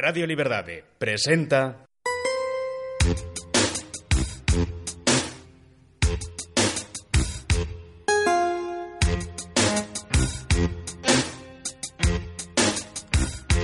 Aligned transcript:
Radio 0.00 0.24
Liberdade 0.26 0.84
presenta 0.96 1.84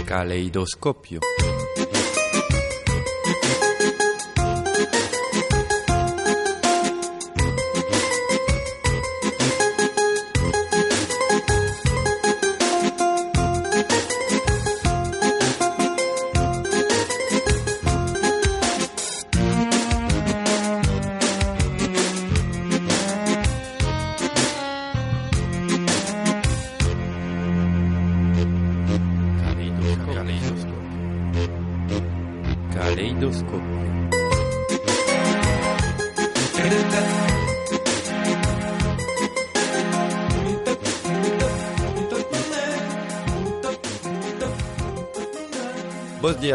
Caleidoscopio. 0.05 1.21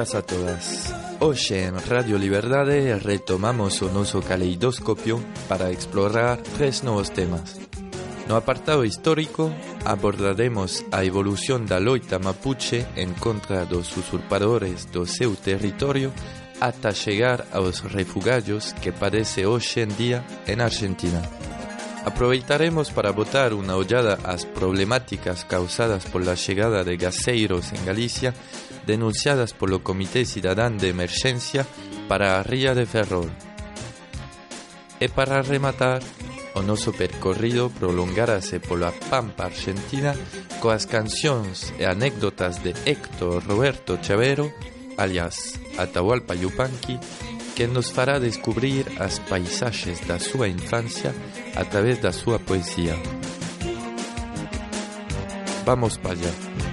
Bos 0.09 0.13
días 0.13 0.15
a 0.15 0.21
todas. 0.21 0.93
Hoy 1.19 1.37
en 1.51 1.79
Radio 1.87 2.17
Liberdade 2.17 2.97
retomamos 2.97 3.81
o 3.83 3.91
noso 3.93 4.21
caleidoscopio 4.21 5.21
para 5.47 5.69
explorar 5.69 6.41
tres 6.57 6.83
nuevos 6.83 7.11
temas. 7.11 7.59
No 8.27 8.35
apartado 8.35 8.85
histórico 8.85 9.53
abordaremos 9.85 10.83
a 10.89 11.05
evolución 11.05 11.69
da 11.69 11.77
loita 11.77 12.17
mapuche 12.17 12.89
en 12.97 13.13
contra 13.13 13.69
dos 13.69 13.93
usurpadores 13.97 14.89
do 14.89 15.05
seu 15.05 15.37
territorio 15.37 16.09
ata 16.57 16.89
chegar 16.89 17.45
aos 17.53 17.85
refugiados 17.85 18.73
que 18.81 18.89
padece 18.89 19.45
hoxe 19.45 19.85
en 19.85 19.93
día 19.93 20.25
en 20.49 20.61
Argentina. 20.61 21.21
Aproveitaremos 22.01 22.89
para 22.89 23.13
botar 23.13 23.53
unha 23.53 23.77
ollada 23.77 24.17
ás 24.25 24.47
problemáticas 24.49 25.45
causadas 25.45 26.09
por 26.09 26.25
la 26.25 26.33
chegada 26.33 26.81
de 26.81 26.97
gaseiros 26.97 27.69
en 27.77 27.85
Galicia 27.85 28.33
denunciadas 28.89 29.53
polo 29.53 29.85
Comité 29.85 30.25
Cidadán 30.25 30.81
de 30.81 30.89
Emergencia 30.89 31.69
para 32.09 32.41
Ría 32.41 32.73
de 32.73 32.89
Ferrol. 32.89 33.29
E 34.97 35.07
para 35.13 35.45
rematar, 35.45 36.01
o 36.57 36.65
noso 36.65 36.89
percorrido 36.91 37.69
prolongarase 37.69 38.57
pola 38.57 38.89
Pampa 39.13 39.45
Argentina 39.45 40.17
coas 40.57 40.89
cancións 40.89 41.69
e 41.77 41.85
anécdotas 41.85 42.65
de 42.65 42.73
Héctor 42.83 43.45
Roberto 43.45 44.01
Chavero, 44.01 44.49
alias 44.97 45.61
Atahualpa 45.77 46.33
Yupanqui, 46.33 46.97
que 47.53 47.69
nos 47.69 47.93
fará 47.93 48.17
descubrir 48.17 48.89
as 48.97 49.21
paisaxes 49.29 50.01
da 50.09 50.17
súa 50.17 50.49
infancia 50.49 51.13
a 51.55 51.63
través 51.63 52.01
da 52.01 52.11
súa 52.11 52.41
poesía. 52.41 52.97
Vamos 55.63 56.01
para 56.01 56.17
allá. 56.17 56.68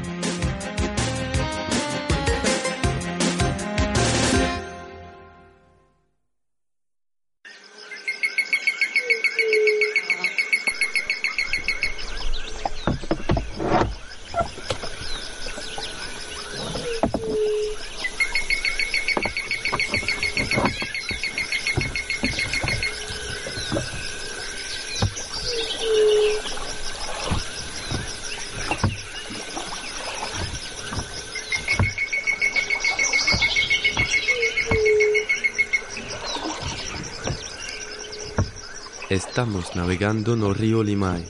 navegando 39.76 40.36
no 40.36 40.56
río 40.56 40.80
Limay, 40.82 41.20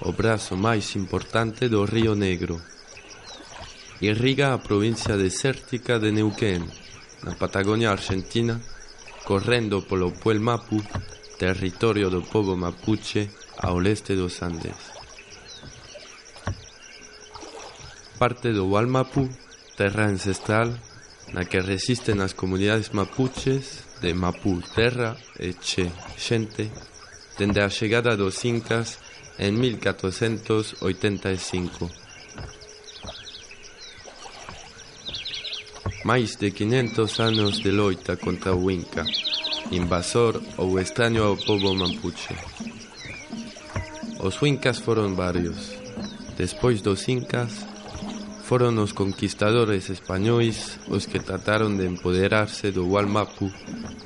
o 0.00 0.16
brazo 0.16 0.56
máis 0.56 0.96
importante 0.96 1.68
do 1.68 1.84
río 1.84 2.16
Negro. 2.16 2.56
Irriga 4.00 4.56
a 4.56 4.62
provincia 4.64 5.20
desértica 5.20 6.00
de 6.00 6.08
Neuquén, 6.08 6.64
na 7.20 7.36
Patagonia 7.36 7.92
Argentina, 7.92 8.56
correndo 9.28 9.84
polo 9.84 10.08
Puel 10.08 10.40
Mapu, 10.40 10.80
territorio 11.36 12.08
do 12.08 12.24
povo 12.24 12.56
mapuche 12.56 13.28
ao 13.60 13.76
leste 13.76 14.16
dos 14.16 14.40
Andes. 14.40 14.80
Parte 18.16 18.56
do 18.56 18.72
Walmapu, 18.72 19.28
terra 19.76 20.08
ancestral, 20.08 20.72
na 21.36 21.44
que 21.44 21.60
resisten 21.60 22.24
as 22.24 22.32
comunidades 22.32 22.96
mapuches 22.96 23.84
de 24.00 24.16
Mapu 24.16 24.64
Terra 24.72 25.12
e 25.36 25.52
Che 25.60 25.92
Xente 26.16 26.89
dende 27.40 27.64
a 27.64 27.70
chegada 27.70 28.20
dos 28.20 28.44
Incas 28.44 28.98
en 29.38 29.58
1485. 29.58 31.90
Máis 36.04 36.36
de 36.36 36.52
500 36.52 37.20
anos 37.20 37.62
de 37.64 37.72
loita 37.72 38.18
contra 38.20 38.52
o 38.52 38.70
Inca, 38.70 39.06
invasor 39.72 40.36
ou 40.60 40.76
extraño 40.76 41.24
ao 41.24 41.40
povo 41.40 41.72
mapuche. 41.72 42.36
Os 44.20 44.36
Incas 44.44 44.84
foron 44.84 45.16
varios. 45.16 45.72
Despois 46.36 46.84
dos 46.84 47.08
Incas, 47.08 47.64
foron 48.50 48.82
os 48.82 48.90
conquistadores 48.90 49.94
españois 49.94 50.82
os 50.90 51.06
que 51.06 51.22
trataron 51.22 51.78
de 51.78 51.86
empoderarse 51.86 52.74
do 52.74 52.82
Walmapu 52.82 53.46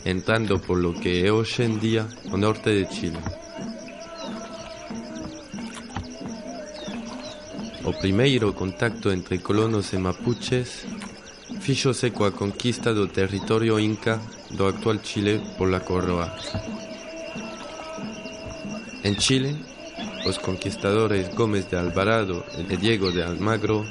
entrando 0.05 0.61
por 0.61 0.77
lo 0.77 0.93
que 0.93 1.25
é 1.25 1.33
hoxe 1.33 1.65
en 1.65 1.81
día 1.81 2.05
o 2.29 2.37
norte 2.37 2.69
de 2.69 2.85
Chile. 2.85 3.17
O 7.89 7.97
primeiro 7.97 8.53
contacto 8.53 9.09
entre 9.09 9.41
colonos 9.41 9.97
e 9.97 9.99
mapuches 10.05 10.85
fíxose 11.65 12.13
coa 12.13 12.37
conquista 12.37 12.93
do 12.93 13.09
territorio 13.09 13.81
inca 13.81 14.21
do 14.53 14.69
actual 14.69 15.01
Chile 15.01 15.41
pola 15.57 15.81
coroa. 15.81 16.29
En 19.09 19.17
Chile, 19.17 19.57
os 20.27 20.39
conquistadores 20.39 21.35
Gómez 21.35 21.69
de 21.69 21.77
Alvarado 21.77 22.43
e 22.57 22.77
Diego 22.77 23.13
de 23.13 23.23
Almagro 23.23 23.85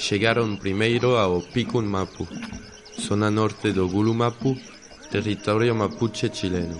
chegaron 0.00 0.56
primeiro 0.56 1.20
ao 1.20 1.44
Picun 1.44 1.84
Mapu, 1.84 2.24
zona 2.96 3.30
norte 3.30 3.72
do 3.72 3.88
Gulumapu, 3.88 4.56
territorio 5.12 5.74
mapuche 5.74 6.30
chileno, 6.30 6.78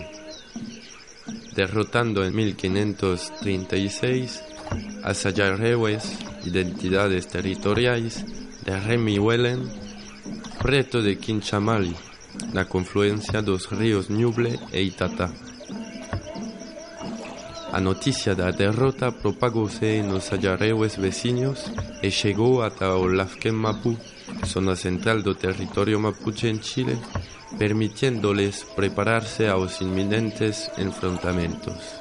derrotando 1.55 2.25
en 2.25 2.35
1536 2.35 4.43
as 5.05 5.25
ayarrehues, 5.25 6.19
identidades 6.45 7.29
territoriais 7.29 8.25
de 8.65 8.79
Remihuelen, 8.79 9.69
preto 10.61 11.03
de 11.03 11.17
Quinchamali, 11.17 11.95
na 12.53 12.65
confluencia 12.65 13.43
dos 13.43 13.71
ríos 13.71 14.09
Ñuble 14.09 14.59
e 14.73 14.83
Itatá. 14.83 15.48
A 17.71 17.81
noticia 17.81 18.35
da 18.35 18.51
derrota 18.51 19.13
propagóse 19.13 20.03
nos 20.03 20.33
ayarrehues 20.33 20.97
vecinos 20.97 21.69
e 22.03 22.11
chegou 22.11 22.63
ata 22.63 22.97
o 22.97 23.07
Mapu, 23.53 23.97
zona 24.47 24.75
central 24.75 25.23
do 25.23 25.35
territorio 25.35 26.01
mapuche 26.01 26.49
en 26.49 26.61
Chile, 26.61 26.97
permitiéndoles 27.59 28.65
prepararse 28.75 29.49
aos 29.49 29.81
inminentes 29.81 30.71
enfrentamentos. 30.79 32.01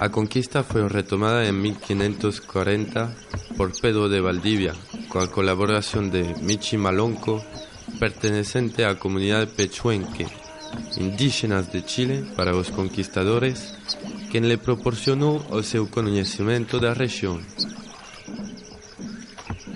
A 0.00 0.08
conquista 0.08 0.64
foi 0.64 0.88
retomada 0.88 1.44
en 1.44 1.60
1540 1.60 3.12
por 3.56 3.68
Pedro 3.80 4.08
de 4.08 4.20
Valdivia, 4.20 4.72
coa 5.12 5.28
colaboración 5.28 6.08
de 6.08 6.24
Michi 6.40 6.80
Malonco, 6.80 7.44
pertenecente 8.00 8.88
á 8.88 8.96
comunidade 8.96 9.52
pechuenque, 9.52 10.24
indígenas 10.96 11.68
de 11.68 11.84
Chile 11.84 12.16
para 12.34 12.56
os 12.56 12.72
conquistadores, 12.72 13.76
quen 14.32 14.48
le 14.48 14.56
proporcionou 14.56 15.44
o 15.52 15.60
seu 15.60 15.84
coñecemento 15.92 16.80
da 16.80 16.96
rexión, 16.96 17.44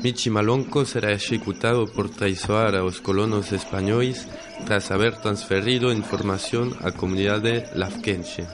Michimalonco 0.04 0.84
será 0.84 1.12
ejecutado 1.12 1.86
por 1.86 2.10
traicionar 2.10 2.76
a 2.76 2.80
los 2.80 3.00
colonos 3.00 3.52
españoles 3.52 4.28
tras 4.66 4.90
haber 4.90 5.16
transferido 5.16 5.90
información 5.90 6.76
a 6.82 6.92
comunidad 6.92 7.40
de 7.40 7.64
Lafkenche. 7.74 8.44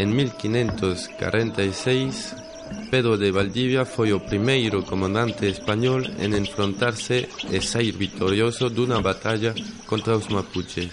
En 0.00 0.16
1546, 0.16 2.34
Pedro 2.90 3.18
de 3.18 3.30
Valdivia 3.30 3.84
fue 3.84 4.08
el 4.08 4.22
primer 4.22 4.72
comandante 4.84 5.50
español 5.50 6.10
en 6.18 6.32
enfrentarse 6.32 7.28
y 7.52 7.60
salir 7.60 7.98
victorioso 7.98 8.70
de 8.70 8.80
una 8.80 9.00
batalla 9.00 9.54
contra 9.84 10.14
los 10.14 10.30
mapuches, 10.30 10.90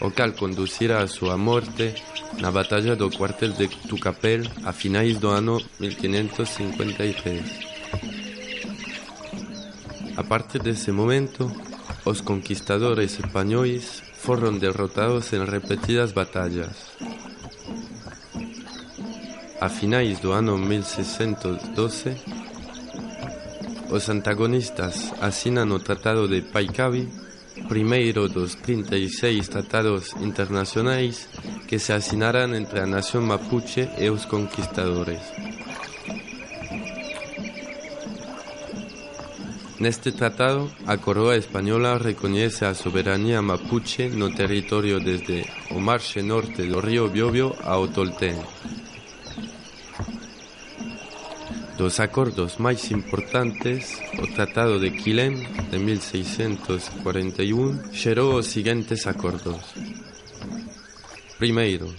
o 0.00 0.10
conducirá 0.36 1.00
a 1.00 1.06
su 1.06 1.26
muerte 1.38 1.94
la 2.40 2.50
batalla 2.50 2.96
del 2.96 3.16
cuartel 3.16 3.56
de 3.56 3.68
Tucapel 3.88 4.50
a 4.64 4.72
finales 4.72 5.20
del 5.20 5.30
año 5.30 5.58
1553. 5.78 7.42
A 10.16 10.24
partir 10.24 10.60
de 10.60 10.70
ese 10.70 10.90
momento, 10.90 11.52
los 12.04 12.20
conquistadores 12.20 13.20
españoles 13.20 14.02
fueron 14.18 14.58
derrotados 14.58 15.32
en 15.34 15.46
repetidas 15.46 16.14
batallas. 16.14 16.96
A 19.58 19.68
finais 19.70 20.20
do 20.20 20.32
ano 20.32 20.58
1612, 20.58 22.14
os 23.90 24.08
antagonistas 24.10 25.14
asinan 25.20 25.72
o 25.72 25.80
Tratado 25.80 26.28
de 26.28 26.42
Paicavi, 26.42 27.08
primeiro 27.66 28.28
dos 28.28 28.54
36 28.54 29.48
tratados 29.48 30.12
internacionais 30.20 31.28
que 31.66 31.78
se 31.78 31.96
asinarán 31.96 32.52
entre 32.52 32.84
a 32.84 32.86
nación 32.86 33.24
mapuche 33.24 33.88
e 33.96 34.12
os 34.12 34.28
conquistadores. 34.28 35.24
Neste 39.80 40.12
tratado, 40.12 40.68
a 40.84 41.00
coroa 41.00 41.36
española 41.36 41.96
recoñece 41.96 42.68
a 42.68 42.76
soberanía 42.76 43.40
mapuche 43.40 44.12
no 44.12 44.28
territorio 44.36 45.00
desde 45.00 45.48
o 45.72 45.80
marxe 45.80 46.20
norte 46.20 46.68
do 46.68 46.80
río 46.80 47.08
Biobio 47.08 47.56
ao 47.64 47.88
Tolten, 47.88 48.36
Dos 51.78 52.00
acordos 52.00 52.58
más 52.58 52.90
importantes, 52.90 54.00
o 54.18 54.26
Tratado 54.34 54.78
de 54.78 54.96
Quilem 54.96 55.36
de 55.70 55.78
1641 55.78 57.92
xerou 57.92 58.40
os 58.40 58.46
siguientes 58.46 59.06
acordos. 59.06 59.60
Primeiro, 61.36 61.92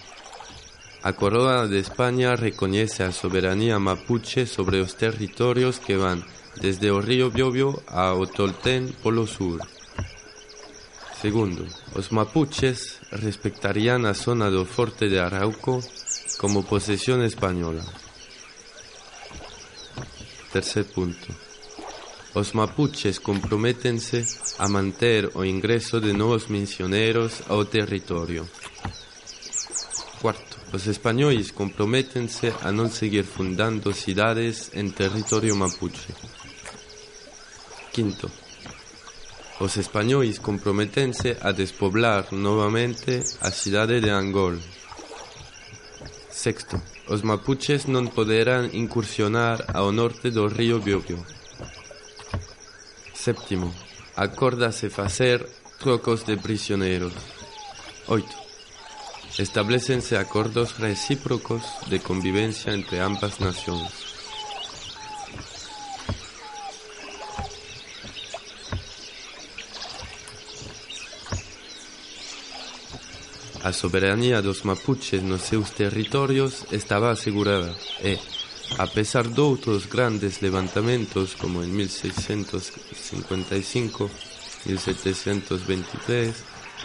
a 1.04 1.14
coroa 1.14 1.70
de 1.70 1.78
España 1.78 2.36
recoñece 2.36 3.06
a 3.06 3.14
soberanía 3.14 3.78
mapuche 3.78 4.50
sobre 4.50 4.82
os 4.82 4.98
territorios 4.98 5.78
que 5.78 5.94
van 5.94 6.26
desde 6.58 6.90
o 6.90 6.98
río 6.98 7.30
Biobio 7.30 7.86
ao 7.86 8.26
Tolten 8.26 8.90
polo 9.06 9.30
sur. 9.30 9.62
Segundo, 11.22 11.70
os 11.94 12.10
mapuches 12.10 12.98
respectarían 13.14 14.10
a 14.10 14.18
zona 14.18 14.50
do 14.50 14.66
Forte 14.66 15.06
de 15.06 15.22
Arauco 15.22 15.86
como 16.42 16.66
posesión 16.66 17.22
española. 17.22 17.86
Tercer 20.52 20.86
punto. 20.86 21.28
Los 22.34 22.56
mapuches 22.56 23.20
comprométense 23.20 24.26
a 24.60 24.68
mantener 24.68 25.32
o 25.34 25.44
ingreso 25.44 26.00
de 26.00 26.14
nuevos 26.14 26.50
misioneros 26.50 27.44
al 27.50 27.68
territorio. 27.68 28.48
Cuarto. 30.22 30.58
Los 30.72 30.88
españoles 30.88 31.52
comprométense 31.52 32.54
a 32.62 32.72
no 32.72 32.90
seguir 32.90 33.24
fundando 33.24 33.94
ciudades 33.94 34.72
en 34.74 34.92
territorio 34.92 35.56
mapuche. 35.56 36.14
Quinto. 37.92 38.30
Los 39.60 39.78
españoles 39.78 40.40
comprométense 40.40 41.38
a 41.42 41.52
despoblar 41.52 42.32
nuevamente 42.32 43.24
a 43.42 43.50
ciudades 43.50 44.02
de 44.02 44.12
Angol. 44.12 44.62
Sexto. 46.30 46.82
Los 47.10 47.24
mapuches 47.24 47.88
no 47.88 48.04
podrán 48.10 48.70
incursionar 48.74 49.64
ao 49.74 49.92
norte 49.92 50.30
do 50.30 50.50
río 50.50 50.80
Biobio. 50.80 51.24
Séptimo, 53.14 53.74
acórdase 54.16 54.90
facer 54.90 55.48
trocos 55.80 56.26
de 56.26 56.36
prisioneros. 56.36 57.14
Oito, 58.08 58.36
establecense 59.38 60.18
acordos 60.18 60.80
recíprocos 60.80 61.64
de 61.90 62.00
convivencia 62.00 62.74
entre 62.74 63.00
ambas 63.00 63.40
naciones. 63.40 64.17
A 73.68 73.74
soberanía 73.74 74.42
dos 74.42 74.64
mapuches 74.64 75.22
nos 75.28 75.42
seus 75.42 75.76
territorios 75.76 76.64
estaba 76.72 77.12
asegurada 77.12 77.76
e, 78.00 78.16
a 78.80 78.88
pesar 78.88 79.28
de 79.28 79.44
otros 79.44 79.92
grandes 79.92 80.40
levantamientos 80.42 81.36
como 81.36 81.62
en 81.62 81.76
1655, 81.76 84.10
1723, 84.64 86.32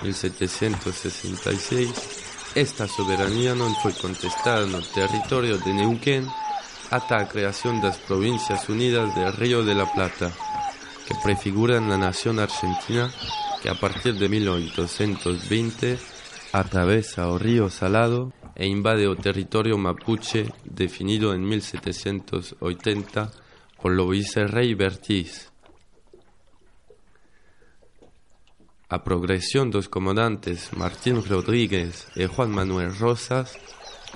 1766, 0.02 1.90
esta 2.56 2.88
soberanía 2.88 3.54
no 3.54 3.72
fue 3.76 3.94
contestada 3.94 4.66
el 4.66 4.84
territorio 4.90 5.58
de 5.58 5.74
Neuquén 5.74 6.26
hasta 6.90 7.18
la 7.18 7.28
creación 7.28 7.80
de 7.80 7.90
las 7.94 7.98
Provincias 7.98 8.68
Unidas 8.68 9.14
del 9.14 9.32
Río 9.34 9.62
de 9.62 9.76
la 9.76 9.86
Plata, 9.86 10.32
que 11.06 11.14
prefiguran 11.22 11.88
la 11.88 11.96
nación 11.96 12.40
argentina 12.40 13.08
que 13.62 13.70
a 13.70 13.78
partir 13.78 14.18
de 14.18 14.28
1820 14.28 16.10
atravesa 16.52 17.28
o 17.28 17.38
río 17.38 17.70
Salado 17.70 18.32
e 18.54 18.68
invade 18.68 19.08
o 19.08 19.16
territorio 19.16 19.80
mapuche 19.80 20.52
definido 20.68 21.32
en 21.32 21.48
1780 21.48 23.32
por 23.80 23.92
lo 23.92 24.08
vicerrey 24.08 24.74
Bertiz. 24.74 25.50
A 28.92 29.02
progresión 29.02 29.72
dos 29.72 29.88
comandantes 29.88 30.76
Martín 30.76 31.24
Rodríguez 31.24 32.12
e 32.12 32.28
Juan 32.28 32.52
Manuel 32.52 32.92
Rosas 32.92 33.56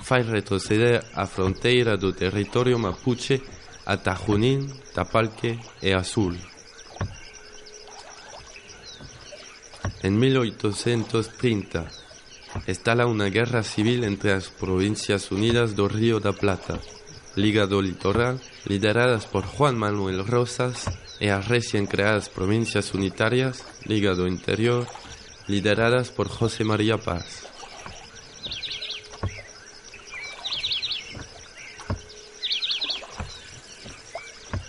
fai 0.05 0.21
retroceder 0.21 1.01
a 1.17 1.25
fronteira 1.25 1.97
do 1.97 2.13
territorio 2.13 2.77
mapuche 2.77 3.41
ata 3.89 4.13
Junín, 4.13 4.69
Tapalque 4.93 5.57
e 5.81 5.97
Azul. 5.97 6.37
En 10.05 10.13
1830, 10.19 12.06
estalla 12.65 13.05
una 13.05 13.29
guerra 13.29 13.63
civil 13.63 14.03
entre 14.03 14.33
las 14.33 14.49
Provincias 14.49 15.31
Unidas 15.31 15.75
do 15.75 15.87
Río 15.87 16.19
da 16.19 16.33
Plata, 16.33 16.79
Liga 17.35 17.67
do 17.67 17.81
Litoral, 17.81 18.41
lideradas 18.65 19.25
por 19.25 19.45
Juan 19.45 19.77
Manuel 19.77 20.25
Rosas, 20.25 20.89
e 21.19 21.27
las 21.27 21.47
recién 21.47 21.85
creadas 21.85 22.29
Provincias 22.29 22.93
Unitarias, 22.93 23.63
Liga 23.85 24.15
do 24.15 24.27
Interior, 24.27 24.87
lideradas 25.47 26.09
por 26.09 26.29
José 26.29 26.63
María 26.63 26.97
Paz. 26.97 27.47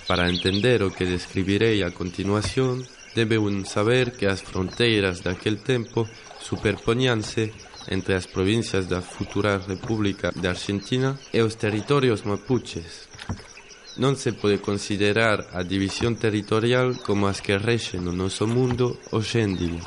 Para 0.07 0.29
entender 0.31 0.81
lo 0.81 0.91
que 0.91 1.05
describiré 1.05 1.85
a 1.85 1.91
continuación, 1.91 2.87
debe 3.15 3.37
uno 3.37 3.67
saber 3.67 4.13
que 4.13 4.25
las 4.25 4.43
fronteras 4.43 5.23
de 5.23 5.31
aquel 5.31 5.59
tiempo 5.63 6.09
superponíanse 6.41 7.53
entre 7.89 8.15
as 8.15 8.29
provincias 8.29 8.87
da 8.87 9.01
futura 9.01 9.59
República 9.59 10.31
de 10.31 10.47
Argentina 10.49 11.17
e 11.33 11.41
os 11.41 11.57
territorios 11.57 12.23
mapuches. 12.29 13.09
Non 13.99 14.15
se 14.15 14.31
pode 14.31 14.63
considerar 14.63 15.51
a 15.57 15.67
división 15.67 16.15
territorial 16.15 16.95
como 17.03 17.27
as 17.27 17.43
que 17.43 17.59
rexen 17.59 18.07
o 18.07 18.15
noso 18.15 18.47
mundo 18.47 18.95
hoxéndimo. 19.11 19.83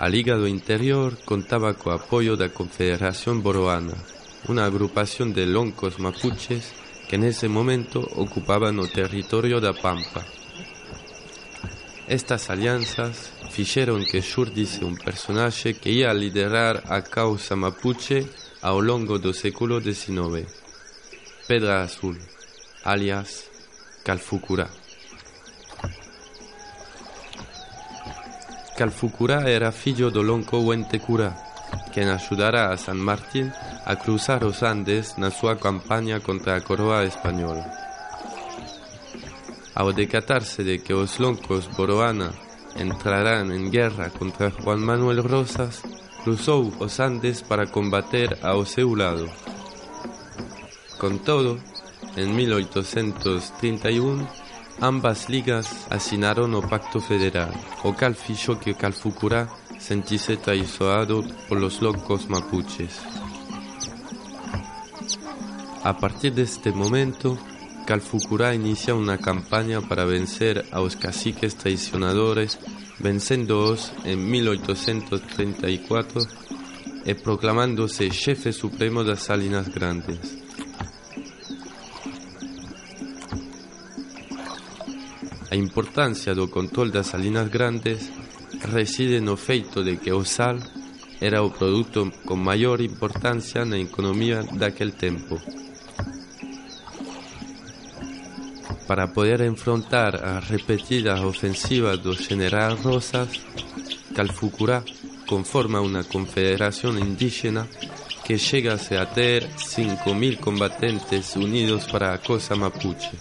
A 0.00 0.08
Liga 0.08 0.36
do 0.36 0.48
Interior 0.48 1.16
contaba 1.24 1.76
co 1.76 1.92
apoio 1.92 2.36
da 2.36 2.52
Confederación 2.52 3.40
Boroana, 3.40 3.96
unha 4.48 4.64
agrupación 4.64 5.32
de 5.36 5.44
loncos 5.44 6.00
mapuches 6.00 6.72
que 7.08 7.20
nese 7.20 7.48
momento 7.48 8.00
ocupaban 8.16 8.80
o 8.80 8.86
territorio 8.88 9.60
da 9.60 9.72
Pampa. 9.76 10.24
Estas 12.08 12.48
alianzas 12.48 13.32
fixeron 13.50 14.06
que 14.06 14.22
xurdise 14.22 14.86
un 14.86 14.94
personaxe 14.94 15.74
que 15.74 15.90
ia 15.90 16.14
liderar 16.14 16.86
a 16.86 17.02
causa 17.02 17.58
mapuche 17.58 18.30
ao 18.62 18.78
longo 18.78 19.18
do 19.18 19.34
século 19.34 19.82
XIX. 19.82 20.46
Pedra 21.50 21.82
Azul, 21.82 22.16
alias 22.84 23.50
Calfucurá. 24.06 24.70
Calfucurá 28.78 29.50
era 29.50 29.72
filho 29.72 30.10
do 30.10 30.22
lonco 30.22 30.62
Huentecurá, 30.62 31.36
quien 31.92 32.08
ayudara 32.08 32.72
a 32.72 32.78
San 32.78 32.96
Martín 32.96 33.52
a 33.84 33.96
cruzar 33.96 34.42
los 34.42 34.62
Andes 34.62 35.18
na 35.18 35.30
su 35.30 35.50
campaña 35.58 36.20
contra 36.20 36.54
la 36.54 36.64
coroa 36.64 37.04
española. 37.04 37.66
Ao 39.74 39.92
decatarse 39.92 40.62
de 40.62 40.78
que 40.82 40.94
los 40.94 41.18
loncos 41.18 41.68
Boroana 41.76 42.30
entrarán 42.76 43.52
en 43.52 43.70
guerra 43.70 44.10
contra 44.10 44.50
Juan 44.50 44.80
Manuel 44.80 45.22
Rosas, 45.24 45.82
cruzó 46.24 46.70
los 46.78 47.00
Andes 47.00 47.42
para 47.42 47.66
combater 47.66 48.38
a 48.42 48.54
seu 48.64 48.94
lado. 48.96 49.26
Con 50.98 51.18
todo, 51.20 51.58
en 52.16 52.36
1831, 52.36 54.28
ambas 54.80 55.28
ligas 55.28 55.86
asinaron 55.90 56.54
o 56.54 56.62
Pacto 56.62 57.00
Federal, 57.00 57.52
o 57.84 57.94
cal 57.94 58.16
que 58.62 58.74
Calfucurá 58.74 59.48
sentise 59.78 60.36
traicionado 60.36 61.22
por 61.48 61.58
los 61.58 61.80
locos 61.80 62.28
mapuches. 62.28 63.00
A 65.82 65.96
partir 65.96 66.34
de 66.34 66.42
este 66.42 66.72
momento, 66.72 67.38
Calfucurá 67.90 68.54
inicia 68.54 68.94
una 68.94 69.18
campaña 69.18 69.80
para 69.80 70.04
vencer 70.04 70.64
a 70.70 70.78
los 70.78 70.94
caciques 70.94 71.56
traicionadores, 71.56 72.60
venciéndolos 73.00 73.92
en 74.04 74.30
1834 74.30 76.22
y 77.04 77.14
proclamándose 77.14 78.08
jefe 78.12 78.52
supremo 78.52 79.02
de 79.02 79.16
Salinas 79.16 79.74
Grandes. 79.74 80.38
La 85.50 85.56
importancia 85.56 86.32
del 86.32 86.48
control 86.48 86.92
de 86.92 86.98
las 86.98 87.08
Salinas 87.08 87.50
Grandes 87.50 88.08
reside 88.70 89.20
no 89.20 89.36
feito 89.36 89.82
de 89.82 89.98
que 89.98 90.12
o 90.12 90.24
sal 90.24 90.60
era 91.20 91.42
o 91.42 91.50
produto 91.50 92.08
con 92.24 92.38
mayor 92.38 92.82
importancia 92.82 93.64
na 93.66 93.82
economía 93.82 94.46
daquel 94.54 94.94
tempo. 94.94 95.42
Para 98.90 99.06
poder 99.12 99.42
enfrentar 99.42 100.16
a 100.16 100.40
repetidas 100.40 101.20
ofensivas 101.20 102.02
do 102.02 102.16
general 102.16 102.76
Rosas, 102.82 103.28
Calfucurá 104.16 104.82
conforma 105.28 105.80
una 105.80 106.02
confederación 106.02 106.98
indígena 106.98 107.68
que 108.24 108.36
llegase 108.36 108.98
a 108.98 109.08
ter 109.08 109.46
5.000 109.46 110.40
combatentes 110.40 111.36
unidos 111.36 111.86
para 111.86 112.12
a 112.12 112.18
cosa 112.18 112.56
mapuche. 112.56 113.12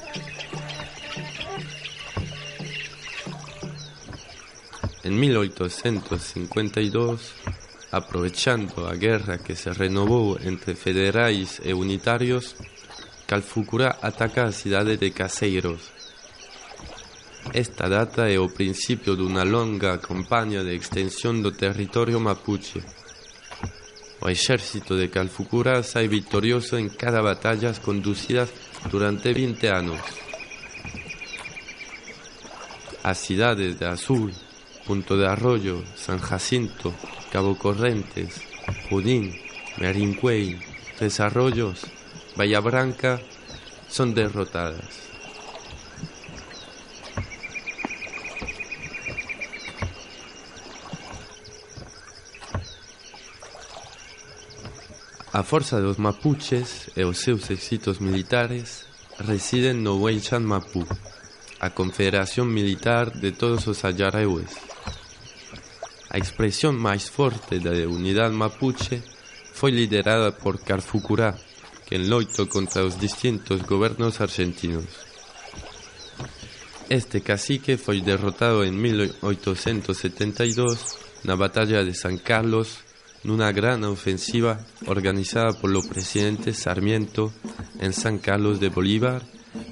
En 5.04 5.20
1852, 5.20 7.36
aprovechando 7.92 8.90
la 8.90 8.96
guerra 8.96 9.38
que 9.38 9.56
se 9.56 9.72
renovó 9.72 10.40
entre 10.42 10.74
federales 10.74 11.62
e 11.64 11.76
unitarios, 11.76 12.56
Calfucurá 13.30 14.00
ataca 14.02 14.46
a 14.46 14.52
cidade 14.52 14.98
de 14.98 15.12
Caseiros. 15.12 15.94
Esta 17.54 17.86
data 17.88 18.26
é 18.26 18.40
o 18.40 18.50
principio 18.50 19.16
de 19.16 19.22
una 19.22 19.46
longa 19.46 20.02
campaña 20.02 20.64
de 20.64 20.74
extensión 20.74 21.46
do 21.46 21.54
territorio 21.54 22.18
mapuche. 22.20 22.82
O 24.18 24.34
exército 24.34 24.98
de 24.98 25.14
Calfucurá 25.14 25.86
sai 25.86 26.10
victorioso 26.10 26.74
en 26.82 26.90
cada 26.90 27.22
batalla 27.22 27.70
conducidas 27.78 28.50
durante 28.90 29.30
20 29.30 29.62
anos. 29.70 30.02
As 33.06 33.22
cidades 33.22 33.78
de 33.78 33.86
Azul, 33.86 34.34
Punto 34.90 35.14
de 35.14 35.30
Arroyo, 35.30 35.86
San 35.94 36.18
Jacinto, 36.18 36.98
Cabo 37.30 37.54
Correntes, 37.62 38.42
Judín, 38.90 39.38
Merincuey, 39.78 40.58
Tres 40.98 41.20
Arroyos, 41.20 41.86
Bahía 42.40 42.62
Branca 42.62 43.20
son 43.90 44.14
derrotadas. 44.14 44.80
A 55.34 55.44
forza 55.44 55.82
dos 55.84 56.00
mapuches 56.00 56.88
e 56.96 57.04
os 57.04 57.20
seus 57.20 57.52
éxitos 57.52 58.00
militares 58.00 58.88
residen 59.20 59.84
no 59.84 60.00
Weichan 60.00 60.48
Mapu, 60.48 60.88
a 61.60 61.76
confederación 61.76 62.48
militar 62.56 63.20
de 63.20 63.36
todos 63.36 63.68
os 63.68 63.84
ayareues. 63.84 64.56
La 66.08 66.16
expresión 66.16 66.80
más 66.80 67.12
fuerte 67.12 67.60
de 67.60 67.84
la 67.84 67.92
unidad 67.92 68.32
mapuche 68.32 69.04
fue 69.52 69.76
liderada 69.76 70.32
por 70.32 70.64
Carfucurá, 70.64 71.36
quien 71.90 72.10
luchó 72.10 72.48
contra 72.48 72.84
los 72.84 73.02
distintos 73.02 73.66
gobiernos 73.66 74.22
argentinos. 74.22 74.86
Este 76.88 77.22
cacique 77.22 77.80
fue 77.80 78.00
derrotado 78.02 78.64
en 78.64 78.80
1872 78.80 80.98
en 81.24 81.30
la 81.30 81.36
batalla 81.36 81.84
de 81.84 81.96
San 81.96 82.20
Carlos 82.20 82.82
en 83.24 83.32
una 83.32 83.52
gran 83.52 83.84
ofensiva 83.86 84.64
organizada 84.86 85.54
por 85.54 85.72
los 85.72 85.88
presidentes 85.88 86.60
Sarmiento 86.60 87.34
en 87.80 87.92
San 87.92 88.20
Carlos 88.20 88.60
de 88.60 88.70
Bolívar 88.70 89.24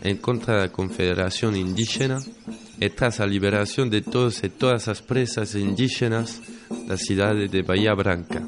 en 0.02 0.18
contra 0.18 0.56
de 0.56 0.62
la 0.62 0.72
Confederación 0.72 1.56
Indígena 1.56 2.18
y 2.80 2.90
tras 2.90 3.20
la 3.20 3.28
liberación 3.28 3.92
de 3.92 4.02
todos 4.02 4.44
y 4.44 4.50
todas 4.50 4.88
las 4.88 5.04
presas 5.04 5.54
indígenas, 5.56 6.42
la 6.88 6.98
ciudad 6.98 7.36
de 7.36 7.62
Bahía 7.62 7.94
Branca. 7.94 8.42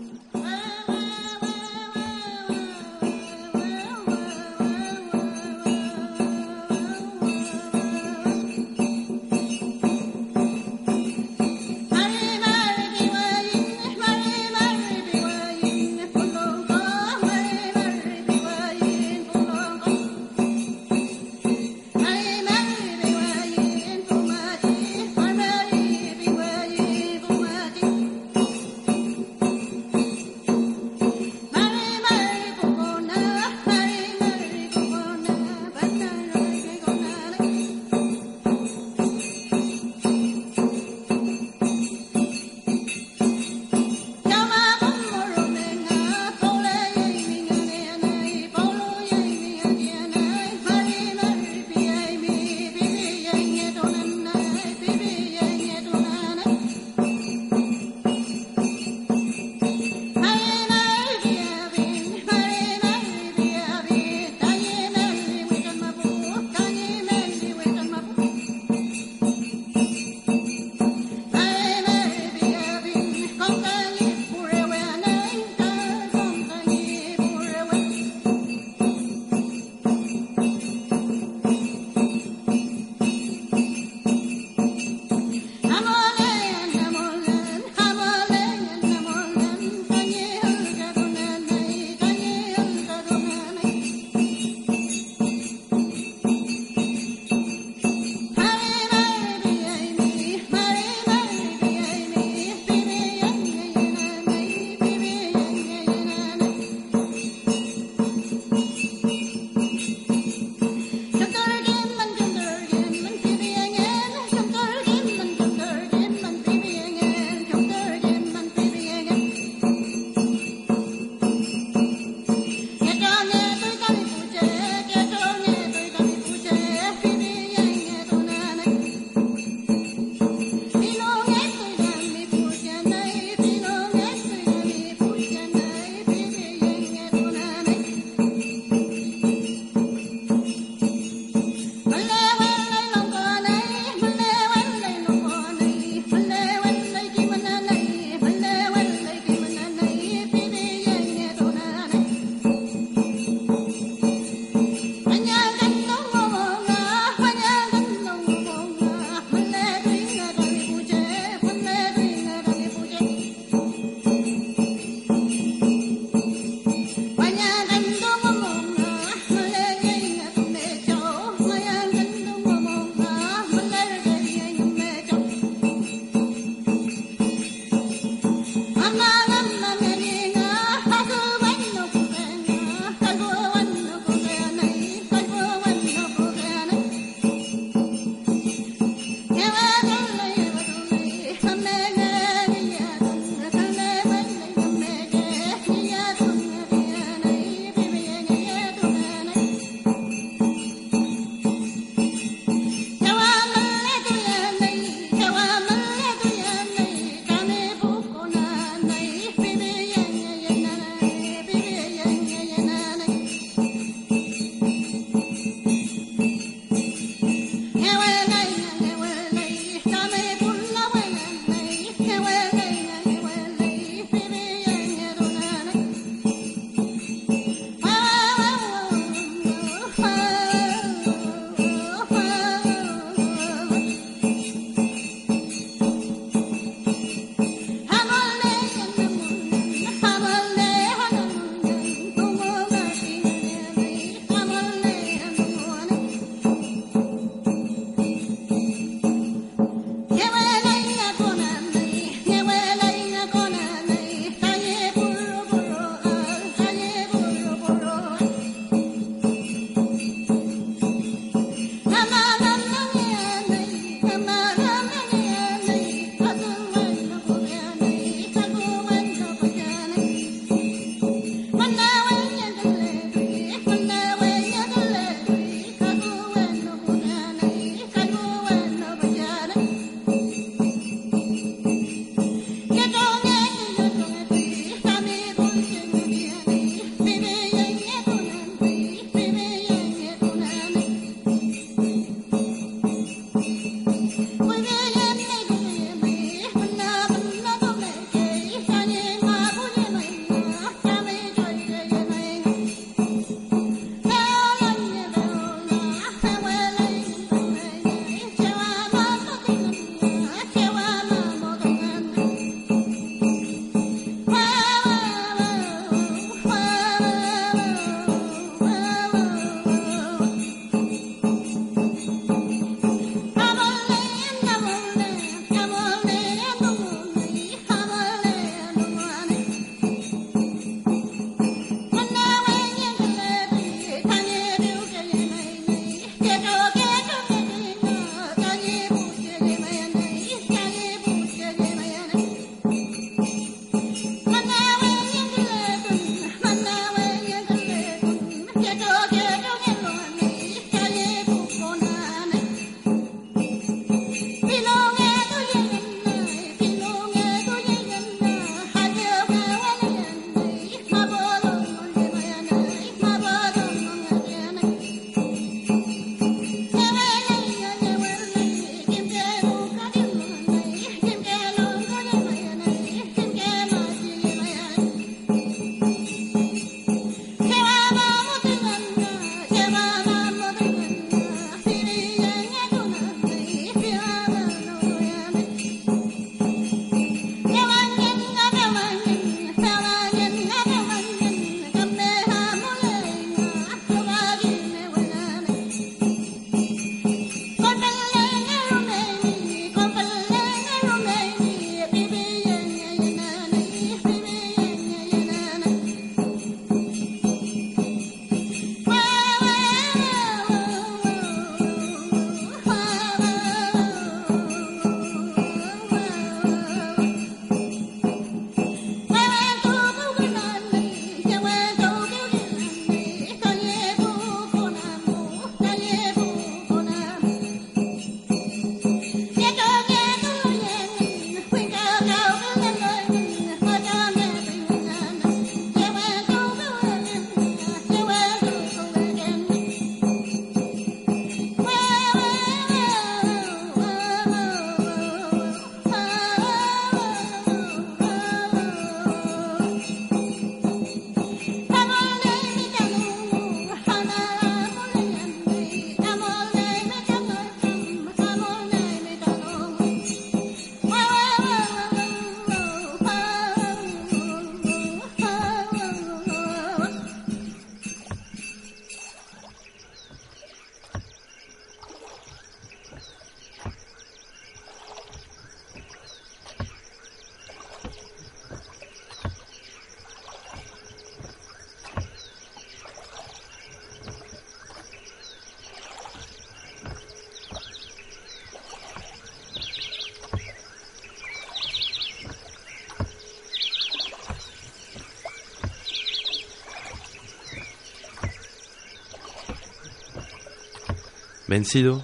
Vencido, 501.50 502.03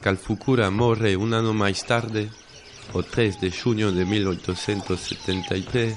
Calfucura 0.00 0.72
morre 0.72 1.16
un 1.16 1.34
año 1.34 1.54
más 1.54 1.84
tarde, 1.86 2.28
o 2.94 3.04
3 3.04 3.40
de 3.40 3.52
junio 3.52 3.92
de 3.92 4.04
1873, 4.04 5.94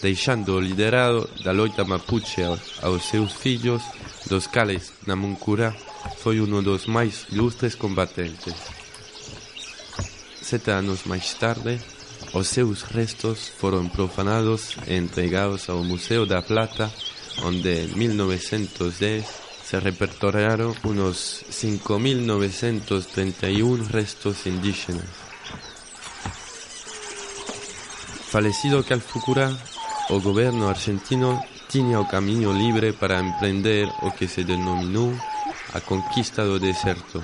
dejando 0.00 0.58
liderado 0.58 1.28
da 1.44 1.52
loita 1.52 1.84
mapuche 1.84 2.48
aos 2.80 3.04
seus 3.04 3.34
filhos, 3.34 3.82
dos 4.30 4.48
cales 4.48 4.94
Namuncura 5.04 5.76
foi 6.16 6.40
uno 6.40 6.62
dos 6.62 6.88
mais 6.88 7.26
ilustres 7.30 7.76
combatentes. 7.76 8.56
Sete 10.40 10.70
anos 10.70 11.04
mais 11.04 11.34
tarde, 11.34 11.78
os 12.32 12.48
seus 12.48 12.88
restos 12.88 13.52
foram 13.60 13.86
profanados 13.86 14.78
e 14.88 14.96
entregados 14.96 15.68
ao 15.68 15.84
Museu 15.84 16.24
da 16.24 16.40
Plata, 16.40 16.90
onde 17.44 17.84
en 17.84 17.98
1910 17.98 19.39
se 19.70 19.78
repertoriaron 19.78 20.74
unos 20.82 21.46
5.931 21.48 23.86
restos 23.86 24.44
indígenas. 24.48 25.06
Falecido 28.32 28.82
Calfucura, 28.82 29.56
o 30.08 30.20
governo 30.20 30.68
argentino 30.68 31.40
tinha 31.68 32.00
o 32.00 32.08
caminho 32.08 32.52
livre 32.52 32.94
para 32.94 33.20
empreender 33.20 33.88
o 34.02 34.10
que 34.10 34.26
se 34.26 34.42
denominou 34.42 35.14
a 35.72 35.80
conquista 35.80 36.44
do 36.44 36.58
deserto, 36.58 37.22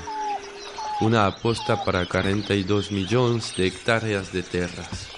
uma 1.01 1.27
aposta 1.27 1.77
para 1.77 2.07
42 2.07 2.93
milhões 2.93 3.53
de 3.57 3.67
hectáreas 3.67 4.31
de 4.31 4.45
terras. 4.45 5.09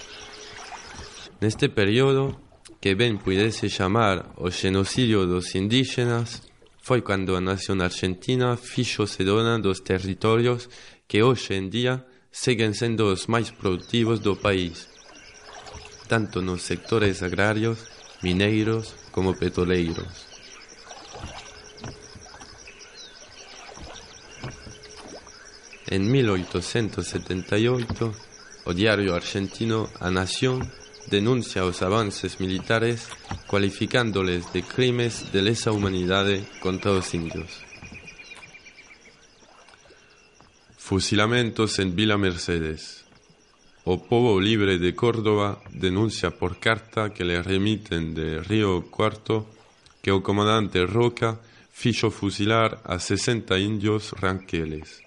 Neste 1.42 1.68
período, 1.68 2.40
que 2.80 2.94
ben 2.94 3.18
pudesse 3.18 3.68
chamar 3.68 4.32
o 4.38 4.50
genocidio 4.50 5.26
dos 5.26 5.54
indígenas, 5.54 6.47
foi 6.88 7.04
quando 7.04 7.36
a 7.36 7.44
nación 7.44 7.84
argentina 7.84 8.56
fixo-se 8.56 9.20
dona 9.20 9.60
dos 9.60 9.84
territorios 9.84 10.72
que 11.04 11.20
hoxe 11.20 11.60
en 11.60 11.68
día 11.68 12.08
seguen 12.32 12.72
sendo 12.72 13.12
os 13.12 13.28
máis 13.28 13.52
productivos 13.52 14.24
do 14.24 14.40
país, 14.40 14.88
tanto 16.08 16.40
nos 16.40 16.64
sectores 16.64 17.20
agrarios, 17.20 17.84
mineiros 18.24 18.96
como 19.12 19.36
petroleiros. 19.36 20.08
En 25.92 26.08
1878, 26.08 28.64
o 28.64 28.72
diario 28.72 29.12
argentino 29.12 29.92
A 30.00 30.08
Nación 30.08 30.64
denuncia 31.10 31.64
os 31.64 31.82
avances 31.82 32.40
militares 32.40 33.08
cualificándoles 33.46 34.52
de 34.52 34.62
crímenes 34.62 35.32
de 35.32 35.42
lesa 35.42 35.72
humanidade 35.72 36.44
contra 36.60 36.92
os 36.92 37.12
indios. 37.14 37.64
Fusilamentos 40.76 41.78
en 41.78 41.96
Villa 41.96 42.16
Mercedes. 42.16 43.04
O 43.84 44.04
Povo 44.04 44.40
Libre 44.40 44.78
de 44.78 44.94
Córdoba 44.94 45.60
denuncia 45.72 46.30
por 46.30 46.60
carta 46.60 47.12
que 47.12 47.24
le 47.24 47.42
remiten 47.42 48.14
de 48.14 48.40
Río 48.40 48.90
Cuarto 48.90 49.48
que 50.02 50.12
o 50.12 50.22
comandante 50.22 50.84
Roca 50.84 51.40
fixo 51.72 52.10
fusilar 52.10 52.80
a 52.84 52.98
60 52.98 53.58
indios 53.58 54.12
ranqueles. 54.12 55.00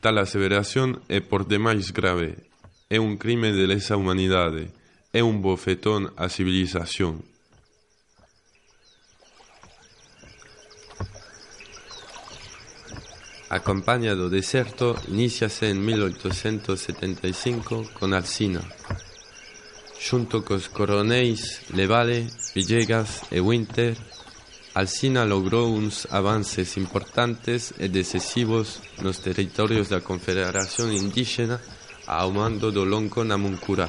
Tal 0.00 0.16
aseveración 0.18 1.00
é 1.08 1.20
por 1.20 1.44
demais 1.44 1.92
grave 1.92 2.49
é 2.90 2.98
un 2.98 3.16
crime 3.16 3.52
de 3.52 3.68
lesa 3.70 3.96
humanidade, 3.96 4.74
é 5.14 5.22
un 5.22 5.38
bofetón 5.38 6.10
á 6.18 6.26
civilización. 6.26 7.22
A 13.46 13.62
campaña 13.62 14.18
do 14.18 14.26
deserto 14.26 14.98
iniciase 15.06 15.70
en 15.70 15.78
1875 15.86 17.94
con 17.94 18.10
Alcina. 18.10 18.66
Xunto 19.94 20.42
cos 20.42 20.66
coronéis 20.66 21.62
Levale, 21.70 22.26
Villegas 22.58 23.22
e 23.30 23.38
Winter, 23.38 23.94
Alcina 24.74 25.22
logrou 25.22 25.70
uns 25.70 26.10
avances 26.10 26.74
importantes 26.74 27.70
e 27.78 27.86
decisivos 27.86 28.82
nos 28.98 29.22
territorios 29.22 29.86
da 29.86 30.02
Confederación 30.02 30.90
Indígena 30.90 31.62
ao 32.10 32.32
mando 32.32 32.72
do 32.72 32.82
lonco 32.82 33.22
Namuncurá. 33.22 33.88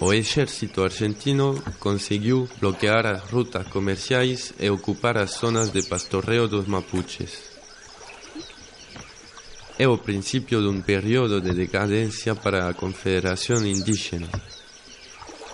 O 0.00 0.14
exército 0.14 0.82
argentino 0.82 1.62
conseguiu 1.78 2.48
bloquear 2.58 3.04
as 3.04 3.28
rutas 3.28 3.68
comerciais 3.68 4.54
e 4.58 4.70
ocupar 4.70 5.18
as 5.18 5.32
zonas 5.32 5.70
de 5.70 5.82
pastorreo 5.82 6.48
dos 6.48 6.66
mapuches. 6.66 7.58
É 9.78 9.86
o 9.86 9.98
principio 9.98 10.62
dun 10.64 10.80
período 10.80 11.42
de 11.44 11.52
decadencia 11.52 12.34
para 12.34 12.66
a 12.66 12.74
Confederación 12.74 13.68
Indígena. 13.68 14.32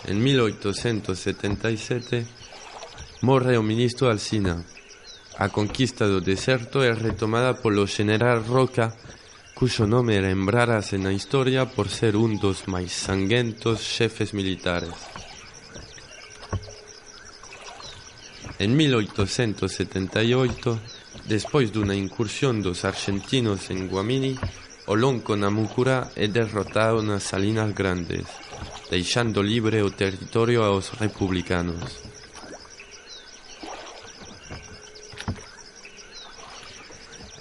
En 0.06 0.22
1877 0.22 2.24
morre 3.26 3.58
o 3.58 3.66
ministro 3.66 4.08
Alcina. 4.08 4.64
A 5.36 5.50
conquista 5.50 6.06
do 6.06 6.22
deserto 6.22 6.80
é 6.80 6.94
retomada 6.94 7.58
polo 7.58 7.90
general 7.90 8.38
Roca 8.46 8.94
cuyo 9.54 9.86
nome 9.86 10.20
lembrarase 10.20 10.98
na 10.98 11.14
historia 11.14 11.70
por 11.70 11.88
ser 11.88 12.18
un 12.18 12.42
dos 12.42 12.66
máis 12.66 12.90
sanguentos 12.90 13.86
xefes 13.86 14.34
militares. 14.34 14.90
En 18.58 18.76
1878, 18.76 20.80
despois 21.26 21.70
dunha 21.70 21.94
incursión 21.94 22.62
dos 22.62 22.84
argentinos 22.84 23.70
en 23.70 23.88
Guamini, 23.88 24.36
o 24.86 24.94
lonco 24.94 25.34
Namucura 25.34 26.12
é 26.14 26.28
derrotado 26.28 27.00
nas 27.00 27.24
Salinas 27.24 27.72
Grandes, 27.72 28.28
deixando 28.90 29.40
libre 29.40 29.80
o 29.80 29.90
territorio 29.90 30.62
aos 30.62 30.92
republicanos. 31.00 32.03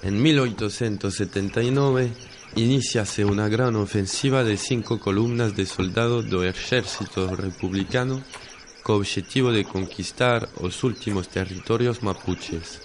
En 0.03 0.21
1879 0.21 2.11
iniciase 2.55 3.23
una 3.23 3.47
gran 3.47 3.77
ofensiva 3.77 4.43
de 4.43 4.57
cinco 4.57 4.99
columnas 4.99 5.55
de 5.55 5.65
soldados 5.65 6.29
do 6.29 6.43
exército 6.43 7.31
republicano 7.35 8.19
co 8.83 8.99
objetivo 8.99 9.55
de 9.55 9.63
conquistar 9.63 10.51
os 10.59 10.83
últimos 10.83 11.31
territorios 11.31 12.03
mapuches. 12.03 12.83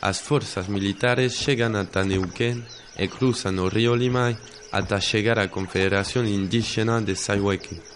As 0.00 0.22
forzas 0.22 0.70
militares 0.70 1.34
chegan 1.34 1.74
ata 1.74 2.06
Neuquén 2.06 2.62
e 2.94 3.10
cruzan 3.10 3.58
o 3.58 3.66
río 3.66 3.98
Limay 3.98 4.38
ata 4.70 5.02
chegar 5.02 5.42
á 5.42 5.50
Confederación 5.50 6.30
Indígena 6.30 7.02
de 7.02 7.18
Sayhueque. 7.18 7.95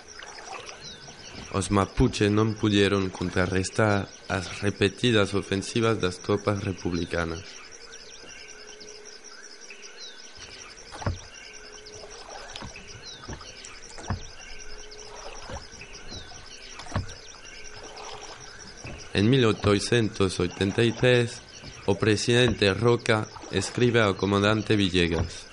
Os 1.51 1.75
mapuches 1.75 2.31
non 2.31 2.55
pudieron 2.55 3.11
contrarrestar 3.11 4.07
as 4.31 4.63
repetidas 4.63 5.35
ofensivas 5.35 5.99
das 5.99 6.23
tropas 6.23 6.63
republicanas. 6.63 7.43
En 19.11 19.27
1883, 19.29 21.91
o 21.91 21.99
presidente 21.99 22.71
Roca 22.73 23.27
escribe 23.51 24.01
al 24.01 24.15
comandante 24.15 24.79
Villegas. 24.79 25.50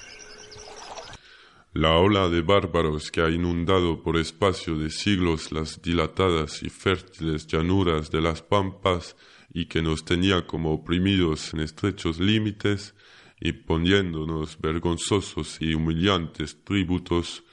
La 1.77 1.95
ola 1.97 2.27
de 2.27 2.41
bárbaros 2.41 3.11
que 3.11 3.21
ha 3.21 3.29
inundado 3.29 4.01
por 4.01 4.17
espacio 4.17 4.79
de 4.79 4.89
siglos 4.89 5.51
las 5.51 5.79
dilatadas 5.79 6.63
y 6.63 6.71
fértiles 6.71 7.45
llanuras 7.45 8.09
de 8.09 8.19
las 8.19 8.41
pampas 8.41 9.15
y 9.53 9.67
que 9.67 9.83
nos 9.83 10.03
tenía 10.03 10.47
como 10.47 10.73
oprimidos 10.73 11.53
en 11.53 11.59
estrechos 11.59 12.19
límites 12.19 12.95
y 13.39 13.51
poniéndonos 13.51 14.59
vergonzosos 14.59 15.61
y 15.61 15.75
humillantes 15.75 16.63
tributos, 16.63 17.43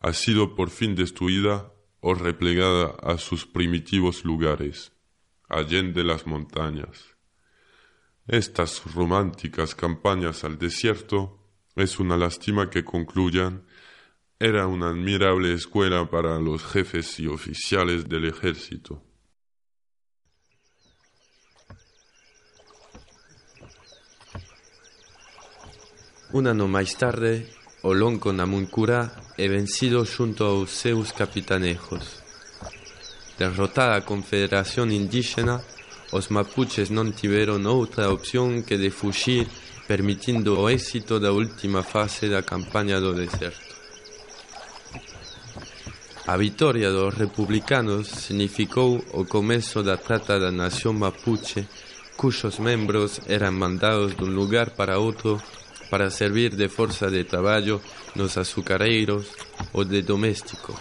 ha 0.00 0.12
sido 0.12 0.56
por 0.56 0.70
fin 0.70 0.96
destruida 0.96 1.72
o 2.00 2.14
replegada 2.14 2.96
a 3.00 3.16
sus 3.16 3.46
primitivos 3.46 4.24
lugares 4.24 4.92
allende 5.48 6.02
las 6.02 6.26
montañas. 6.26 7.16
Estas 8.26 8.92
románticas 8.92 9.76
campañas 9.76 10.42
al 10.42 10.58
desierto 10.58 11.38
es 11.78 12.00
una 12.00 12.16
lástima 12.16 12.70
que 12.70 12.84
concluyan. 12.84 13.64
Era 14.40 14.66
una 14.66 14.90
admirable 14.90 15.52
escuela 15.54 16.08
para 16.08 16.38
los 16.38 16.64
jefes 16.64 17.18
y 17.18 17.26
oficiales 17.26 18.08
del 18.08 18.26
ejército. 18.26 19.02
Un 26.32 26.46
año 26.46 26.68
más 26.68 26.96
tarde, 26.96 27.48
Olonco 27.82 28.32
Namuncura 28.32 29.12
he 29.36 29.48
vencido 29.48 30.04
junto 30.04 30.62
a 30.62 30.66
seus 30.66 31.12
capitanejos 31.12 32.22
derrotada 33.38 34.04
Confederación 34.04 34.90
Indígena 34.90 35.62
os 36.10 36.26
mapuches 36.34 36.90
non 36.90 37.14
tiveron 37.14 37.68
outra 37.70 38.10
opción 38.10 38.66
que 38.66 38.80
de 38.80 38.90
fuxir 38.90 39.46
permitindo 39.86 40.58
o 40.58 40.66
éxito 40.66 41.22
da 41.22 41.30
última 41.30 41.86
fase 41.86 42.26
da 42.26 42.42
campaña 42.42 42.96
do 42.98 43.12
deserto. 43.14 43.67
A 46.28 46.36
vitoria 46.36 46.90
dos 46.90 47.14
republicanos 47.14 48.06
significou 48.06 49.02
o 49.16 49.24
comezo 49.24 49.82
da 49.82 49.96
trata 49.96 50.38
da 50.38 50.52
nación 50.52 51.00
mapuche, 51.00 51.64
cuxos 52.20 52.60
membros 52.60 53.24
eran 53.24 53.56
mandados 53.56 54.12
dun 54.12 54.36
lugar 54.36 54.76
para 54.76 55.00
outro 55.00 55.40
para 55.88 56.12
servir 56.12 56.52
de 56.52 56.68
forza 56.68 57.08
de 57.08 57.24
traballo 57.24 57.80
nos 58.12 58.36
azucareiros 58.36 59.32
ou 59.72 59.88
de 59.88 60.04
domésticos. 60.04 60.76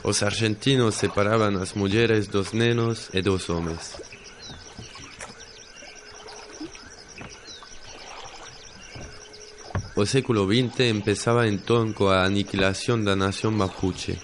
Os 0.00 0.24
argentinos 0.24 0.96
separaban 0.96 1.60
as 1.60 1.76
mulleres 1.76 2.32
dos 2.32 2.56
nenos 2.56 3.12
e 3.12 3.20
dos 3.20 3.52
homes. 3.52 4.07
O 9.98 10.06
século 10.06 10.46
XX 10.46 10.94
empezaba 10.94 11.50
entón 11.50 11.90
coa 11.90 12.22
aniquilación 12.22 13.02
da 13.02 13.18
nación 13.18 13.58
mapuche. 13.58 14.14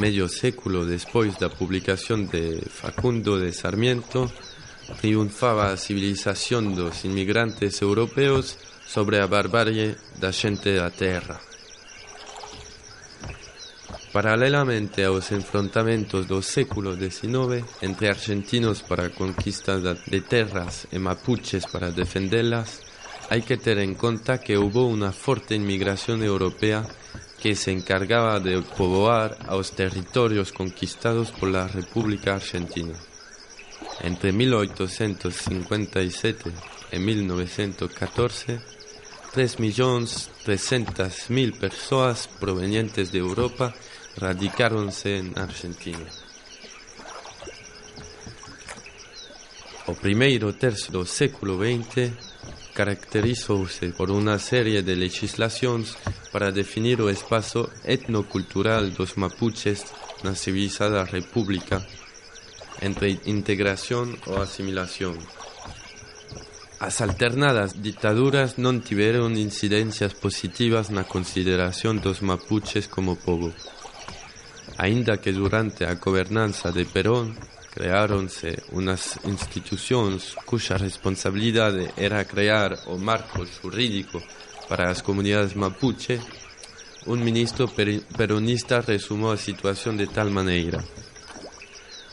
Medio 0.00 0.32
século 0.32 0.88
despois 0.88 1.36
da 1.36 1.52
publicación 1.52 2.24
de 2.32 2.56
Facundo 2.72 3.36
de 3.36 3.52
Sarmiento, 3.52 4.32
triunfaba 4.96 5.68
a 5.68 5.76
civilización 5.76 6.72
dos 6.72 7.04
inmigrantes 7.04 7.84
europeos 7.84 8.56
sobre 8.88 9.20
a 9.20 9.28
barbarie 9.28 9.92
da 10.16 10.32
xente 10.32 10.72
da 10.72 10.88
terra. 10.88 11.36
Paralelamente 14.08 15.04
aos 15.04 15.36
enfrontamentos 15.36 16.24
do 16.24 16.40
século 16.40 16.96
XIX 16.96 17.60
entre 17.84 18.08
argentinos 18.08 18.80
para 18.80 19.12
a 19.12 19.12
conquista 19.12 19.76
de 19.76 20.20
terras 20.24 20.88
e 20.88 20.96
mapuches 20.96 21.68
para 21.68 21.92
defendelas, 21.92 22.91
hay 23.30 23.42
que 23.42 23.56
tener 23.56 23.84
en 23.84 23.94
cuenta 23.94 24.40
que 24.40 24.58
hubo 24.58 24.86
una 24.86 25.12
fuerte 25.12 25.54
inmigración 25.54 26.22
europea 26.22 26.86
que 27.40 27.54
se 27.56 27.72
encargaba 27.72 28.38
de 28.40 28.60
povoar 28.62 29.38
a 29.48 29.56
los 29.56 29.72
territorios 29.72 30.52
conquistados 30.52 31.32
por 31.32 31.48
la 31.50 31.66
República 31.66 32.34
Argentina. 32.34 32.94
Entre 34.00 34.32
1857 34.32 36.52
y 36.92 36.98
1914, 36.98 38.60
3.300.000 39.34 41.58
personas 41.58 42.28
provenientes 42.28 43.10
de 43.10 43.18
Europa 43.18 43.74
radicaronse 44.16 45.18
en 45.18 45.36
Argentina. 45.38 46.06
O 49.86 49.94
primeiro 49.94 50.54
tercio 50.54 50.92
do 50.92 51.02
século 51.02 51.58
XX 51.58 52.31
caracterizóse 52.74 53.90
por 53.90 54.10
una 54.10 54.38
serie 54.38 54.82
de 54.82 54.96
legislaciones 54.96 55.96
para 56.32 56.50
definir 56.50 57.00
o 57.02 57.10
espacio 57.10 57.68
etnocultural 57.84 58.94
dos 58.94 59.16
mapuches 59.16 59.84
na 60.24 60.34
civilizada 60.34 61.04
república 61.04 61.84
entre 62.80 63.20
integración 63.26 64.18
o 64.26 64.42
asimilación. 64.42 65.18
As 66.82 66.98
alternadas 66.98 67.78
dictaduras 67.78 68.58
non 68.58 68.82
tiveron 68.82 69.38
incidencias 69.38 70.18
positivas 70.18 70.90
na 70.90 71.06
consideración 71.06 72.02
dos 72.02 72.26
mapuches 72.26 72.90
como 72.90 73.14
povo. 73.14 73.54
Ainda 74.82 75.22
que 75.22 75.30
durante 75.30 75.86
a 75.86 75.94
gobernanza 75.94 76.74
de 76.74 76.82
Perón 76.82 77.38
creáronse 77.72 78.62
unas 78.72 79.18
instituciones 79.24 80.34
cuya 80.44 80.76
responsabilidad 80.76 81.74
era 81.96 82.24
crear 82.24 82.78
o 82.86 82.98
marco 82.98 83.44
jurídico 83.62 84.22
para 84.68 84.88
las 84.88 85.02
comunidades 85.02 85.56
mapuche, 85.56 86.20
un 87.06 87.24
ministro 87.24 87.68
peronista 88.16 88.80
resumió 88.80 89.32
la 89.32 89.36
situación 89.36 89.96
de 89.96 90.06
tal 90.06 90.30
manera. 90.30 90.84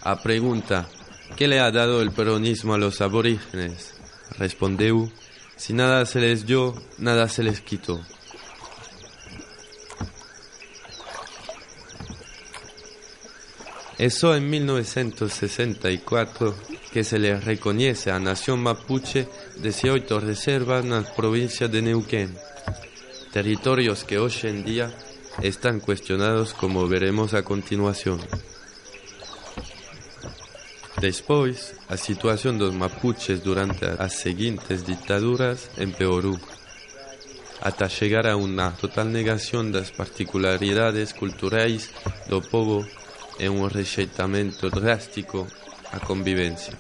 A 0.02 0.22
pregunta, 0.22 0.90
¿qué 1.36 1.48
le 1.48 1.60
ha 1.60 1.72
dado 1.72 2.02
el 2.02 2.12
peronismo 2.12 2.74
a 2.74 2.78
los 2.78 3.02
aborígenes? 3.02 3.94
Respondió, 4.38 5.12
si 5.58 5.74
nada 5.74 6.06
se 6.06 6.22
les 6.22 6.46
dio, 6.46 6.74
nada 6.98 7.28
se 7.28 7.44
les 7.44 7.62
quitó. 7.62 8.00
Eso 14.00 14.34
en 14.34 14.50
1964 14.50 16.56
que 16.94 17.04
se 17.04 17.20
le 17.20 17.38
reconoce 17.38 18.10
a 18.10 18.18
Nación 18.18 18.64
Mapuche 18.64 19.28
18 19.62 20.22
reservas 20.22 20.86
en 20.86 20.92
la 20.92 21.04
provincia 21.04 21.68
de 21.68 21.82
Neuquén, 21.82 22.34
territorios 23.34 24.06
que 24.06 24.18
hoy 24.18 24.32
en 24.44 24.64
día 24.64 24.90
están 25.42 25.82
cuestionados 25.82 26.54
como 26.54 26.88
veremos 26.88 27.34
a 27.34 27.44
continuación. 27.44 28.22
Después, 31.02 31.76
la 31.90 31.98
situación 31.98 32.58
de 32.58 32.68
los 32.68 32.76
mapuches 32.76 33.44
durante 33.44 33.96
las 33.96 34.14
siguientes 34.14 34.88
dictaduras 34.88 35.72
empeoró, 35.76 36.40
hasta 37.60 37.90
llegar 37.90 38.28
a 38.28 38.38
una 38.38 38.74
total 38.78 39.12
negación 39.12 39.74
de 39.74 39.82
las 39.82 39.92
particularidades 39.92 41.14
culturales 41.14 41.92
del 42.30 42.42
pueblo 42.44 42.88
e 43.40 43.48
un 43.48 43.72
rexeitamento 43.72 44.70
drástico 44.70 45.48
á 45.96 46.04
convivencia. 46.04 46.76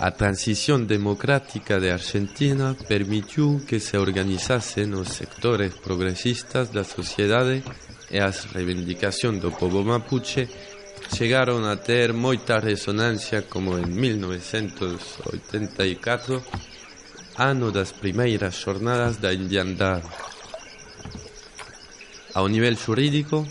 A 0.00 0.16
transición 0.16 0.88
democrática 0.88 1.76
de 1.78 1.92
Argentina 1.92 2.74
permitiu 2.88 3.60
que 3.68 3.76
se 3.78 4.00
organizasen 4.00 4.96
os 4.96 5.12
sectores 5.12 5.76
progresistas 5.76 6.72
da 6.72 6.88
sociedade 6.88 7.60
e 8.08 8.16
as 8.18 8.48
reivindicacións 8.50 9.44
do 9.44 9.52
povo 9.52 9.84
mapuche 9.84 10.48
chegaron 11.12 11.68
a 11.68 11.76
ter 11.76 12.16
moita 12.16 12.64
resonancia 12.64 13.44
como 13.44 13.76
en 13.76 13.92
1984, 13.92 16.40
ano 17.36 17.68
das 17.68 17.92
primeiras 17.92 18.56
xornadas 18.56 19.20
da 19.20 19.36
indiandade. 19.36 20.08
Ao 22.32 22.48
nivel 22.48 22.80
xurídico, 22.80 23.44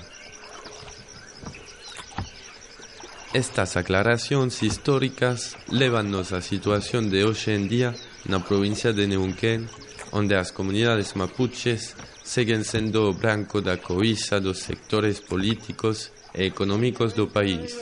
Estas 3.34 3.76
aclaracións 3.76 4.62
históricas 4.62 5.58
levannos 5.68 6.32
á 6.32 6.40
situación 6.40 7.10
de 7.10 7.26
hoxe 7.26 7.58
en 7.58 7.66
día 7.68 7.92
na 8.30 8.40
provincia 8.40 8.94
de 8.94 9.10
Neuquén, 9.10 9.68
onde 10.14 10.38
as 10.38 10.54
comunidades 10.54 11.18
mapuches 11.20 11.98
seguen 12.24 12.64
sendo 12.64 13.10
o 13.10 13.16
branco 13.18 13.60
da 13.60 13.82
coiza 13.82 14.38
dos 14.38 14.62
sectores 14.62 15.20
políticos 15.20 16.14
e 16.32 16.46
económicos 16.46 17.12
do 17.18 17.28
país. 17.28 17.76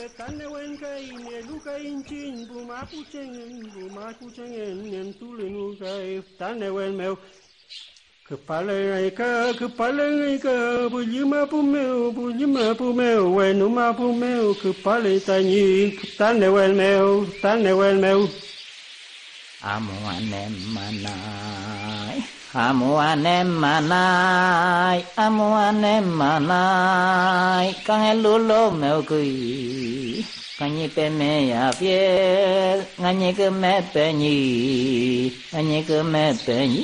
inchin 1.84 2.48
bu 2.48 2.58
ma 2.68 2.78
pu 2.90 2.98
chen 3.12 3.30
bu 3.74 3.82
ma 3.96 4.06
pu 4.18 4.26
chen 4.36 4.90
nem 4.92 5.08
tu 5.18 5.26
le 5.38 5.46
nu 5.54 5.64
kai 5.80 6.22
ta 6.38 6.48
ne 6.60 6.68
wen 6.76 6.92
meu 6.98 7.14
cứ 8.28 8.36
phá 8.46 8.60
lên 8.60 8.92
ai 8.92 9.10
cả 9.10 9.52
cứ 9.58 9.68
phá 9.76 9.88
lên 9.88 10.22
ai 10.28 10.38
cả 10.44 10.88
bu 10.92 10.98
như 10.98 11.26
ma 11.26 11.44
bu 11.50 11.62
mèo 11.62 12.10
bu 12.16 12.22
như 12.22 12.46
ma 12.46 12.74
bu 12.78 12.92
mèo 12.92 13.32
quên 13.34 13.58
nu 13.58 13.68
ma 13.68 13.92
bu 13.92 14.12
mèo 14.12 14.54
cứ 14.62 14.72
phá 14.82 14.98
lên 14.98 15.20
tay 15.26 15.44
nhì 15.44 15.90
ta 16.18 16.32
ne 16.32 16.48
quên 16.48 16.78
mèo 16.78 17.24
ta 17.42 17.56
ne 17.56 17.72
quên 17.72 18.00
mèo 18.00 18.20
a 19.60 19.78
mo 19.78 19.94
anh 20.08 20.32
em 20.32 20.52
mà 20.74 20.90
nai 21.04 22.22
à 22.52 22.72
mua 22.72 22.98
anh 22.98 23.24
em 23.24 23.62
anem 23.62 23.98
nai 23.98 25.04
à 25.16 25.28
mua 25.30 25.56
anh 25.56 25.82
em 25.82 26.18
mèo 28.80 29.02
cười 29.06 30.24
nganye 30.64 30.88
pe 30.96 31.04
me 31.18 31.30
ya 31.52 31.64
pye 31.78 32.00
nganye 33.00 33.30
ke 33.38 33.46
me 33.62 33.72
pe 33.92 34.04
nhi 34.20 34.36
nganye 35.52 35.80
ke 35.88 35.98
me 36.12 36.24
pe 36.46 36.56
nhi 36.72 36.82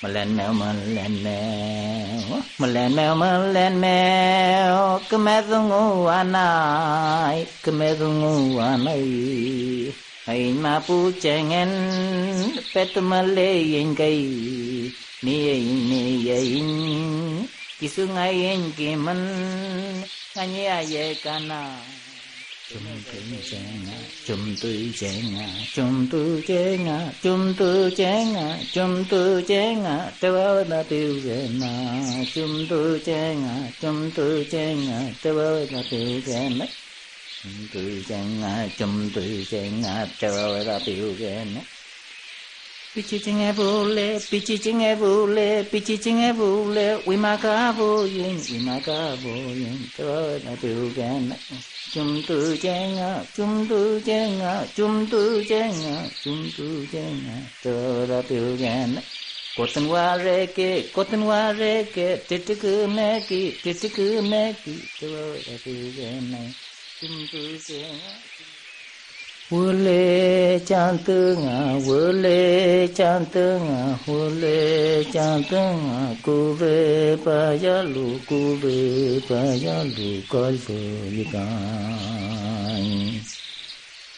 mà 0.00 0.08
lên 0.14 0.28
mèo 0.36 0.52
mà 0.60 0.72
lên 0.94 1.12
mèo 1.24 2.40
mà 2.58 2.66
lên 2.74 2.96
mèo 2.96 3.14
mà 3.14 3.38
lên 3.54 3.80
mèo 3.80 5.00
cứ 5.08 5.16
mẹ 5.18 5.42
dung 5.48 5.68
ngu 5.68 6.06
an 6.06 6.32
ai 6.32 7.46
cứ 7.62 7.72
mẹ 7.72 7.94
dung 8.00 8.16
ngu 8.20 8.58
an 8.58 8.84
ai 8.84 9.04
ai 10.26 10.52
mà 10.62 10.80
pu 10.86 10.96
chèn 11.22 11.50
en 11.50 11.70
pet 12.74 12.96
mà 12.96 13.22
lê 13.22 13.52
yên 13.52 13.94
cây 13.94 14.18
ni 15.22 15.36
yên 15.48 15.90
ni 15.90 16.02
yên 16.28 17.46
kisu 17.80 18.06
ngay 18.14 18.32
yên 18.32 18.72
kim 18.76 19.06
an 19.06 19.20
ngay 20.34 20.66
ai 20.66 20.86
ye 20.94 21.14
kana 21.24 21.60
chúng 22.72 22.84
tôi 22.84 23.42
chén 23.50 23.84
ngã 23.84 24.10
chúng 24.24 24.58
tôi 24.60 24.92
chén 24.96 25.32
ngã 25.32 25.66
chúng 25.72 26.08
tôi 26.10 26.42
chén 26.46 26.84
ngã 26.84 27.12
chúng 27.22 27.54
tôi 27.56 27.92
chén 27.96 28.32
ngã 28.32 28.64
chúng 28.72 29.04
tôi 29.08 29.44
chén 29.48 29.82
ngã, 29.82 30.12
tê 30.20 30.32
bao 30.32 30.64
na 30.64 30.82
tiêu 30.88 31.20
chén 31.24 31.60
ngã 31.60 32.24
chúng 32.32 32.68
tôi 32.68 33.00
chén 33.04 33.42
ngã 33.42 33.72
chúng 33.80 34.12
tôi 34.14 34.46
chén 34.50 34.86
ngã, 34.86 35.14
tê 35.22 35.32
bao 35.32 35.66
na 35.72 35.82
tiêu 35.90 36.20
chén 36.26 36.58
ngã 36.58 36.66
chúng 37.42 37.68
tôi 37.72 38.02
chén 38.06 38.40
ngã 38.40 38.68
chúng 38.76 39.12
tôi 39.14 39.44
chén 39.48 39.80
ngã, 39.82 40.06
tê 40.18 40.30
bao 40.30 40.64
na 40.64 40.78
tiêu 40.86 41.16
chén 41.18 41.54
ngã 41.54 41.60
Pichi 42.94 43.18
chinge 43.24 43.52
vule, 43.54 44.20
pichi 44.30 44.58
chinge 44.58 44.94
vule, 44.96 45.64
pichi 45.70 45.96
chinge 45.98 46.30
vule, 46.32 47.00
wimaka 47.06 47.72
vuyin, 47.72 48.36
wimaka 48.52 49.16
vuyin, 49.22 49.78
tro 49.96 50.38
na 50.44 50.54
tu 50.56 50.92
gen, 50.94 51.34
chum 51.92 52.22
tu 52.22 52.36
jenga, 52.64 53.24
chum 53.34 53.66
tu 53.66 53.98
jenga, 54.04 54.68
chum 54.76 55.08
tu 55.08 55.42
jenga, 55.50 56.10
chum 56.22 56.50
tu 56.52 56.86
jenga, 56.92 57.36
tro 57.62 58.04
na 58.06 58.20
tu 58.28 58.56
gen. 58.58 59.00
Cotton 59.56 59.84
wareke, 59.88 60.92
cotton 60.92 61.22
wareke, 61.30 62.08
titiku 62.28 62.72
meki, 62.96 63.52
titiku 63.64 64.20
meki, 64.32 64.76
tro 64.98 65.32
na 65.46 65.56
tu 65.64 65.74
gen, 65.96 66.28
chum 67.00 67.14
tu 67.32 67.40
jenga. 67.68 68.31
Hua 69.52 69.72
lê 69.72 70.58
chan 70.58 70.98
tư 71.04 71.36
ngà, 71.36 71.72
hua 71.72 72.12
lê 72.12 72.86
chan 72.94 73.26
tư 73.32 73.58
ngà, 73.60 73.98
hua 74.04 74.28
lê 74.28 75.04
chan 75.12 75.44
tư 75.44 75.56
ngà 75.56 76.14
Cô 76.22 76.54
về 76.54 77.16
bà 77.24 77.52
giá 77.52 77.82
lù 77.82 78.20
cô 78.26 78.56
về 78.56 79.20
bà 79.28 79.56
giá 79.56 79.84
lù 79.96 80.24
coi 80.28 80.56
về 80.56 81.10
đi 81.16 81.24
càng 81.32 83.20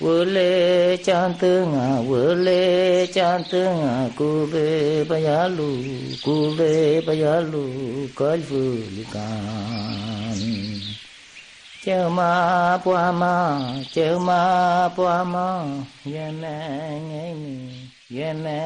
Hua 0.00 0.24
lê 0.24 0.96
chan 0.96 1.32
tư 1.40 1.66
ngà, 1.66 1.96
hua 1.96 2.34
lê 2.34 3.06
chan 3.06 3.42
tư 3.50 3.64
ngà 3.64 4.08
Cô 4.16 4.46
về 4.46 5.04
bà 5.04 5.18
giá 5.20 5.48
lù 5.48 5.84
cô 6.22 6.50
về 6.50 7.00
bà 7.00 7.12
giá 7.12 7.40
lù 7.40 8.08
coi 8.14 8.38
về 8.40 8.88
đi 8.96 9.04
càng 9.12 10.93
chantunga, 11.84 11.84
kuve 11.84 11.84
payalu, 11.84 11.84
kuve 11.84 11.84
payalu, 11.84 11.84
kalpalikan. 11.84 11.84
Cheu 11.84 12.08
ma 12.08 12.80
pua 12.82 13.12
ma, 13.12 13.82
cheu 13.92 14.18
ma 14.20 14.88
pua 14.96 15.24
ma, 15.24 15.66
ye 16.04 16.32
me 16.32 16.54
ngay 17.08 17.34
mi, 17.34 17.90
ye 18.08 18.32
me 18.32 18.58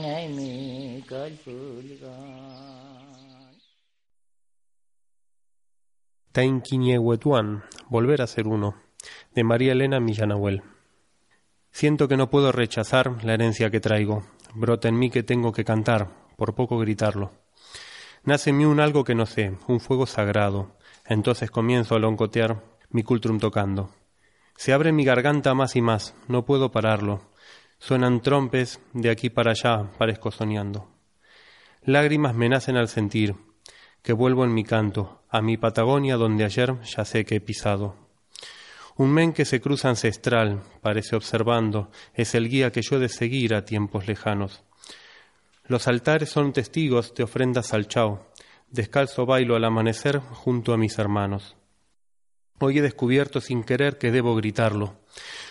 ngay 0.00 0.28
mi, 0.28 1.04
cõi 1.08 1.36
Tainquiñehuetuán, 6.32 7.62
volver 7.90 8.22
a 8.22 8.26
ser 8.26 8.48
uno, 8.48 8.76
de 9.34 9.44
María 9.44 9.72
Elena 9.72 10.00
Millanahuel. 10.00 10.62
Siento 11.72 12.08
que 12.08 12.16
no 12.16 12.30
puedo 12.30 12.52
rechazar 12.52 13.22
la 13.22 13.34
herencia 13.34 13.70
que 13.70 13.80
traigo, 13.80 14.22
brota 14.54 14.88
en 14.88 14.98
mí 14.98 15.10
que 15.10 15.22
tengo 15.22 15.52
que 15.52 15.64
cantar, 15.64 16.08
por 16.38 16.54
poco 16.54 16.78
gritarlo. 16.78 17.32
Nace 18.24 18.48
en 18.48 18.56
mí 18.56 18.64
un 18.64 18.80
algo 18.80 19.04
que 19.04 19.14
no 19.14 19.26
sé, 19.26 19.58
un 19.68 19.78
fuego 19.78 20.06
sagrado, 20.06 20.78
entonces 21.06 21.50
comienzo 21.50 21.94
a 21.94 21.98
loncotear 21.98 22.62
mi 22.90 23.02
cultrum 23.02 23.38
tocando. 23.38 23.90
Se 24.56 24.72
abre 24.72 24.92
mi 24.92 25.04
garganta 25.04 25.54
más 25.54 25.76
y 25.76 25.82
más, 25.82 26.14
no 26.28 26.44
puedo 26.44 26.70
pararlo. 26.70 27.22
Suenan 27.78 28.20
trompes, 28.20 28.80
de 28.92 29.10
aquí 29.10 29.30
para 29.30 29.52
allá 29.52 29.90
parezco 29.98 30.30
soñando. 30.30 30.88
Lágrimas 31.82 32.34
me 32.34 32.48
nacen 32.48 32.76
al 32.76 32.88
sentir 32.88 33.34
que 34.02 34.12
vuelvo 34.12 34.44
en 34.44 34.52
mi 34.52 34.64
canto, 34.64 35.22
a 35.28 35.40
mi 35.40 35.56
Patagonia 35.56 36.16
donde 36.16 36.44
ayer 36.44 36.80
ya 36.82 37.04
sé 37.04 37.24
que 37.24 37.36
he 37.36 37.40
pisado. 37.40 37.96
Un 38.96 39.10
men 39.10 39.32
que 39.32 39.44
se 39.44 39.60
cruza 39.60 39.88
ancestral, 39.88 40.62
parece 40.82 41.16
observando, 41.16 41.90
es 42.14 42.34
el 42.34 42.48
guía 42.48 42.70
que 42.70 42.82
yo 42.82 42.96
he 42.96 43.00
de 43.00 43.08
seguir 43.08 43.54
a 43.54 43.64
tiempos 43.64 44.06
lejanos. 44.06 44.62
Los 45.64 45.88
altares 45.88 46.28
son 46.28 46.52
testigos 46.52 47.14
de 47.14 47.22
ofrendas 47.22 47.72
al 47.72 47.88
chao, 47.88 48.26
Descalzo 48.72 49.26
bailo 49.26 49.54
al 49.54 49.66
amanecer 49.66 50.18
junto 50.18 50.72
a 50.72 50.78
mis 50.78 50.98
hermanos. 50.98 51.56
Hoy 52.58 52.78
he 52.78 52.80
descubierto 52.80 53.42
sin 53.42 53.64
querer 53.64 53.98
que 53.98 54.10
debo 54.10 54.34
gritarlo. 54.34 54.98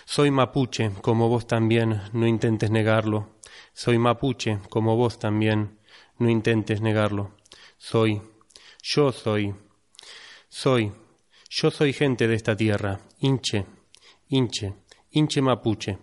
Soy 0.04 0.32
mapuche, 0.32 0.90
como 1.02 1.28
vos 1.28 1.46
también, 1.46 2.00
no 2.12 2.26
intentes 2.26 2.72
negarlo. 2.72 3.28
Soy 3.74 3.96
mapuche, 3.96 4.58
como 4.68 4.96
vos 4.96 5.20
también, 5.20 5.78
no 6.18 6.28
intentes 6.30 6.80
negarlo. 6.80 7.36
Soy, 7.78 8.20
yo 8.82 9.12
soy, 9.12 9.54
soy, 10.48 10.92
yo 11.48 11.70
soy 11.70 11.92
gente 11.92 12.26
de 12.26 12.34
esta 12.34 12.56
tierra, 12.56 12.98
hinche, 13.20 13.66
hinche, 14.30 14.74
hinche 15.12 15.40
mapuche. 15.40 15.96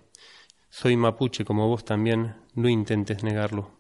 Soy 0.70 0.96
mapuche, 0.96 1.44
como 1.44 1.68
vos 1.68 1.84
también, 1.84 2.38
no 2.54 2.70
intentes 2.70 3.24
negarlo. 3.24 3.79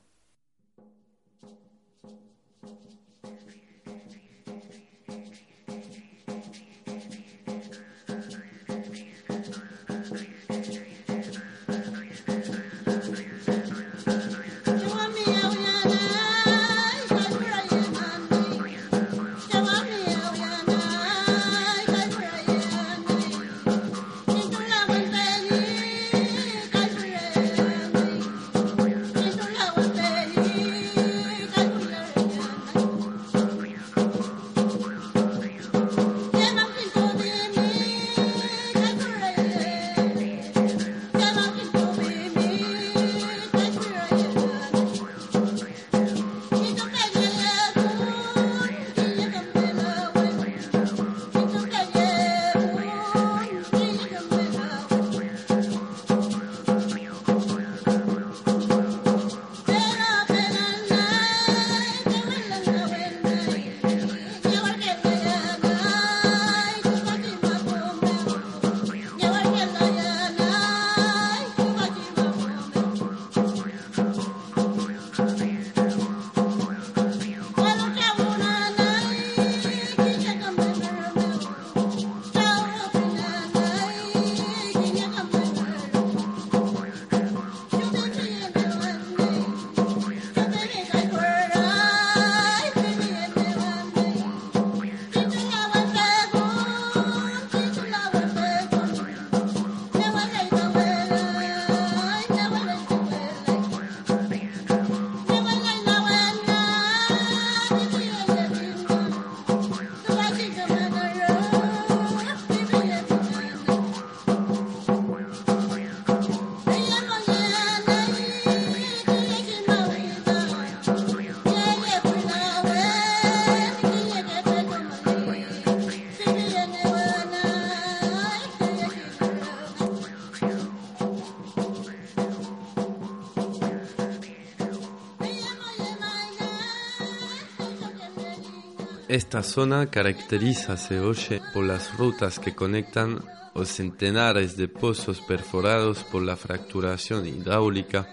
Esta 139.09 139.41
zona 139.41 139.87
caracterízase 139.89 140.99
hoy 140.99 141.17
por 141.51 141.65
las 141.65 141.97
rutas 141.97 142.37
que 142.37 142.53
conectan 142.53 143.19
los 143.55 143.69
centenares 143.69 144.55
de 144.55 144.67
pozos 144.67 145.19
perforados 145.21 146.03
por 146.03 146.21
la 146.21 146.35
fracturación 146.35 147.25
hidráulica 147.25 148.07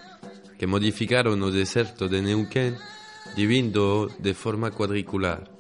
que 0.59 0.67
modificaron 0.67 1.43
el 1.43 1.53
desierto 1.53 2.09
de 2.09 2.23
Neuquén, 2.23 2.79
dividiendo 3.37 4.09
de 4.19 4.33
forma 4.33 4.71
cuadricular. 4.71 5.51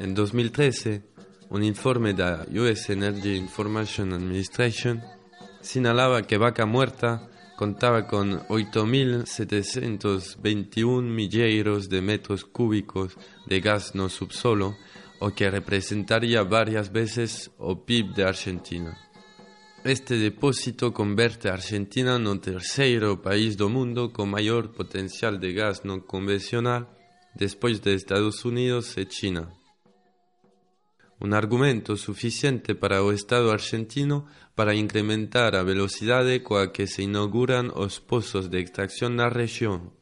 En 0.00 0.12
2013, 0.12 1.04
un 1.50 1.62
informe 1.62 2.14
de 2.14 2.24
la 2.24 2.46
US 2.50 2.90
Energy 2.90 3.36
Information 3.36 4.12
Administration 4.12 5.00
señalaba 5.60 6.22
que 6.22 6.36
Vaca 6.36 6.66
Muerta 6.66 7.29
contaba 7.60 8.06
con 8.06 8.40
8.721 8.48 11.02
milleiros 11.02 11.90
de 11.90 12.00
metros 12.00 12.46
cúbicos 12.46 13.18
de 13.46 13.60
gas 13.60 13.94
no 13.94 14.08
subsolo, 14.08 14.78
o 15.18 15.34
que 15.34 15.50
representaría 15.50 16.42
varias 16.42 16.90
veces 16.90 17.50
el 17.60 17.80
PIB 17.80 18.14
de 18.14 18.24
Argentina. 18.24 18.96
Este 19.84 20.16
depósito 20.16 20.94
convierte 20.94 21.50
a 21.50 21.52
Argentina 21.52 22.16
en 22.16 22.28
el 22.28 22.40
tercer 22.40 23.02
país 23.22 23.58
del 23.58 23.68
mundo 23.68 24.10
con 24.10 24.30
mayor 24.30 24.72
potencial 24.72 25.38
de 25.38 25.52
gas 25.52 25.84
no 25.84 26.06
convencional 26.06 26.88
después 27.34 27.82
de 27.82 27.92
Estados 27.92 28.46
Unidos 28.46 28.96
y 28.96 29.04
China 29.04 29.59
un 31.20 31.34
argumento 31.34 31.96
suficiente 31.96 32.74
para 32.74 32.98
el 32.98 33.14
Estado 33.14 33.52
argentino 33.52 34.26
para 34.54 34.74
incrementar 34.74 35.54
a 35.54 35.62
velocidad 35.62 36.24
con 36.42 36.70
que 36.72 36.86
se 36.86 37.02
inauguran 37.02 37.68
los 37.68 38.00
pozos 38.00 38.50
de 38.50 38.60
extracción 38.60 39.16
la 39.16 39.28
región. 39.28 39.92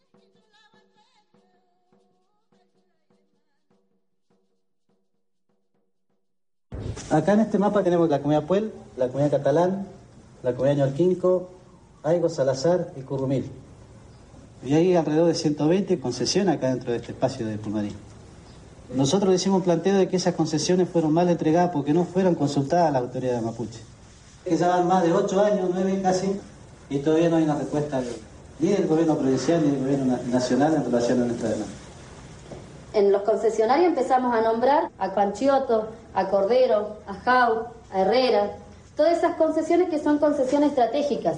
Acá 7.10 7.32
en 7.32 7.40
este 7.40 7.58
mapa 7.58 7.82
tenemos 7.82 8.08
la 8.08 8.18
comunidad 8.18 8.46
Puel, 8.46 8.72
la 8.96 9.08
comunidad 9.08 9.38
Catalán, 9.38 9.86
la 10.42 10.54
comunidad 10.54 10.86
Ñorquinco, 10.86 11.50
Aigo, 12.02 12.28
Salazar 12.28 12.92
y 12.96 13.00
Currumil. 13.00 13.50
Y 14.64 14.74
hay 14.74 14.94
alrededor 14.94 15.28
de 15.28 15.34
120 15.34 15.98
concesiones 16.00 16.56
acá 16.56 16.68
dentro 16.68 16.90
de 16.92 16.98
este 16.98 17.12
espacio 17.12 17.46
de 17.46 17.56
Pulmarí. 17.56 17.92
Nosotros 18.94 19.34
hicimos 19.34 19.58
un 19.58 19.64
planteo 19.64 19.98
de 19.98 20.08
que 20.08 20.16
esas 20.16 20.34
concesiones 20.34 20.88
fueron 20.88 21.12
mal 21.12 21.28
entregadas 21.28 21.70
porque 21.70 21.92
no 21.92 22.04
fueron 22.04 22.34
consultadas 22.34 22.88
a 22.88 22.90
la 22.90 23.00
autoridad 23.00 23.34
de 23.34 23.42
Mapuche. 23.42 23.80
Que 24.44 24.56
ya 24.56 24.68
van 24.68 24.88
más 24.88 25.02
de 25.02 25.12
ocho 25.12 25.42
años, 25.42 25.68
nueve 25.72 26.00
casi, 26.02 26.40
y 26.88 26.98
todavía 27.00 27.28
no 27.28 27.36
hay 27.36 27.44
una 27.44 27.56
respuesta 27.56 28.00
ni 28.58 28.68
del 28.70 28.86
gobierno 28.86 29.16
provincial 29.16 29.62
ni 29.62 29.72
del 29.72 29.80
gobierno 29.80 30.18
nacional 30.30 30.74
en 30.74 30.84
relación 30.84 31.22
a 31.22 31.26
nuestra 31.26 31.50
demanda. 31.50 31.72
En 32.94 33.12
los 33.12 33.22
concesionarios 33.22 33.88
empezamos 33.88 34.34
a 34.34 34.40
nombrar 34.40 34.90
a 34.98 35.14
Panchioto, 35.14 35.88
a 36.14 36.28
Cordero, 36.28 36.96
a 37.06 37.14
Jau, 37.14 37.66
a 37.92 38.00
Herrera, 38.00 38.52
todas 38.96 39.18
esas 39.18 39.36
concesiones 39.36 39.90
que 39.90 40.02
son 40.02 40.18
concesiones 40.18 40.70
estratégicas, 40.70 41.36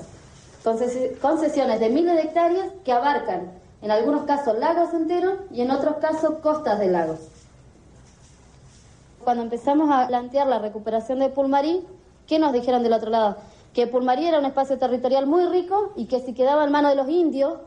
concesiones 1.21 1.81
de 1.81 1.91
miles 1.91 2.15
de 2.15 2.23
hectáreas 2.23 2.69
que 2.85 2.93
abarcan 2.93 3.51
en 3.83 3.91
algunos 3.91 4.23
casos 4.23 4.57
lagos 4.57 4.95
enteros 4.95 5.41
y 5.51 5.63
en 5.63 5.73
otros 5.73 5.97
casos 5.97 6.35
costas 6.41 6.79
de 6.79 6.87
lagos. 6.87 7.19
Cuando 9.25 9.43
empezamos 9.43 9.91
a 9.91 10.07
plantear 10.07 10.47
la 10.47 10.59
recuperación 10.59 11.19
de 11.19 11.29
Pulmarí, 11.29 11.85
¿qué 12.27 12.39
nos 12.39 12.53
dijeron 12.53 12.83
del 12.83 12.95
otro 12.95 13.11
lado? 13.11 13.37
Que 13.75 13.87
Pulmarí 13.87 14.27
era 14.27 14.39
un 14.39 14.47
espacio 14.47 14.79
territorial 14.79 15.27
muy 15.27 15.45
rico 15.47 15.93
y 15.95 16.07
que 16.07 16.21
si 16.21 16.33
quedaba 16.33 16.65
en 16.65 16.73
manos 16.73 16.93
de 16.93 16.97
los 16.97 17.09
indios, 17.09 17.59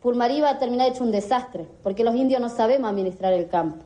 Pulmarí 0.00 0.36
iba 0.36 0.48
a 0.48 0.58
terminar 0.58 0.88
hecho 0.88 1.02
un 1.02 1.10
desastre, 1.10 1.66
porque 1.82 2.04
los 2.04 2.14
indios 2.14 2.40
no 2.40 2.48
sabemos 2.48 2.88
administrar 2.88 3.32
el 3.32 3.48
campo. 3.48 3.84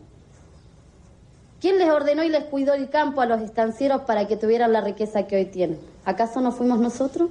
¿Quién 1.61 1.79
les 1.79 1.91
ordenó 1.91 2.23
y 2.23 2.29
les 2.29 2.45
cuidó 2.45 2.75
el 2.75 2.91
campo 2.91 3.21
a 3.21 3.27
los 3.27 3.41
estancieros 3.41 4.03
para 4.03 4.27
que 4.27 4.37
tuvieran 4.37 4.73
la 4.73 4.81
riqueza 4.81 5.27
que 5.27 5.37
hoy 5.37 5.47
tienen? 5.47 5.81
¿Acaso 6.05 6.41
no 6.41 6.53
fuimos 6.53 6.79
nosotros? 6.79 7.31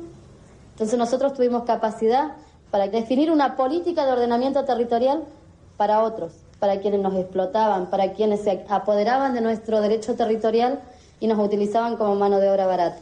Entonces 0.73 0.97
nosotros 0.97 1.33
tuvimos 1.33 1.63
capacidad 1.63 2.33
para 2.71 2.87
definir 2.87 3.31
una 3.31 3.55
política 3.55 4.05
de 4.05 4.11
ordenamiento 4.11 4.65
territorial 4.65 5.23
para 5.77 6.03
otros, 6.03 6.33
para 6.59 6.79
quienes 6.79 7.01
nos 7.01 7.15
explotaban, 7.15 7.89
para 7.89 8.13
quienes 8.13 8.43
se 8.43 8.63
apoderaban 8.67 9.33
de 9.33 9.41
nuestro 9.41 9.81
derecho 9.81 10.15
territorial 10.15 10.81
y 11.19 11.27
nos 11.27 11.39
utilizaban 11.39 11.97
como 11.97 12.15
mano 12.15 12.39
de 12.39 12.49
obra 12.49 12.65
barata. 12.65 12.99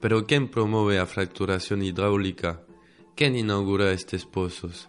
Pero 0.00 0.26
¿quién 0.26 0.50
promueve 0.50 0.96
la 0.96 1.06
fracturación 1.06 1.82
hidráulica? 1.82 2.62
¿Quién 3.14 3.36
inaugura 3.36 3.92
estos 3.92 4.24
pozos? 4.24 4.88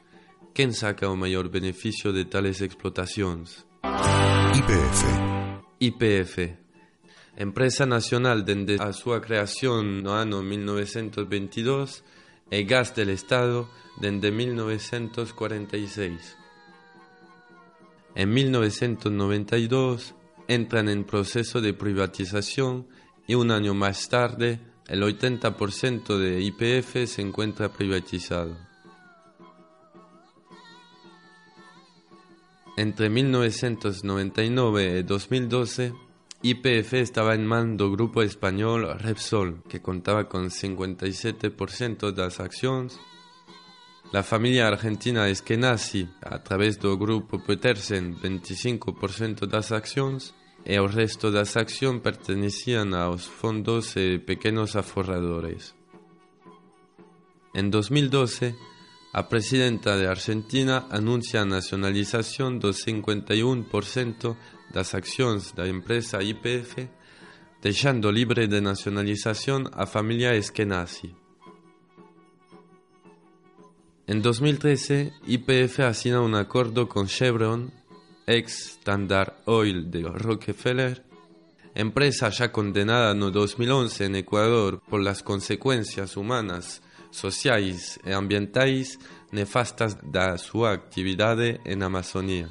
¿Quién 0.53 0.73
saca 0.73 1.09
un 1.09 1.19
mayor 1.19 1.49
beneficio 1.49 2.13
de 2.13 2.25
tales 2.25 2.61
explotaciones? 2.61 3.65
IPF. 4.53 5.05
IPF, 5.79 6.37
empresa 7.35 7.85
nacional 7.85 8.45
desde 8.45 8.81
a 8.81 8.93
su 8.93 9.09
creación 9.19 10.03
no 10.03 10.15
año 10.15 10.43
1922 10.43 12.03
el 12.51 12.65
gas 12.65 12.95
del 12.95 13.09
Estado 13.09 13.67
desde 13.99 14.31
1946. 14.31 16.37
En 18.15 18.33
1992 18.33 20.15
entran 20.47 20.89
en 20.89 21.05
proceso 21.05 21.61
de 21.61 21.73
privatización 21.73 22.87
y 23.25 23.35
un 23.35 23.51
año 23.51 23.73
más 23.73 24.09
tarde 24.09 24.59
el 24.87 25.03
80% 25.03 26.17
de 26.17 26.41
IPF 26.41 27.09
se 27.09 27.21
encuentra 27.21 27.71
privatizado. 27.71 28.57
Entre 32.75 33.09
1999 33.09 34.99
y 34.99 35.03
2012, 35.03 35.93
YPF 36.41 36.93
estaba 36.95 37.35
en 37.35 37.45
mando 37.45 37.85
del 37.85 37.95
grupo 37.95 38.23
español 38.23 38.97
Repsol, 38.99 39.61
que 39.69 39.81
contaba 39.81 40.27
con 40.27 40.49
57% 40.49 42.11
de 42.11 42.21
las 42.21 42.39
acciones. 42.39 42.99
La 44.11 44.23
familia 44.23 44.67
argentina 44.67 45.29
Eskenazi, 45.29 46.09
a 46.21 46.43
través 46.43 46.79
del 46.79 46.97
grupo 46.97 47.41
Petersen, 47.41 48.17
25% 48.17 49.47
de 49.47 49.55
las 49.55 49.71
acciones, 49.71 50.33
y 50.65 50.73
el 50.73 50.91
resto 50.91 51.31
de 51.31 51.39
las 51.39 51.55
acciones 51.55 52.01
pertenecían 52.01 52.93
a 52.93 53.07
los 53.07 53.27
fondos 53.29 53.95
y 53.95 54.17
pequeños 54.17 54.75
aforradores. 54.75 55.75
En 57.53 57.71
2012, 57.71 58.55
la 59.13 59.29
presidenta 59.29 59.95
de 59.95 60.07
Argentina 60.07 60.87
anuncia 60.89 61.45
nacionalización 61.45 62.59
del 62.59 62.73
51% 62.73 64.35
las 64.73 64.93
acciones 64.93 65.53
de 65.55 65.63
la 65.63 65.69
empresa 65.69 66.21
IPF, 66.21 66.87
dejando 67.61 68.11
libre 68.11 68.47
de 68.47 68.61
nacionalización 68.61 69.69
a 69.73 69.85
familia 69.85 70.33
Eskenazi. 70.33 71.20
En 74.07 74.21
2013, 74.21 75.13
IPF 75.27 75.79
asigna 75.81 76.21
un 76.21 76.35
acuerdo 76.35 76.89
con 76.89 77.07
Chevron, 77.07 77.71
ex 78.25 78.77
Standard 78.77 79.33
Oil 79.45 79.91
de 79.91 80.03
Rockefeller, 80.03 81.03
empresa 81.75 82.29
ya 82.29 82.51
condenada 82.51 83.11
en 83.11 83.19
2011 83.19 84.05
en 84.05 84.15
Ecuador 84.15 84.81
por 84.89 85.01
las 85.01 85.23
consecuencias 85.23 86.17
humanas, 86.17 86.81
sociales 87.11 87.99
y 88.03 88.11
ambientales 88.11 88.99
nefastas 89.31 89.97
de 90.03 90.37
su 90.37 90.65
actividad 90.65 91.39
en 91.39 91.83
Amazonía. 91.83 92.49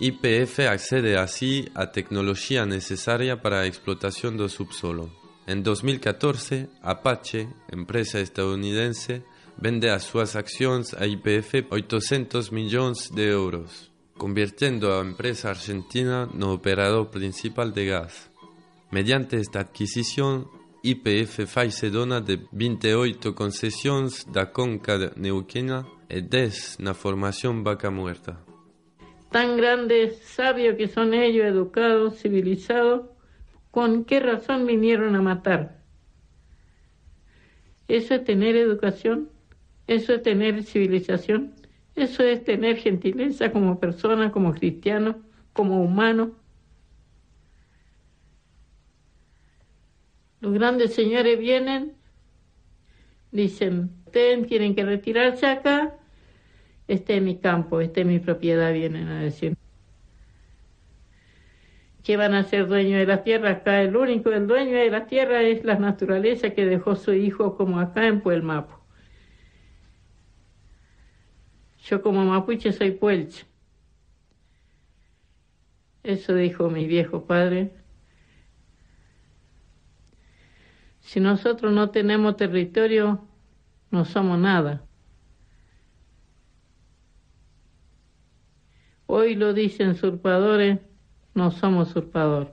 YPF 0.00 0.60
accede 0.60 1.16
así 1.16 1.68
a 1.74 1.92
tecnología 1.92 2.66
necesaria 2.66 3.42
para 3.42 3.66
explotación 3.66 4.36
del 4.36 4.50
subsuelo. 4.50 5.10
En 5.46 5.62
2014, 5.62 6.68
Apache, 6.82 7.48
empresa 7.68 8.18
estadounidense, 8.18 9.24
vende 9.56 9.90
a 9.90 9.98
sus 9.98 10.36
acciones 10.36 10.94
a 10.94 11.06
YPF 11.06 11.66
800 11.70 12.52
millones 12.52 13.10
de 13.14 13.30
euros, 13.30 13.92
convirtiendo 14.16 14.92
a 14.92 15.00
empresa 15.00 15.50
argentina 15.50 16.28
en 16.32 16.42
operador 16.42 17.10
principal 17.10 17.72
de 17.72 17.86
gas. 17.86 18.30
Mediante 18.90 19.38
esta 19.38 19.60
adquisición, 19.60 20.46
YPF 20.82 21.46
faz 21.46 21.80
dona 21.90 22.20
de 22.20 22.40
28 22.52 23.34
concesiones 23.34 24.26
da 24.30 24.52
conca 24.52 24.98
neuquina 25.16 25.86
y 26.08 26.20
10 26.20 26.80
na 26.80 26.94
formación 26.94 27.64
vaca 27.64 27.90
muerta 27.90 28.44
tan 29.34 29.56
grandes, 29.56 30.18
sabios 30.18 30.76
que 30.76 30.86
son 30.86 31.12
ellos, 31.12 31.44
educados, 31.44 32.20
civilizados, 32.20 33.10
¿con 33.72 34.04
qué 34.04 34.20
razón 34.20 34.64
vinieron 34.64 35.16
a 35.16 35.22
matar? 35.22 35.80
Eso 37.88 38.14
es 38.14 38.22
tener 38.22 38.54
educación, 38.54 39.30
eso 39.86 40.14
es 40.14 40.22
tener 40.22 40.62
civilización, 40.64 41.54
eso 41.94 42.22
es 42.22 42.44
tener 42.44 42.76
gentileza 42.76 43.52
como 43.52 43.80
persona, 43.80 44.32
como 44.32 44.52
cristiano, 44.52 45.22
como 45.52 45.82
humano. 45.82 46.32
Los 50.40 50.52
grandes 50.52 50.94
señores 50.94 51.38
vienen, 51.38 51.94
Dicen, 53.34 53.90
ustedes 54.06 54.46
tienen 54.46 54.76
que 54.76 54.84
retirarse 54.84 55.44
acá, 55.44 55.96
este 56.86 57.16
es 57.16 57.22
mi 57.22 57.36
campo, 57.38 57.80
este 57.80 58.02
es 58.02 58.06
mi 58.06 58.20
propiedad, 58.20 58.72
vienen 58.72 59.08
a 59.08 59.22
decir. 59.22 59.56
Que 62.04 62.16
van 62.16 62.34
a 62.34 62.44
ser 62.44 62.68
dueños 62.68 63.00
de 63.00 63.06
la 63.06 63.24
tierra 63.24 63.50
acá, 63.50 63.82
el 63.82 63.96
único 63.96 64.30
el 64.30 64.46
dueño 64.46 64.76
de 64.76 64.88
la 64.88 65.08
tierra 65.08 65.42
es 65.42 65.64
la 65.64 65.80
naturaleza 65.80 66.50
que 66.50 66.64
dejó 66.64 66.94
su 66.94 67.12
hijo 67.12 67.56
como 67.56 67.80
acá 67.80 68.06
en 68.06 68.20
Puelmapo. 68.20 68.83
Yo 71.84 72.00
como 72.00 72.24
mapuche 72.24 72.72
soy 72.72 72.92
puelche. 72.92 73.44
Eso 76.02 76.34
dijo 76.34 76.70
mi 76.70 76.86
viejo 76.86 77.26
padre. 77.26 77.74
Si 81.00 81.20
nosotros 81.20 81.72
no 81.72 81.90
tenemos 81.90 82.36
territorio, 82.36 83.26
no 83.90 84.06
somos 84.06 84.38
nada. 84.38 84.82
Hoy 89.06 89.34
lo 89.34 89.52
dicen 89.52 89.90
usurpadores, 89.90 90.80
no 91.34 91.50
somos 91.50 91.90
usurpadores. 91.90 92.52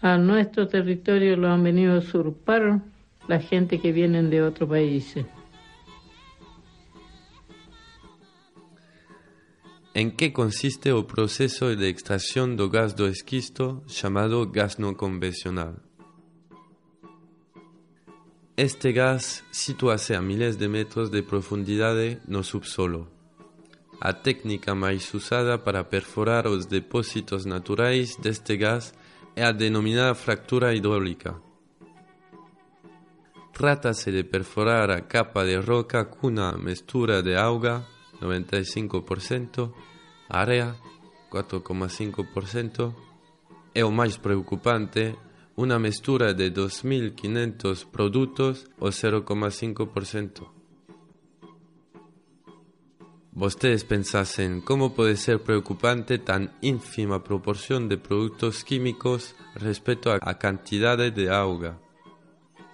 A 0.00 0.18
nuestro 0.18 0.66
territorio 0.66 1.36
lo 1.36 1.48
han 1.48 1.62
venido 1.62 1.94
a 1.94 1.98
usurpar 1.98 2.80
la 3.28 3.38
gente 3.40 3.80
que 3.80 3.92
vienen 3.92 4.28
de 4.30 4.42
otros 4.42 4.68
países. 4.68 5.24
En 10.00 10.12
que 10.12 10.32
consiste 10.32 10.92
o 10.92 11.08
proceso 11.10 11.74
de 11.74 11.88
extracción 11.90 12.54
do 12.54 12.70
gas 12.70 12.94
do 12.94 13.10
esquisto 13.10 13.82
chamado 13.90 14.46
gas 14.46 14.78
non 14.78 14.94
convencional? 14.94 15.82
Este 18.54 18.94
gas 18.94 19.42
situase 19.50 20.14
a 20.14 20.22
miles 20.22 20.54
de 20.54 20.70
metros 20.70 21.10
de 21.10 21.26
profundidade 21.26 22.22
no 22.30 22.46
subsolo. 22.46 23.10
A 23.98 24.14
técnica 24.14 24.70
máis 24.70 25.02
usada 25.18 25.58
para 25.66 25.90
perforar 25.90 26.46
os 26.46 26.70
depósitos 26.70 27.42
naturais 27.42 28.14
deste 28.22 28.54
gas 28.54 28.94
é 29.34 29.42
a 29.42 29.50
denominada 29.50 30.14
fractura 30.14 30.78
hidráulica. 30.78 31.42
Trátase 33.50 34.14
de 34.14 34.22
perforar 34.22 34.94
a 34.94 35.02
capa 35.02 35.42
de 35.42 35.58
roca 35.58 36.06
cunha 36.06 36.54
mestura 36.54 37.18
de 37.18 37.34
auga 37.34 37.82
95%, 38.20 39.87
A 40.28 40.40
area, 40.40 40.76
4,5%, 41.30 42.94
é 43.74 43.84
o 43.84 43.90
máis 43.90 44.16
preocupante, 44.16 45.16
unha 45.58 45.78
mestura 45.78 46.30
de 46.32 46.52
2.500 46.54 47.88
produtos 47.90 48.68
o 48.78 48.92
0,5%. 48.92 50.58
Vostedes 53.38 53.84
pensasen 53.84 54.60
como 54.60 54.94
pode 54.94 55.14
ser 55.14 55.38
preocupante 55.42 56.18
tan 56.18 56.54
ínfima 56.60 57.22
proporción 57.22 57.86
de 57.86 57.98
produtos 57.98 58.66
químicos 58.66 59.38
respecto 59.54 60.10
á 60.10 60.32
cantidade 60.38 61.14
de 61.14 61.30
auga. 61.30 61.78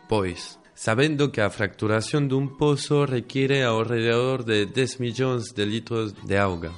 Pois, 0.09 0.57
sabendo 0.73 1.29
que 1.33 1.45
a 1.45 1.53
fracturación 1.53 2.33
dun 2.33 2.57
pozo 2.57 3.05
require 3.05 3.65
alrededor 3.65 4.49
de 4.49 4.65
10 4.65 5.05
millóns 5.05 5.53
de 5.53 5.65
litros 5.69 6.17
de 6.25 6.37
auga. 6.41 6.73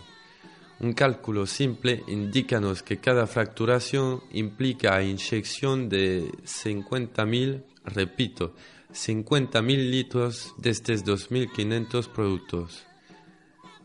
Un 0.78 0.92
cálculo 0.92 1.46
simple 1.46 2.04
indícanos 2.06 2.82
que 2.82 2.98
cada 2.98 3.26
fracturación 3.26 4.22
implica 4.32 5.02
inyección 5.02 5.88
de 5.88 6.30
50.000, 6.44 7.62
repito, 7.84 8.54
50.000 8.92 9.90
litros 9.90 10.54
destes 10.58 11.02
2.500 11.04 12.08
productos. 12.08 12.86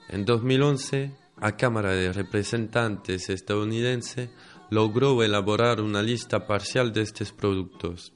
En 0.09 0.25
2011, 0.25 1.11
a 1.37 1.55
Cámara 1.55 1.91
de 1.91 2.11
Representantes 2.11 3.29
estadounidense 3.29 4.29
logró 4.69 5.23
elaborar 5.23 5.79
una 5.79 6.01
lista 6.01 6.45
parcial 6.45 6.91
de 6.91 7.03
estos 7.03 7.31
productos. 7.31 8.11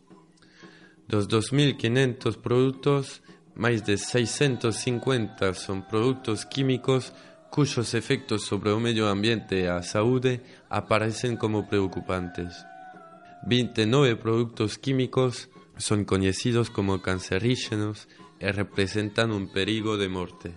Dos 1.08 1.30
2.500 1.30 2.38
productos, 2.42 3.22
más 3.56 3.86
de 3.86 3.98
650 3.98 5.54
son 5.54 5.88
productos 5.88 6.46
químicos 6.46 7.14
cuyos 7.56 7.94
efectos 7.94 8.44
sobre 8.44 8.72
o 8.72 8.82
medio 8.82 9.08
ambiente 9.08 9.64
e 9.64 9.72
a 9.72 9.80
saúde 9.80 10.44
aparecen 10.68 11.40
como 11.40 11.72
preocupantes. 11.72 12.52
29 13.48 14.18
productos 14.18 14.78
químicos 14.78 15.48
son 15.78 16.04
conocidos 16.04 16.68
como 16.68 17.00
cancerígenos 17.00 18.12
e 18.44 18.52
representan 18.52 19.32
un 19.32 19.48
perigo 19.48 19.96
de 19.96 20.12
morte. 20.12 20.52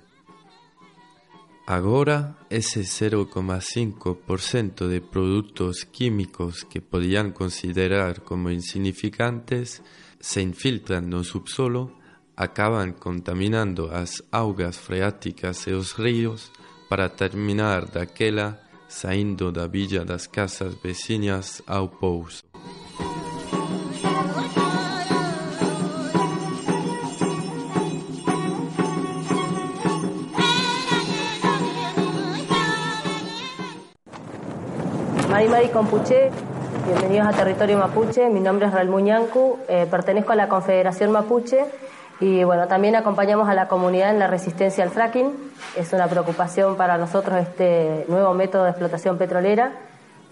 Agora, 1.71 2.35
ese 2.51 2.83
0,5% 2.83 4.91
de 4.91 5.01
productos 5.01 5.87
químicos 5.87 6.65
que 6.65 6.83
podían 6.83 7.31
considerar 7.31 8.27
como 8.27 8.51
insignificantes 8.51 9.87
se 10.19 10.43
infiltran 10.43 11.07
no 11.07 11.23
subsolo, 11.23 11.95
acaban 12.35 12.91
contaminando 12.91 13.95
as 13.95 14.27
augas 14.35 14.83
freáticas 14.83 15.63
e 15.71 15.79
os 15.79 15.95
ríos 15.95 16.51
para 16.89 17.09
terminar 17.09 17.87
daquela 17.87 18.59
saindo 18.89 19.53
da 19.53 19.67
villa 19.67 20.05
das 20.05 20.27
casas 20.27 20.75
vecinas 20.83 21.63
ao 21.67 21.89
pouso. 21.89 22.43
Mari 35.29 35.49
Mari 35.49 35.69
Compuche, 35.69 36.31
bienvenidos 36.87 37.29
a 37.29 37.33
Territorio 37.33 37.79
Mapuche. 37.79 38.31
Mi 38.31 38.41
nombre 38.41 38.67
es 38.67 38.73
Raúl 38.73 39.13
eh, 39.69 39.87
pertenezco 39.91 40.33
a 40.33 40.37
la 40.37 40.49
Confederación 40.49 41.13
Mapuche 41.13 41.67
y 42.21 42.43
bueno, 42.45 42.67
también 42.67 42.97
acompañamos 42.97 43.49
a 43.49 43.55
la 43.55 43.69
comunidad 43.69 44.11
en 44.11 44.19
la 44.19 44.27
resistencia 44.27 44.83
al 44.83 44.91
fracking. 44.91 45.33
Es 45.77 45.93
una 45.93 46.09
preocupación 46.09 46.77
para 46.77 46.99
nosotros 46.99 47.39
este 47.39 48.05
nuevo 48.09 48.35
método 48.35 48.65
de 48.65 48.71
explotación 48.71 49.19
petrolera 49.19 49.73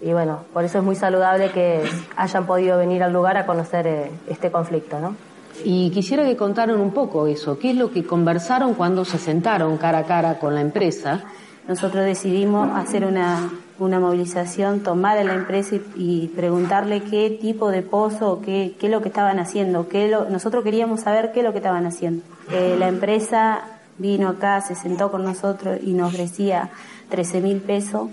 y 0.01 0.11
bueno, 0.11 0.43
por 0.53 0.63
eso 0.63 0.77
es 0.77 0.83
muy 0.83 0.95
saludable 0.95 1.49
que 1.51 1.81
hayan 2.15 2.45
podido 2.45 2.77
venir 2.77 3.03
al 3.03 3.13
lugar 3.13 3.37
a 3.37 3.45
conocer 3.45 3.87
eh, 3.87 4.11
este 4.27 4.51
conflicto, 4.51 4.99
¿no? 4.99 5.15
Y 5.63 5.89
quisiera 5.89 6.23
que 6.23 6.37
contaran 6.37 6.79
un 6.79 6.91
poco 6.91 7.25
eso, 7.25 7.57
qué 7.57 7.71
es 7.71 7.75
lo 7.75 7.91
que 7.91 8.05
conversaron 8.05 8.75
cuando 8.75 9.05
se 9.05 9.17
sentaron 9.17 9.77
cara 9.77 9.99
a 9.99 10.03
cara 10.03 10.37
con 10.37 10.53
la 10.53 10.61
empresa. 10.61 11.23
Nosotros 11.67 12.05
decidimos 12.05 12.69
hacer 12.77 13.05
una, 13.05 13.49
una 13.79 13.99
movilización, 13.99 14.81
tomar 14.81 15.17
a 15.17 15.23
la 15.23 15.33
empresa 15.33 15.75
y, 15.95 16.27
preguntarle 16.35 17.01
qué 17.01 17.29
tipo 17.29 17.69
de 17.69 17.81
pozo, 17.81 18.41
qué, 18.43 18.75
qué 18.79 18.87
es 18.87 18.91
lo 18.91 19.01
que 19.01 19.09
estaban 19.09 19.39
haciendo. 19.39 19.87
Qué 19.87 20.07
lo, 20.07 20.29
nosotros 20.29 20.63
queríamos 20.63 21.01
saber 21.01 21.31
qué 21.31 21.39
es 21.39 21.45
lo 21.45 21.51
que 21.51 21.59
estaban 21.59 21.85
haciendo. 21.85 22.23
Eh, 22.51 22.75
la 22.79 22.87
empresa 22.87 23.61
vino 23.97 24.29
acá, 24.29 24.61
se 24.61 24.75
sentó 24.75 25.11
con 25.11 25.23
nosotros 25.23 25.79
y 25.83 25.93
nos 25.93 26.13
ofrecía 26.13 26.69
13 27.09 27.41
mil 27.41 27.61
pesos 27.61 28.09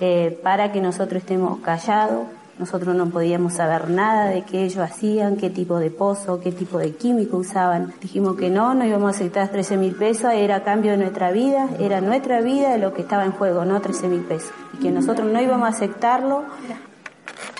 eh, 0.00 0.38
para 0.42 0.72
que 0.72 0.80
nosotros 0.80 1.22
estemos 1.22 1.60
callados. 1.60 2.26
Nosotros 2.62 2.94
no 2.94 3.10
podíamos 3.10 3.54
saber 3.54 3.90
nada 3.90 4.26
de 4.26 4.42
qué 4.42 4.62
ellos 4.62 4.78
hacían, 4.78 5.36
qué 5.36 5.50
tipo 5.50 5.80
de 5.80 5.90
pozo, 5.90 6.38
qué 6.38 6.52
tipo 6.52 6.78
de 6.78 6.94
químico 6.94 7.38
usaban. 7.38 7.92
Dijimos 8.00 8.36
que 8.36 8.50
no, 8.50 8.72
no 8.72 8.86
íbamos 8.86 9.08
a 9.08 9.16
aceptar 9.16 9.48
13 9.48 9.76
mil 9.78 9.96
pesos, 9.96 10.30
era 10.32 10.54
a 10.54 10.62
cambio 10.62 10.92
de 10.92 10.98
nuestra 10.98 11.32
vida, 11.32 11.68
era 11.80 12.00
nuestra 12.00 12.40
vida 12.40 12.78
lo 12.78 12.94
que 12.94 13.00
estaba 13.02 13.24
en 13.24 13.32
juego, 13.32 13.64
no 13.64 13.80
13 13.80 14.06
mil 14.06 14.20
pesos. 14.20 14.52
Y 14.74 14.76
que 14.76 14.92
nosotros 14.92 15.26
no 15.26 15.42
íbamos 15.42 15.66
a 15.66 15.70
aceptarlo. 15.70 16.44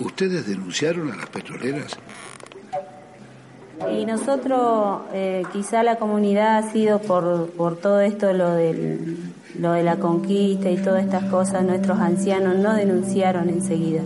¿Ustedes 0.01 0.47
denunciaron 0.47 1.11
a 1.11 1.17
las 1.17 1.27
petroleras? 1.27 1.99
Y 3.91 4.07
nosotros, 4.07 5.01
eh, 5.13 5.43
quizá 5.53 5.83
la 5.83 5.97
comunidad 5.97 6.59
ha 6.59 6.71
sido 6.71 7.01
por, 7.01 7.51
por 7.57 7.75
todo 7.77 8.01
esto, 8.03 8.33
lo, 8.33 8.55
del, 8.55 9.19
lo 9.59 9.73
de 9.73 9.83
la 9.83 9.97
conquista 9.97 10.71
y 10.71 10.77
todas 10.77 11.03
estas 11.03 11.25
cosas, 11.25 11.65
nuestros 11.65 11.99
ancianos 11.99 12.57
no 12.57 12.73
denunciaron 12.75 13.49
enseguida. 13.49 14.03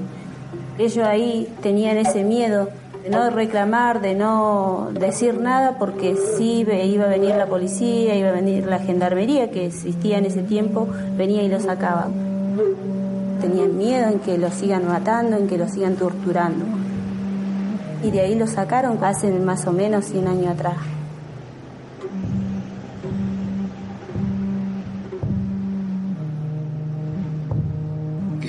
Ellos 0.78 1.06
ahí 1.06 1.48
tenían 1.62 1.96
ese 1.96 2.22
miedo 2.22 2.68
de 3.02 3.10
no 3.10 3.30
reclamar, 3.30 4.00
de 4.00 4.14
no 4.14 4.90
decir 4.92 5.38
nada, 5.40 5.78
porque 5.78 6.16
sí 6.36 6.66
iba 6.68 7.04
a 7.04 7.08
venir 7.08 7.34
la 7.34 7.46
policía, 7.46 8.16
iba 8.16 8.28
a 8.28 8.32
venir 8.32 8.66
la 8.66 8.78
gendarmería 8.78 9.50
que 9.50 9.66
existía 9.66 10.18
en 10.18 10.26
ese 10.26 10.42
tiempo, 10.42 10.88
venía 11.16 11.42
y 11.42 11.48
los 11.48 11.62
sacaba. 11.62 12.08
Tenían 13.40 13.76
miedo 13.76 14.08
en 14.08 14.18
que 14.18 14.38
los 14.38 14.54
sigan 14.54 14.86
matando, 14.86 15.36
en 15.36 15.46
que 15.46 15.56
los 15.56 15.70
sigan 15.70 15.96
torturando. 15.96 16.64
Y 18.02 18.10
de 18.10 18.20
ahí 18.20 18.34
los 18.34 18.50
sacaron 18.50 19.02
hace 19.02 19.30
más 19.30 19.66
o 19.66 19.72
menos 19.72 20.04
100 20.06 20.28
años 20.28 20.54
atrás. 20.54 20.76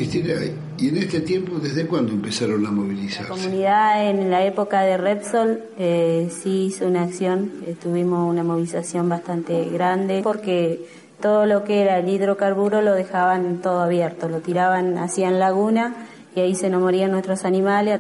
Cristina, 0.10 0.36
¿y 0.78 0.88
en 0.88 0.98
este 0.98 1.20
tiempo 1.20 1.60
desde 1.60 1.86
cuándo 1.86 2.14
empezaron 2.14 2.66
a 2.66 2.72
movilizarse? 2.72 3.30
La 3.30 3.36
comunidad 3.36 4.10
en 4.10 4.32
la 4.32 4.46
época 4.46 4.82
de 4.82 4.96
Repsol 4.96 5.64
eh, 5.78 6.30
sí 6.32 6.68
hizo 6.68 6.88
una 6.88 7.04
acción, 7.04 7.52
eh, 7.66 7.76
tuvimos 7.82 8.30
una 8.30 8.44
movilización 8.44 9.10
bastante 9.10 9.66
grande 9.66 10.22
porque 10.24 10.86
todo 11.20 11.46
lo 11.46 11.66
que 11.66 11.82
era 11.82 12.00
el 12.00 12.08
hidrocarburo 12.08 12.82
lo 12.82 12.94
dejaban 12.94 13.58
todo 13.62 13.82
abierto, 13.82 14.30
lo 14.30 14.40
tiraban, 14.40 14.98
hacían 14.98 15.40
laguna 15.40 16.08
y 16.36 16.40
ahí 16.40 16.56
se 16.56 16.70
nos 16.70 16.82
morían 16.82 17.12
nuestros 17.12 17.44
animales. 17.44 18.00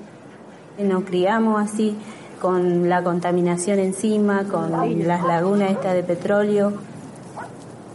Nos 0.79 1.03
criamos 1.03 1.61
así, 1.61 1.97
con 2.39 2.87
la 2.87 3.03
contaminación 3.03 3.79
encima, 3.79 4.45
con 4.45 4.71
las 4.71 5.23
lagunas 5.23 5.71
estas 5.71 5.93
de 5.93 6.03
petróleo, 6.03 6.73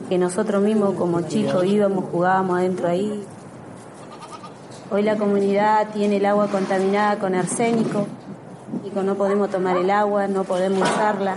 que 0.08 0.18
nosotros 0.18 0.62
mismos 0.62 0.96
como 0.96 1.22
chicos 1.22 1.64
íbamos, 1.64 2.04
jugábamos 2.10 2.58
adentro 2.58 2.88
ahí. 2.88 3.24
Hoy 4.92 5.02
la 5.02 5.16
comunidad 5.16 5.88
tiene 5.94 6.18
el 6.18 6.26
agua 6.26 6.48
contaminada 6.48 7.18
con 7.18 7.34
arsénico, 7.34 8.06
y 8.84 8.90
no 8.94 9.14
podemos 9.14 9.50
tomar 9.50 9.78
el 9.78 9.90
agua, 9.90 10.28
no 10.28 10.44
podemos 10.44 10.82
usarla. 10.82 11.36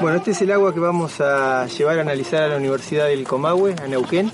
Bueno, 0.00 0.16
este 0.16 0.32
es 0.32 0.42
el 0.42 0.50
agua 0.50 0.74
que 0.74 0.80
vamos 0.80 1.20
a 1.20 1.66
llevar 1.66 1.98
a 1.98 2.00
analizar 2.00 2.42
a 2.42 2.48
la 2.48 2.56
Universidad 2.56 3.06
del 3.06 3.22
Comahue, 3.22 3.76
a 3.80 3.86
Neuquén. 3.86 4.32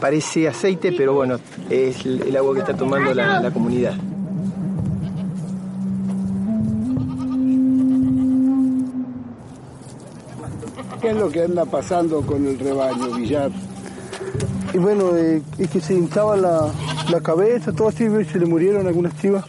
Parece 0.00 0.48
aceite, 0.48 0.92
pero 0.92 1.12
bueno, 1.12 1.38
es 1.68 2.06
el 2.06 2.34
agua 2.34 2.54
que 2.54 2.60
está 2.60 2.74
tomando 2.74 3.12
la, 3.12 3.38
la 3.38 3.50
comunidad. 3.50 3.92
¿Qué 11.02 11.10
es 11.10 11.16
lo 11.16 11.28
que 11.28 11.42
anda 11.42 11.66
pasando 11.66 12.22
con 12.22 12.46
el 12.46 12.58
rebaño, 12.58 13.14
Villar? 13.14 13.50
Y 14.74 14.78
bueno, 14.78 15.16
eh, 15.16 15.42
es 15.58 15.70
que 15.70 15.80
se 15.80 15.94
hinchaba 15.94 16.36
la, 16.36 16.70
la 17.10 17.20
cabeza, 17.20 17.72
todo 17.72 17.88
así, 17.88 18.06
se 18.24 18.38
le 18.38 18.46
murieron 18.46 18.86
algunas 18.86 19.14
chivas. 19.20 19.44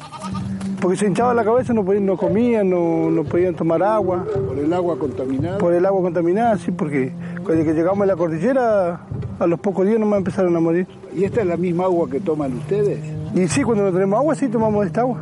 Porque 0.81 0.97
se 0.97 1.07
hinchaba 1.07 1.33
la 1.33 1.45
cabeza, 1.45 1.73
no, 1.73 1.85
podían, 1.85 2.05
no 2.05 2.17
comían, 2.17 2.69
no, 2.69 3.09
no 3.09 3.23
podían 3.23 3.55
tomar 3.55 3.81
agua. 3.81 4.25
¿Por 4.25 4.59
el 4.59 4.73
agua 4.73 4.99
contaminada? 4.99 5.57
Por 5.57 5.73
el 5.73 5.85
agua 5.85 6.01
contaminada, 6.01 6.57
sí, 6.57 6.71
porque 6.71 7.13
cuando 7.45 7.63
que 7.63 7.73
llegamos 7.73 8.03
a 8.03 8.05
la 8.05 8.17
cordillera, 8.17 8.99
a 9.39 9.47
los 9.47 9.59
pocos 9.61 9.87
días 9.87 9.97
nomás 9.97 10.17
empezaron 10.17 10.53
a 10.57 10.59
morir. 10.59 10.85
¿Y 11.15 11.23
esta 11.23 11.39
es 11.39 11.47
la 11.47 11.55
misma 11.55 11.85
agua 11.85 12.09
que 12.09 12.19
toman 12.19 12.57
ustedes? 12.57 12.99
Y 13.33 13.47
sí, 13.47 13.63
cuando 13.63 13.85
no 13.85 13.93
tenemos 13.93 14.19
agua, 14.19 14.35
sí 14.35 14.49
tomamos 14.49 14.85
esta 14.85 15.01
agua. 15.01 15.19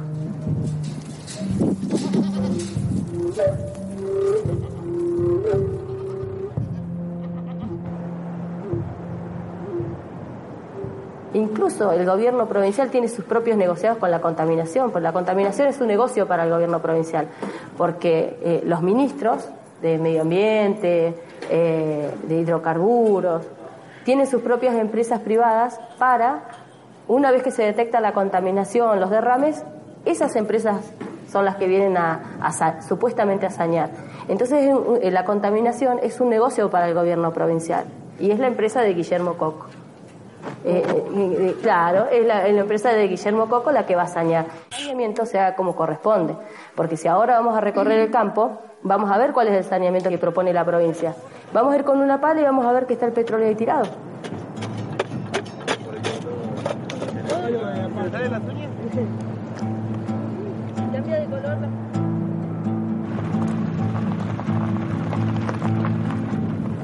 Incluso 11.33 11.91
el 11.93 12.05
gobierno 12.05 12.47
provincial 12.47 12.89
tiene 12.89 13.07
sus 13.07 13.23
propios 13.23 13.57
negociados 13.57 13.97
con 13.99 14.11
la 14.11 14.19
contaminación, 14.19 14.91
porque 14.91 15.03
la 15.03 15.13
contaminación 15.13 15.69
es 15.69 15.79
un 15.79 15.87
negocio 15.87 16.27
para 16.27 16.43
el 16.43 16.49
gobierno 16.49 16.81
provincial, 16.81 17.27
porque 17.77 18.37
eh, 18.41 18.61
los 18.65 18.81
ministros 18.81 19.47
de 19.81 19.97
medio 19.97 20.21
ambiente, 20.21 21.15
eh, 21.49 22.11
de 22.23 22.35
hidrocarburos, 22.35 23.45
tienen 24.03 24.27
sus 24.27 24.41
propias 24.41 24.75
empresas 24.75 25.21
privadas 25.21 25.79
para, 25.97 26.43
una 27.07 27.31
vez 27.31 27.43
que 27.43 27.51
se 27.51 27.63
detecta 27.63 28.01
la 28.01 28.13
contaminación, 28.13 28.99
los 28.99 29.09
derrames, 29.09 29.63
esas 30.03 30.35
empresas 30.35 30.91
son 31.31 31.45
las 31.45 31.55
que 31.55 31.67
vienen 31.67 31.95
a, 31.95 32.81
supuestamente 32.87 33.45
a 33.45 33.51
sañar. 33.51 33.89
Entonces 34.27 34.69
eh, 35.01 35.11
la 35.11 35.23
contaminación 35.23 35.99
es 36.03 36.19
un 36.19 36.29
negocio 36.29 36.69
para 36.69 36.89
el 36.89 36.93
gobierno 36.93 37.31
provincial 37.31 37.85
y 38.19 38.31
es 38.31 38.39
la 38.39 38.47
empresa 38.47 38.81
de 38.81 38.93
Guillermo 38.93 39.35
Coco. 39.35 39.67
Eh, 40.63 41.55
claro, 41.61 42.07
es 42.11 42.25
la, 42.25 42.47
empresa 42.47 42.89
de 42.89 43.07
Guillermo 43.07 43.47
Coco 43.47 43.71
la 43.71 43.85
que 43.85 43.95
va 43.95 44.03
a 44.03 44.07
sañar. 44.07 44.45
El 44.71 44.77
saneamiento 44.77 45.25
sea 45.25 45.55
como 45.55 45.75
corresponde, 45.75 46.35
porque 46.75 46.97
si 46.97 47.07
ahora 47.07 47.35
vamos 47.37 47.55
a 47.55 47.61
recorrer 47.61 47.99
el 47.99 48.11
campo, 48.11 48.59
vamos 48.83 49.11
a 49.11 49.17
ver 49.17 49.33
cuál 49.33 49.47
es 49.47 49.55
el 49.55 49.63
saneamiento 49.63 50.09
que 50.09 50.17
propone 50.17 50.53
la 50.53 50.65
provincia. 50.65 51.15
Vamos 51.53 51.73
a 51.73 51.77
ir 51.77 51.83
con 51.83 51.99
una 51.99 52.21
pala 52.21 52.41
y 52.41 52.43
vamos 52.43 52.65
a 52.65 52.71
ver 52.71 52.85
que 52.85 52.93
está 52.93 53.05
el 53.05 53.13
petróleo 53.13 53.47
ahí 53.47 53.55
tirado. 53.55 53.85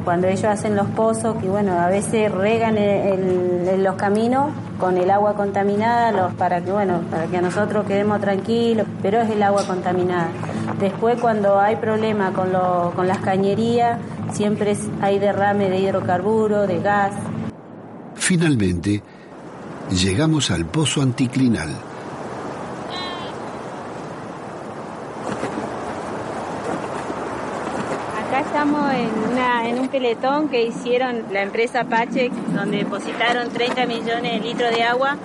Cuando 0.07 0.27
ellos 0.27 0.45
hacen 0.45 0.73
los 0.77 0.87
pozos, 0.87 1.35
que 1.35 1.49
bueno, 1.49 1.77
a 1.77 1.89
veces 1.89 2.31
regan 2.31 2.77
los 3.83 3.95
caminos 3.95 4.51
con 4.79 4.97
el 4.97 5.11
agua 5.11 5.33
contaminada 5.33 6.13
los, 6.13 6.33
para 6.35 6.63
que 6.63 6.71
bueno, 6.71 7.01
para 7.11 7.27
que 7.27 7.41
nosotros 7.41 7.85
quedemos 7.85 8.21
tranquilos, 8.21 8.87
pero 9.01 9.19
es 9.19 9.29
el 9.29 9.43
agua 9.43 9.67
contaminada. 9.67 10.29
Después 10.79 11.19
cuando 11.19 11.59
hay 11.59 11.75
problema 11.75 12.31
con, 12.31 12.53
con 12.95 13.05
las 13.05 13.17
cañerías, 13.17 13.99
siempre 14.31 14.77
hay 15.01 15.19
derrame 15.19 15.69
de 15.69 15.79
hidrocarburo, 15.79 16.67
de 16.67 16.79
gas. 16.79 17.11
Finalmente, 18.15 19.03
llegamos 19.91 20.51
al 20.51 20.67
pozo 20.67 21.01
anticlinal 21.01 21.67
estamos 28.57 28.91
en, 28.91 29.26
un 29.79 29.87
peletón 29.87 30.49
que 30.49 30.63
hicieron 30.65 31.23
la 31.31 31.41
empresa 31.41 31.85
Pache, 31.85 32.29
donde 32.53 32.77
depositaron 32.77 33.49
30 33.49 33.85
millones 33.85 34.33
de 34.33 34.39
litros 34.39 34.71
de 34.71 34.83
agua. 34.83 35.15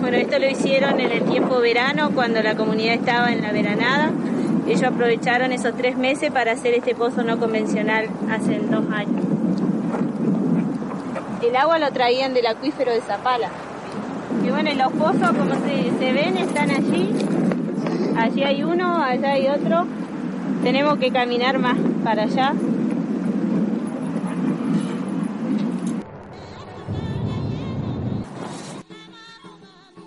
Bueno, 0.00 0.18
esto 0.18 0.38
lo 0.38 0.48
hicieron 0.48 1.00
en 1.00 1.10
el 1.10 1.22
tiempo 1.22 1.58
verano, 1.58 2.10
cuando 2.14 2.42
la 2.42 2.54
comunidad 2.54 2.94
estaba 2.94 3.32
en 3.32 3.40
la 3.40 3.50
veranada. 3.50 4.10
Ellos 4.68 4.82
aprovecharon 4.82 5.52
esos 5.52 5.74
tres 5.74 5.96
meses 5.96 6.30
para 6.30 6.52
hacer 6.52 6.74
este 6.74 6.94
pozo 6.94 7.22
no 7.22 7.38
convencional 7.38 8.08
hace 8.30 8.58
dos 8.58 8.84
años. 8.92 9.22
El 11.42 11.56
agua 11.56 11.78
lo 11.78 11.90
traían 11.92 12.34
del 12.34 12.46
acuífero 12.46 12.92
de 12.92 13.00
Zapala. 13.00 13.48
Y 14.44 14.50
bueno, 14.50 14.70
los 14.74 14.92
pozos, 14.92 15.30
como 15.36 15.54
se 15.98 16.12
ven, 16.12 16.36
están 16.36 16.70
allí. 16.70 17.10
Allí 18.16 18.44
hay 18.44 18.64
uno, 18.64 19.02
allá 19.02 19.32
hay 19.32 19.48
otro. 19.48 19.86
Tenemos 20.62 20.98
que 20.98 21.10
caminar 21.10 21.58
más 21.58 21.76
para 22.04 22.24
allá 22.24 22.52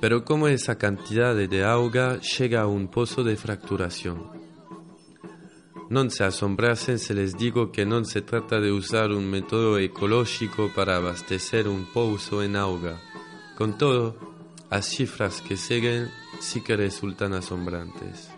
Pero 0.05 0.23
¿cómo 0.23 0.47
esa 0.47 0.77
cantidad 0.77 1.33
de 1.33 1.63
agua 1.63 2.19
llega 2.19 2.61
a 2.61 2.67
un 2.67 2.89
pozo 2.89 3.23
de 3.23 3.35
fracturación? 3.35 4.29
No 5.89 6.07
se 6.11 6.23
asombrasen 6.23 6.99
si 6.99 7.15
les 7.15 7.35
digo 7.35 7.71
que 7.71 7.87
no 7.87 8.05
se 8.05 8.21
trata 8.21 8.59
de 8.59 8.71
usar 8.71 9.09
un 9.09 9.27
método 9.27 9.79
ecológico 9.79 10.71
para 10.75 10.97
abastecer 10.97 11.67
un 11.67 11.91
pozo 11.91 12.43
en 12.43 12.55
agua. 12.55 13.01
Con 13.57 13.79
todo, 13.79 14.15
las 14.69 14.85
cifras 14.85 15.41
que 15.41 15.57
siguen 15.57 16.11
sí 16.39 16.61
que 16.61 16.77
resultan 16.77 17.33
asombrantes. 17.33 18.29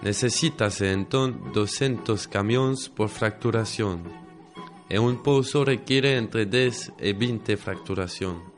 Necesitase 0.00 0.90
entonces 0.90 1.38
200 1.52 2.28
camiones 2.28 2.88
por 2.88 3.10
fracturación, 3.10 4.04
y 4.88 4.96
un 4.96 5.22
pozo 5.22 5.66
requiere 5.66 6.16
entre 6.16 6.46
10 6.46 6.94
y 6.98 7.12
20 7.12 7.58
fracturación 7.58 8.51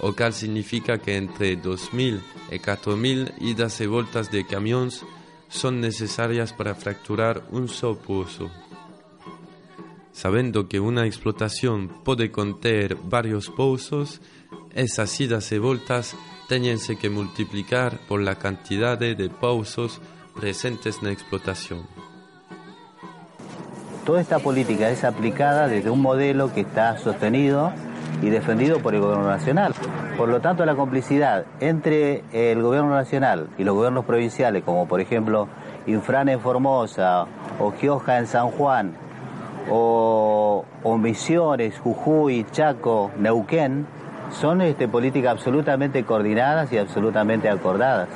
o 0.00 0.12
cal 0.12 0.32
significa 0.32 0.98
que 0.98 1.16
entre 1.16 1.60
2.000 1.60 2.20
y 2.50 2.58
4.000 2.58 3.34
idas 3.40 3.80
y 3.80 3.86
vueltas 3.86 4.30
de 4.30 4.46
camiones 4.46 5.04
son 5.48 5.80
necesarias 5.80 6.52
para 6.52 6.74
fracturar 6.74 7.42
un 7.50 7.68
solo. 7.68 7.98
Sabiendo 10.12 10.68
que 10.68 10.80
una 10.80 11.06
explotación 11.06 11.88
puede 12.02 12.30
contener 12.30 12.96
varios 12.96 13.48
pozos, 13.50 14.20
esas 14.74 15.20
idas 15.20 15.50
y 15.52 15.58
vueltas 15.58 16.16
tienen 16.48 16.78
que 17.00 17.10
multiplicar 17.10 17.98
por 18.08 18.20
la 18.22 18.36
cantidad 18.36 18.98
de 18.98 19.28
pozos 19.28 20.00
presentes 20.34 20.98
en 20.98 21.04
la 21.04 21.12
explotación. 21.12 21.86
Toda 24.04 24.20
esta 24.20 24.38
política 24.38 24.88
es 24.90 25.02
aplicada 25.02 25.66
desde 25.66 25.90
un 25.90 26.00
modelo 26.00 26.54
que 26.54 26.60
está 26.60 26.96
sostenido 26.98 27.72
y 28.22 28.30
defendido 28.30 28.78
por 28.80 28.94
el 28.94 29.00
gobierno 29.00 29.26
nacional. 29.26 29.74
Por 30.16 30.28
lo 30.28 30.40
tanto, 30.40 30.64
la 30.64 30.74
complicidad 30.74 31.44
entre 31.60 32.24
el 32.32 32.62
gobierno 32.62 32.90
nacional 32.90 33.48
y 33.58 33.64
los 33.64 33.74
gobiernos 33.74 34.04
provinciales, 34.04 34.62
como 34.64 34.86
por 34.86 35.00
ejemplo 35.00 35.48
Infran 35.86 36.28
en 36.28 36.40
Formosa 36.40 37.26
o 37.60 37.72
Gioja 37.72 38.18
en 38.18 38.26
San 38.26 38.50
Juan, 38.50 38.94
o, 39.70 40.64
Misiones, 40.98 41.78
Jujuy, 41.78 42.46
Chaco, 42.50 43.10
Neuquén, 43.18 43.86
son 44.30 44.60
este, 44.62 44.88
políticas 44.88 45.32
absolutamente 45.32 46.04
coordinadas 46.04 46.72
y 46.72 46.78
absolutamente 46.78 47.48
acordadas. 47.48 48.08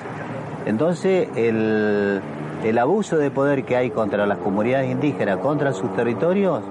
Entonces, 0.67 1.29
el, 1.37 2.21
el 2.65 2.79
abuso 2.79 3.17
de 3.17 3.31
poder 3.31 3.65
que 3.65 3.77
hay 3.77 3.91
contra 3.91 4.27
las 4.27 4.39
comunidades 4.39 4.91
indígenas, 4.91 5.39
contra 5.39 5.73
sus 5.73 5.95
territorios, 5.95 6.63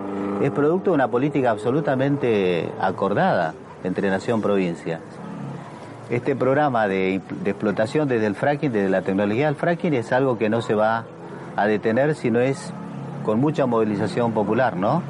es 0.41 0.51
producto 0.51 0.91
de 0.91 0.95
una 0.95 1.07
política 1.09 1.51
absolutamente 1.51 2.69
acordada. 2.79 3.53
entre 3.81 4.09
nación-provincia. 4.09 4.99
Este 6.09 6.35
programa 6.35 6.89
de, 6.89 7.21
de, 7.43 7.51
explotación 7.51 8.09
desde 8.09 8.25
el 8.25 8.35
fracking, 8.35 8.73
desde 8.73 8.89
la 8.89 9.03
tecnología 9.03 9.45
del 9.45 9.55
fracking, 9.55 9.93
es 9.93 10.11
algo 10.11 10.37
que 10.37 10.49
no 10.49 10.61
se 10.61 10.73
va 10.75 11.05
a 11.55 11.65
detener 11.65 12.15
si 12.15 12.29
no 12.29 12.41
es 12.41 12.73
con 13.23 13.39
mucha 13.39 13.67
movilización 13.67 14.33
popular, 14.33 14.75
¿no? 14.75 15.01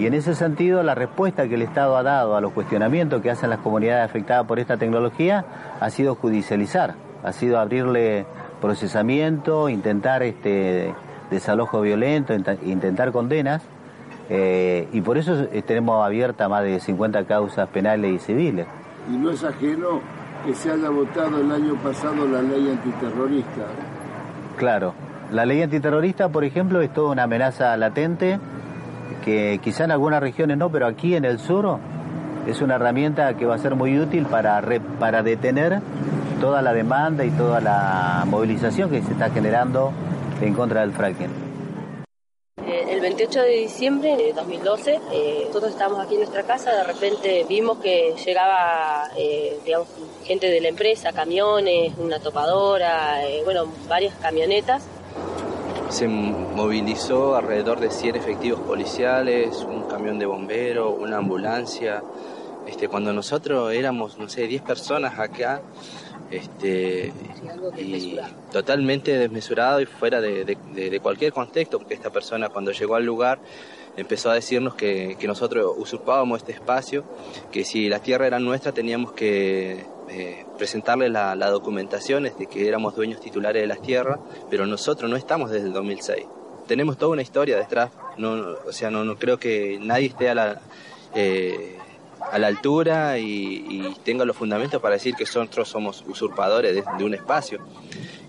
Y 0.00 0.06
en 0.06 0.14
ese 0.14 0.34
sentido, 0.34 0.82
la 0.82 0.96
respuesta 0.96 1.46
que 1.46 1.54
el 1.54 1.62
Estado 1.62 1.96
ha 1.96 2.02
dado 2.02 2.34
a 2.34 2.40
los 2.40 2.52
cuestionamientos 2.52 3.20
que 3.22 3.30
hacen 3.30 3.50
las 3.50 3.60
comunidades 3.60 4.04
afectadas 4.04 4.46
por 4.46 4.58
esta 4.58 4.76
tecnología 4.76 5.44
ha 5.78 5.90
sido 5.90 6.14
judicializar, 6.14 6.94
ha 7.22 7.32
sido 7.32 7.60
abrirle 7.60 8.26
procesamiento, 8.60 9.68
intentar 9.68 10.22
este 10.22 10.94
desalojo 11.30 11.80
violento, 11.80 12.34
intentar 12.34 13.12
condenas, 13.12 13.62
eh, 14.32 14.88
y 14.92 15.00
por 15.00 15.18
eso 15.18 15.46
tenemos 15.66 16.06
abierta 16.06 16.48
más 16.48 16.62
de 16.62 16.78
50 16.78 17.24
causas 17.24 17.68
penales 17.68 18.12
y 18.12 18.18
civiles. 18.20 18.66
Y 19.12 19.16
no 19.16 19.30
es 19.30 19.42
ajeno 19.42 20.00
que 20.46 20.54
se 20.54 20.70
haya 20.70 20.88
votado 20.88 21.40
el 21.40 21.50
año 21.50 21.74
pasado 21.82 22.28
la 22.28 22.40
ley 22.40 22.70
antiterrorista. 22.70 23.62
Claro, 24.56 24.94
la 25.32 25.44
ley 25.44 25.62
antiterrorista, 25.62 26.28
por 26.28 26.44
ejemplo, 26.44 26.80
es 26.80 26.92
toda 26.92 27.10
una 27.10 27.24
amenaza 27.24 27.76
latente 27.76 28.38
que 29.24 29.58
quizá 29.62 29.84
en 29.84 29.90
algunas 29.90 30.20
regiones 30.20 30.56
no, 30.56 30.70
pero 30.70 30.86
aquí 30.86 31.16
en 31.16 31.24
el 31.24 31.40
sur 31.40 31.78
es 32.46 32.62
una 32.62 32.76
herramienta 32.76 33.34
que 33.34 33.46
va 33.46 33.56
a 33.56 33.58
ser 33.58 33.74
muy 33.74 33.98
útil 33.98 34.26
para, 34.26 34.62
para 35.00 35.24
detener 35.24 35.80
toda 36.40 36.62
la 36.62 36.72
demanda 36.72 37.24
y 37.24 37.30
toda 37.30 37.60
la 37.60 38.24
movilización 38.26 38.90
que 38.90 39.02
se 39.02 39.12
está 39.12 39.30
generando 39.30 39.92
en 40.40 40.54
contra 40.54 40.82
del 40.82 40.92
fracking. 40.92 41.49
El 43.20 43.26
28 43.26 43.48
de 43.50 43.56
diciembre 43.58 44.16
de 44.16 44.32
2012, 44.32 44.98
eh, 45.12 45.42
nosotros 45.48 45.72
estábamos 45.72 46.02
aquí 46.02 46.14
en 46.14 46.20
nuestra 46.20 46.42
casa, 46.42 46.72
de 46.72 46.84
repente 46.84 47.44
vimos 47.46 47.76
que 47.76 48.14
llegaba 48.24 49.10
eh, 49.14 49.58
digamos, 49.62 49.88
gente 50.24 50.48
de 50.48 50.58
la 50.58 50.68
empresa, 50.68 51.12
camiones, 51.12 51.92
una 51.98 52.18
topadora, 52.18 53.22
eh, 53.28 53.42
bueno, 53.44 53.66
varias 53.86 54.14
camionetas. 54.22 54.84
Se 55.90 56.08
movilizó 56.08 57.36
alrededor 57.36 57.78
de 57.80 57.90
100 57.90 58.16
efectivos 58.16 58.60
policiales, 58.60 59.66
un 59.68 59.82
camión 59.82 60.18
de 60.18 60.24
bomberos, 60.24 60.94
una 60.98 61.18
ambulancia. 61.18 62.02
Este, 62.66 62.88
cuando 62.88 63.12
nosotros 63.12 63.72
éramos, 63.72 64.18
no 64.18 64.28
sé, 64.28 64.46
10 64.46 64.62
personas 64.62 65.18
acá, 65.18 65.62
este, 66.30 67.12
y 67.76 68.16
totalmente 68.52 69.18
desmesurado 69.18 69.80
y 69.80 69.86
fuera 69.86 70.20
de, 70.20 71.00
cualquier 71.02 71.32
contexto, 71.32 71.78
porque 71.78 71.94
esta 71.94 72.10
persona 72.10 72.48
cuando 72.48 72.70
llegó 72.70 72.94
al 72.94 73.04
lugar 73.04 73.40
empezó 73.96 74.30
a 74.30 74.34
decirnos 74.34 74.74
que, 74.74 75.16
nosotros 75.26 75.74
usurpábamos 75.76 76.38
este 76.38 76.52
espacio, 76.52 77.04
que 77.50 77.64
si 77.64 77.88
la 77.88 77.98
tierra 78.00 78.26
era 78.28 78.38
nuestra 78.38 78.70
teníamos 78.72 79.12
que 79.12 79.84
eh, 80.08 80.46
presentarle 80.56 81.08
la, 81.08 81.34
documentación 81.50 82.24
de 82.24 82.46
que 82.46 82.68
éramos 82.68 82.94
dueños 82.94 83.20
titulares 83.20 83.62
de 83.62 83.66
las 83.66 83.82
tierras, 83.82 84.20
pero 84.48 84.66
nosotros 84.66 85.10
no 85.10 85.16
estamos 85.16 85.50
desde 85.50 85.66
el 85.66 85.72
2006. 85.72 86.26
Tenemos 86.68 86.96
toda 86.96 87.12
una 87.12 87.22
historia 87.22 87.56
detrás, 87.56 87.90
o 88.18 88.72
sea, 88.72 88.90
no, 88.90 89.04
no 89.04 89.16
creo 89.16 89.38
que 89.38 89.78
nadie 89.80 90.06
esté 90.06 90.30
a 90.30 90.34
la... 90.36 90.60
Eh, 91.16 91.76
a 92.30 92.38
la 92.38 92.46
altura 92.46 93.18
y, 93.18 93.94
tenga 94.04 94.24
los 94.24 94.36
fundamentos 94.36 94.80
para 94.80 94.94
decir 94.94 95.14
que 95.14 95.24
nosotros 95.24 95.68
somos 95.68 96.04
usurpadores 96.06 96.74
de, 96.74 97.04
un 97.04 97.14
espacio. 97.14 97.60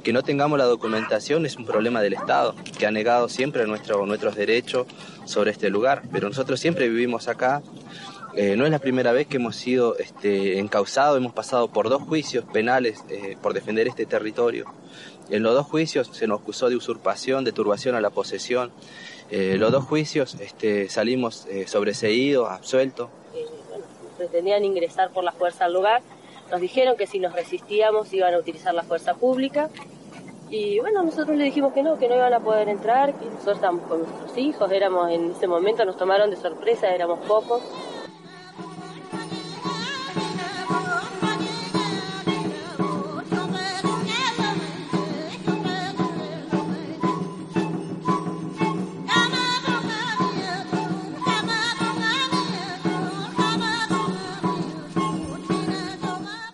Que 0.04 0.14
no 0.14 0.24
tengamos 0.24 0.58
la 0.58 0.66
documentación 0.66 1.46
es 1.46 1.58
un 1.58 1.66
problema 1.66 2.02
del 2.02 2.14
Estado, 2.14 2.56
que 2.78 2.88
ha 2.88 2.92
negado 2.92 3.30
siempre 3.30 3.66
nuestro, 3.68 4.06
nuestros 4.06 4.36
derechos 4.36 4.88
sobre 5.26 5.52
este 5.52 5.70
lugar. 5.70 6.04
Pero 6.12 6.28
nosotros 6.28 6.60
siempre 6.60 6.90
vivimos 6.90 7.28
acá. 7.28 7.62
Eh, 8.34 8.56
no 8.56 8.66
es 8.66 8.72
la 8.72 8.80
primera 8.80 9.12
vez 9.12 9.28
que 9.28 9.38
hemos 9.38 9.58
sido 9.58 9.98
este, 9.98 10.58
encausados, 10.58 11.18
hemos 11.18 11.34
pasado 11.34 11.68
por 11.68 11.90
dos 11.90 12.02
juicios 12.02 12.46
penales 12.46 13.04
eh, 13.10 13.36
por 13.42 13.54
defender 13.54 13.88
este 13.88 14.06
territorio. 14.06 14.74
En 15.30 15.44
los 15.44 15.54
dos 15.54 15.68
juicios 15.68 16.10
se 16.14 16.28
nos 16.28 16.42
acusó 16.42 16.70
de 16.70 16.78
usurpación, 16.78 17.44
de 17.44 17.52
turbación 17.52 17.96
a 17.96 18.02
la 18.02 18.10
posesión. 18.10 18.72
Eh, 19.30 19.58
los 19.58 19.72
dos 19.72 19.84
juicios 19.84 20.36
este, 20.40 20.90
salimos 20.90 21.48
sobreseídos, 21.68 22.50
absueltos 22.50 23.10
pretendían 24.22 24.64
ingresar 24.64 25.10
por 25.10 25.24
la 25.24 25.32
fuerza 25.32 25.66
al 25.66 25.74
lugar. 25.74 26.02
Nos 26.52 26.62
dijeron 26.62 26.96
que 26.96 27.08
si 27.08 27.18
nos 27.18 27.34
resistíamos 27.34 28.14
iban 28.14 28.34
a 28.36 28.38
utilizar 28.38 28.74
la 28.74 28.84
fuerza 28.84 29.16
pública. 29.16 29.70
Y 30.50 30.80
bueno, 30.80 31.02
nosotros 31.02 31.36
le 31.38 31.46
dijimos 31.46 31.74
que 31.74 31.82
no, 31.82 31.98
que 31.98 32.08
no 32.08 32.16
iban 32.16 32.34
a 32.34 32.40
poder 32.40 32.70
entrar, 32.70 33.14
que 33.16 33.26
nosotros 33.26 33.56
estábamos 33.56 33.88
con 33.88 34.04
nuestros 34.04 34.38
hijos, 34.38 34.72
éramos 34.72 35.10
en 35.10 35.32
ese 35.32 35.48
momento, 35.48 35.86
nos 35.86 35.98
tomaron 35.98 36.30
de 36.30 36.36
sorpresa, 36.36 36.94
éramos 36.94 37.20
pocos. 37.26 37.64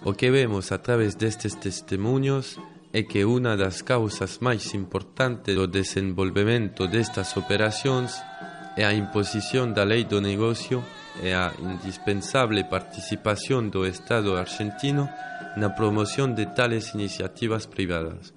O 0.08 0.14
que 0.14 0.32
vemos 0.32 0.72
a 0.72 0.78
través 0.78 1.16
destes 1.16 1.60
testemunhos 1.60 2.56
é 2.96 3.04
que 3.04 3.28
unha 3.28 3.60
das 3.60 3.84
causas 3.84 4.40
máis 4.40 4.72
importantes 4.72 5.52
do 5.52 5.68
desenvolvemento 5.68 6.88
destas 6.88 7.36
operacións 7.36 8.16
é 8.80 8.88
a 8.88 8.96
imposición 8.96 9.76
da 9.76 9.84
lei 9.84 10.08
do 10.08 10.24
negocio 10.24 10.80
e 11.20 11.36
a 11.36 11.52
indispensable 11.60 12.64
participación 12.64 13.68
do 13.68 13.84
Estado 13.84 14.40
argentino 14.40 15.12
na 15.60 15.76
promoción 15.76 16.40
de 16.40 16.48
tales 16.56 16.96
iniciativas 16.96 17.68
privadas. 17.68 18.32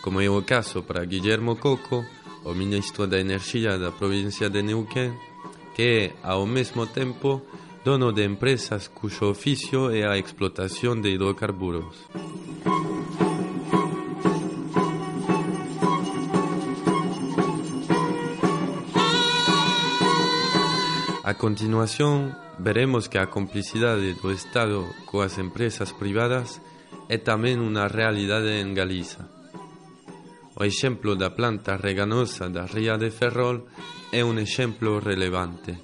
Como 0.00 0.24
é 0.24 0.28
o 0.32 0.40
caso 0.40 0.88
para 0.88 1.04
Guillermo 1.04 1.60
Coco, 1.60 2.00
o 2.48 2.56
ministro 2.56 3.04
da 3.04 3.20
Enerxía 3.20 3.76
da 3.76 3.92
provincia 3.92 4.48
de 4.48 4.64
Neuquén, 4.64 5.12
que 5.76 5.84
é, 5.84 6.02
ao 6.24 6.48
mesmo 6.48 6.88
tempo, 6.88 7.44
dono 7.84 8.12
de 8.12 8.24
empresas 8.24 8.88
cuyo 8.88 9.30
oficio 9.30 9.90
é 9.90 10.04
a 10.04 10.16
explotación 10.16 11.02
de 11.02 11.10
hidrocarburos. 11.10 12.08
A 21.28 21.34
continuación, 21.34 22.34
veremos 22.58 23.08
que 23.08 23.18
a 23.18 23.28
complicidade 23.28 24.16
do 24.16 24.32
Estado 24.32 24.88
coas 25.04 25.36
empresas 25.36 25.92
privadas 25.92 26.58
é 27.12 27.20
tamén 27.20 27.60
unha 27.60 27.84
realidade 27.84 28.64
en 28.64 28.72
Galiza. 28.72 29.28
O 30.58 30.66
exemplo 30.66 31.14
da 31.14 31.36
planta 31.36 31.78
reganosa 31.78 32.50
da 32.50 32.66
Ría 32.66 32.98
de 32.98 33.14
Ferrol 33.14 33.68
é 34.10 34.24
un 34.24 34.40
exemplo 34.40 34.98
relevante. 34.98 35.78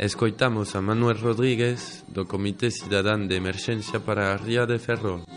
Escoitamos 0.00 0.74
a 0.76 0.80
Manuel 0.80 1.20
Rodríguez 1.20 2.08
do 2.08 2.24
Comité 2.24 2.72
Cidadán 2.72 3.28
de 3.28 3.36
Emerxencia 3.36 4.00
para 4.00 4.32
a 4.32 4.40
Ría 4.40 4.64
de 4.64 4.80
Ferrol. 4.80 5.28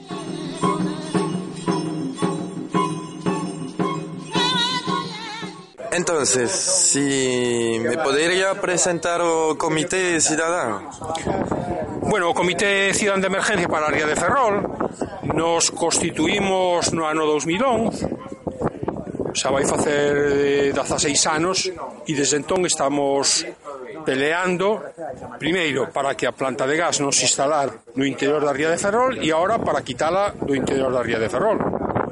Entonces, 5.91 6.47
si 6.49 7.75
me 7.83 7.97
podría 7.99 8.55
presentar 8.55 9.19
o 9.19 9.59
Comité 9.59 10.15
Cidadán. 10.23 10.87
Bueno, 12.07 12.31
o 12.31 12.33
Comité 12.33 12.95
Cidadán 12.95 13.19
de 13.19 13.27
Emergencia 13.27 13.67
para 13.67 13.87
a 13.87 13.91
Ría 13.91 14.07
de 14.07 14.15
Ferrol 14.15 14.63
nos 15.35 15.75
constituímos 15.75 16.95
no 16.95 17.03
ano 17.03 17.27
2011 17.27 18.32
xa 19.33 19.49
vai 19.49 19.65
facer 19.65 20.69
eh, 20.69 20.73
16 20.73 21.17
anos 21.27 21.69
e 22.05 22.13
desde 22.13 22.37
entón 22.37 22.63
estamos 22.69 23.45
peleando 24.05 24.81
primeiro 25.41 25.89
para 25.89 26.13
que 26.13 26.29
a 26.29 26.33
planta 26.33 26.69
de 26.69 26.77
gas 26.77 27.01
non 27.01 27.11
se 27.11 27.25
instalar 27.25 27.73
no 27.97 28.05
interior 28.05 28.45
da 28.45 28.53
Ría 28.53 28.69
de 28.69 28.77
Ferrol 28.77 29.17
e 29.17 29.33
agora 29.33 29.57
para 29.59 29.81
quitala 29.81 30.37
do 30.37 30.53
interior 30.53 30.93
da 30.93 31.01
Ría 31.01 31.17
de 31.17 31.29
Ferrol 31.29 31.57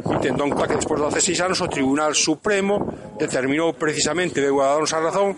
e 0.02 0.18
tendo 0.18 0.44
en 0.44 0.52
conta 0.52 0.66
que 0.66 0.82
despois 0.82 0.98
de 0.98 1.08
16 1.14 1.46
anos 1.46 1.60
o 1.62 1.70
Tribunal 1.70 2.18
Supremo 2.18 2.82
determinou 3.22 3.78
precisamente 3.78 4.42
de 4.42 4.50
Guadalón 4.50 4.90
a 4.90 5.00
razón 5.00 5.30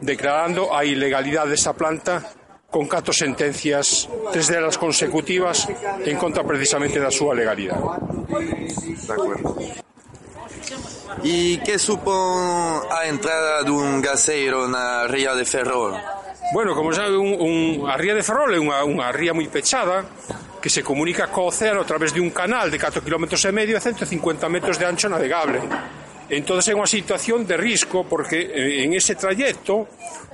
declarando 0.00 0.70
a 0.70 0.86
ilegalidade 0.86 1.50
desta 1.50 1.74
planta 1.74 2.22
con 2.70 2.86
catro 2.86 3.16
sentencias, 3.16 4.08
tres 4.30 4.46
delas 4.48 4.76
consecutivas, 4.76 5.66
en 6.04 6.16
contra 6.20 6.44
precisamente 6.44 7.00
da 7.00 7.08
súa 7.08 7.32
legalidade. 7.32 7.80
De 7.80 9.12
acuerdo. 9.12 9.87
E 11.24 11.58
que 11.64 11.80
supón 11.80 12.84
a 12.88 13.08
entrada 13.08 13.64
dun 13.66 13.98
gaseiro 14.04 14.68
na 14.70 15.08
ría 15.10 15.34
de 15.34 15.42
Ferrol? 15.42 15.96
Bueno, 16.52 16.74
como 16.74 16.92
sabe, 16.92 17.16
un, 17.16 17.34
un, 17.36 17.90
a 17.90 17.96
ría 17.96 18.14
de 18.14 18.22
Ferrol 18.22 18.54
é 18.54 18.60
unha, 18.60 18.80
unha 18.86 19.10
ría 19.12 19.36
moi 19.36 19.48
pechada 19.50 20.06
que 20.62 20.70
se 20.70 20.82
comunica 20.82 21.28
co 21.28 21.50
océano 21.50 21.82
a 21.82 21.88
través 21.88 22.12
de 22.14 22.20
un 22.20 22.30
canal 22.30 22.70
de 22.70 22.78
4 22.78 23.02
km 23.02 23.24
e 23.34 23.52
medio 23.52 23.74
e 23.76 23.80
150 23.80 24.48
metros 24.48 24.78
de 24.78 24.84
ancho 24.86 25.08
navegable. 25.08 25.60
Entón 26.28 26.60
é 26.60 26.72
unha 26.76 26.88
situación 26.88 27.48
de 27.48 27.56
risco 27.56 28.04
porque 28.04 28.44
eh, 28.44 28.84
en 28.84 28.92
ese 28.92 29.16
trayecto 29.16 29.88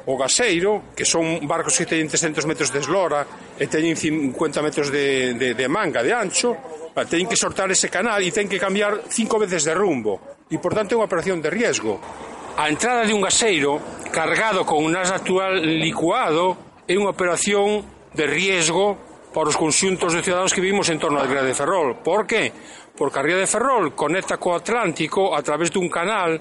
o 0.05 0.15
gaseiro, 0.19 0.93
que 0.93 1.07
son 1.07 1.41
barcos 1.49 1.79
que 1.79 1.87
teñen 1.87 2.11
300 2.11 2.45
metros 2.45 2.69
de 2.75 2.83
eslora 2.83 3.25
e 3.57 3.65
teñen 3.71 3.97
50 3.97 4.35
metros 4.61 4.93
de, 4.93 5.33
de, 5.39 5.55
de 5.55 5.67
manga 5.71 6.03
de 6.03 6.13
ancho, 6.13 6.84
Ah, 6.95 7.05
ten 7.05 7.27
que 7.27 7.35
sortar 7.35 7.67
ese 7.75 7.91
canal 7.91 8.23
e 8.23 8.31
ten 8.31 8.47
que 8.47 8.63
cambiar 8.63 9.11
cinco 9.11 9.35
veces 9.43 9.67
de 9.67 9.75
rumbo. 9.75 10.23
E, 10.47 10.63
por 10.63 10.71
tanto, 10.71 10.95
é 10.95 10.97
unha 10.99 11.11
operación 11.11 11.43
de 11.43 11.51
riesgo. 11.51 11.99
A 12.55 12.71
entrada 12.71 13.03
de 13.03 13.11
un 13.11 13.19
gaseiro 13.19 13.83
cargado 14.15 14.63
con 14.63 14.79
un 14.79 14.95
gas 14.95 15.11
natural 15.11 15.59
licuado 15.59 16.55
é 16.87 16.95
unha 16.95 17.11
operación 17.11 17.83
de 18.15 18.31
riesgo 18.31 18.95
para 19.35 19.51
os 19.51 19.59
conxuntos 19.59 20.15
de 20.15 20.23
ciudadanos 20.23 20.55
que 20.55 20.63
vivimos 20.63 20.87
en 20.87 21.03
torno 21.03 21.19
á 21.19 21.27
Ría 21.27 21.43
de 21.43 21.51
Ferrol. 21.51 21.99
Por 21.99 22.31
que? 22.31 22.55
Porque 22.95 23.19
a 23.19 23.27
Ría 23.27 23.43
de 23.43 23.51
Ferrol 23.51 23.91
conecta 23.99 24.39
co 24.39 24.55
Atlántico 24.55 25.35
a 25.35 25.43
través 25.43 25.75
dun 25.75 25.91
canal 25.91 26.39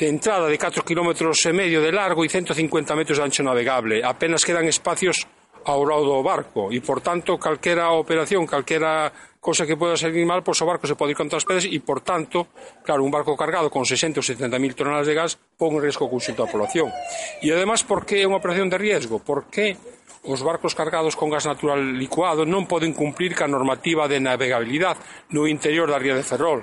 de 0.00 0.08
entrada 0.08 0.48
de 0.48 0.56
4 0.56 0.80
km 0.88 1.12
e 1.12 1.52
medio 1.52 1.84
de 1.84 1.92
largo 1.92 2.24
e 2.24 2.32
150 2.32 2.96
metros 2.96 3.20
de 3.20 3.24
ancho 3.28 3.44
navegable. 3.44 4.00
Apenas 4.00 4.40
quedan 4.40 4.64
espacios 4.64 5.28
ao 5.68 5.84
lado 5.84 6.08
do 6.08 6.24
barco 6.24 6.72
e, 6.72 6.80
por 6.80 7.04
tanto, 7.04 7.36
calquera 7.36 7.92
operación, 7.92 8.48
calquera 8.48 9.12
cosa 9.42 9.66
que 9.66 9.74
poda 9.74 9.98
salir 9.98 10.22
mal, 10.22 10.46
pois 10.46 10.62
o 10.62 10.66
barco 10.70 10.86
se 10.86 10.94
pode 10.94 11.12
ir 11.12 11.18
contra 11.18 11.34
as 11.34 11.42
pedras 11.42 11.66
e, 11.66 11.74
por 11.82 11.98
tanto, 11.98 12.54
claro, 12.86 13.02
un 13.02 13.10
barco 13.10 13.34
cargado 13.34 13.74
con 13.74 13.82
60 13.82 14.22
ou 14.22 14.24
70 14.24 14.54
mil 14.62 14.78
toneladas 14.78 15.10
de 15.10 15.18
gas 15.18 15.34
pon 15.34 15.74
en 15.74 15.82
risco 15.82 16.06
o 16.06 16.12
conxunto 16.14 16.46
da 16.46 16.48
población. 16.48 16.94
E, 17.42 17.50
además, 17.50 17.82
por 17.82 18.06
que 18.06 18.22
é 18.22 18.24
unha 18.30 18.38
operación 18.38 18.70
de 18.70 18.78
riesgo? 18.78 19.18
Por 19.18 19.50
que 19.50 19.74
os 20.22 20.46
barcos 20.46 20.78
cargados 20.78 21.18
con 21.18 21.26
gas 21.26 21.50
natural 21.50 21.98
licuado 21.98 22.46
non 22.46 22.70
poden 22.70 22.94
cumplir 22.94 23.34
ca 23.34 23.50
normativa 23.50 24.06
de 24.06 24.22
navegabilidade 24.22 25.02
no 25.34 25.50
interior 25.50 25.90
da 25.90 25.98
ría 25.98 26.14
de 26.14 26.22
Ferrol. 26.22 26.62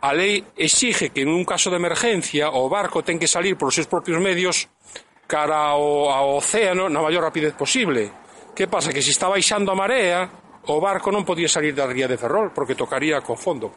A 0.00 0.16
lei 0.16 0.40
exige 0.56 1.12
que 1.12 1.20
en 1.20 1.28
un 1.28 1.44
caso 1.44 1.68
de 1.68 1.76
emergencia 1.76 2.48
o 2.56 2.72
barco 2.72 3.04
ten 3.04 3.20
que 3.20 3.28
salir 3.28 3.60
por 3.60 3.68
os 3.68 3.76
seus 3.76 3.92
propios 3.92 4.16
medios 4.16 4.72
cara 5.28 5.76
ao, 5.76 6.08
ao 6.08 6.40
océano 6.40 6.88
na 6.88 7.04
maior 7.04 7.28
rapidez 7.28 7.52
posible. 7.52 8.08
Que 8.56 8.64
pasa? 8.64 8.88
Que 8.88 9.04
se 9.04 9.12
está 9.12 9.28
baixando 9.28 9.68
a 9.68 9.76
marea, 9.76 10.45
o 10.66 10.80
barco 10.82 11.14
non 11.14 11.22
podía 11.22 11.46
salir 11.46 11.74
da 11.74 11.86
ría 11.86 12.10
de 12.10 12.18
Ferrol 12.18 12.50
porque 12.50 12.74
tocaría 12.74 13.22
con 13.22 13.38
fondo. 13.38 13.70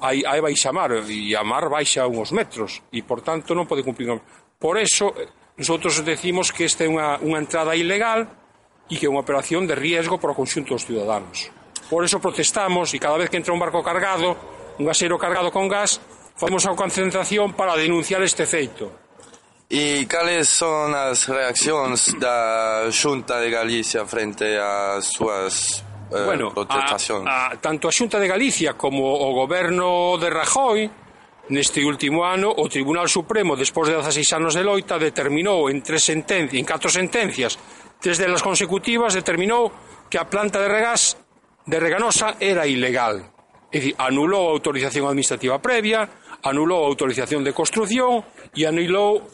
Aí, 0.00 0.22
aí 0.22 0.40
baixa 0.40 0.70
mar, 0.70 0.92
e 0.92 1.34
a 1.34 1.42
mar 1.42 1.66
baixa 1.72 2.06
uns 2.06 2.30
metros, 2.30 2.84
e, 2.92 3.02
por 3.02 3.24
tanto, 3.24 3.56
non 3.56 3.66
pode 3.66 3.82
cumprir. 3.82 4.12
Por 4.60 4.78
eso, 4.78 5.10
eh, 5.16 5.26
nosotros 5.58 6.04
decimos 6.04 6.52
que 6.52 6.68
esta 6.68 6.84
é 6.84 6.88
unha, 6.88 7.18
unha 7.24 7.42
entrada 7.42 7.74
ilegal 7.74 8.28
e 8.86 8.94
que 8.94 9.08
é 9.08 9.10
unha 9.10 9.24
operación 9.24 9.66
de 9.66 9.74
riesgo 9.74 10.20
para 10.20 10.30
o 10.30 10.38
conxunto 10.38 10.76
dos 10.76 10.86
ciudadanos. 10.86 11.50
Por 11.90 12.04
eso 12.04 12.20
protestamos 12.20 12.92
e 12.94 13.02
cada 13.02 13.18
vez 13.18 13.32
que 13.32 13.40
entra 13.40 13.56
un 13.56 13.58
barco 13.58 13.82
cargado, 13.82 14.36
un 14.78 14.84
gasero 14.86 15.18
cargado 15.18 15.50
con 15.50 15.66
gas, 15.66 15.98
fomos 16.36 16.62
a 16.68 16.76
concentración 16.76 17.56
para 17.56 17.74
denunciar 17.74 18.22
este 18.22 18.46
feito. 18.46 18.92
E 19.68 20.06
cales 20.06 20.48
son 20.48 20.94
as 20.94 21.26
reaccións 21.26 22.14
da 22.22 22.86
Xunta 22.94 23.42
de 23.42 23.50
Galicia 23.50 24.06
frente 24.06 24.56
ás 24.56 25.10
súas 25.12 25.87
eh, 26.10 26.24
bueno, 26.24 26.52
protestación. 26.52 27.26
A, 27.26 27.52
a, 27.52 27.60
tanto 27.60 27.88
a 27.88 27.92
Xunta 27.92 28.18
de 28.18 28.28
Galicia 28.28 28.74
como 28.74 29.04
o 29.04 29.32
goberno 29.32 30.16
de 30.18 30.30
Rajoy 30.30 30.90
Neste 31.48 31.80
último 31.80 32.28
ano, 32.28 32.52
o 32.52 32.68
Tribunal 32.68 33.08
Supremo, 33.08 33.56
despois 33.56 33.88
de 33.88 33.96
16 33.96 34.36
anos 34.36 34.52
de 34.52 34.60
loita, 34.60 35.00
determinou 35.00 35.72
en, 35.72 35.80
tres 35.80 36.04
sentencias, 36.04 36.60
en 36.60 36.68
catro 36.68 36.92
sentencias, 36.92 37.56
tres 37.96 38.20
delas 38.20 38.44
consecutivas, 38.44 39.16
determinou 39.16 39.72
que 40.12 40.20
a 40.20 40.28
planta 40.28 40.60
de 40.60 40.68
regás 40.68 41.16
de 41.64 41.80
Reganosa 41.80 42.36
era 42.36 42.68
ilegal. 42.68 43.32
É 43.72 43.80
dicir, 43.80 43.96
anulou 43.96 44.52
a 44.52 44.54
autorización 44.60 45.08
administrativa 45.08 45.56
previa, 45.56 46.04
anulou 46.44 46.84
a 46.84 46.88
autorización 46.92 47.40
de 47.40 47.56
construción 47.56 48.28
e 48.52 48.68
anulou, 48.68 49.24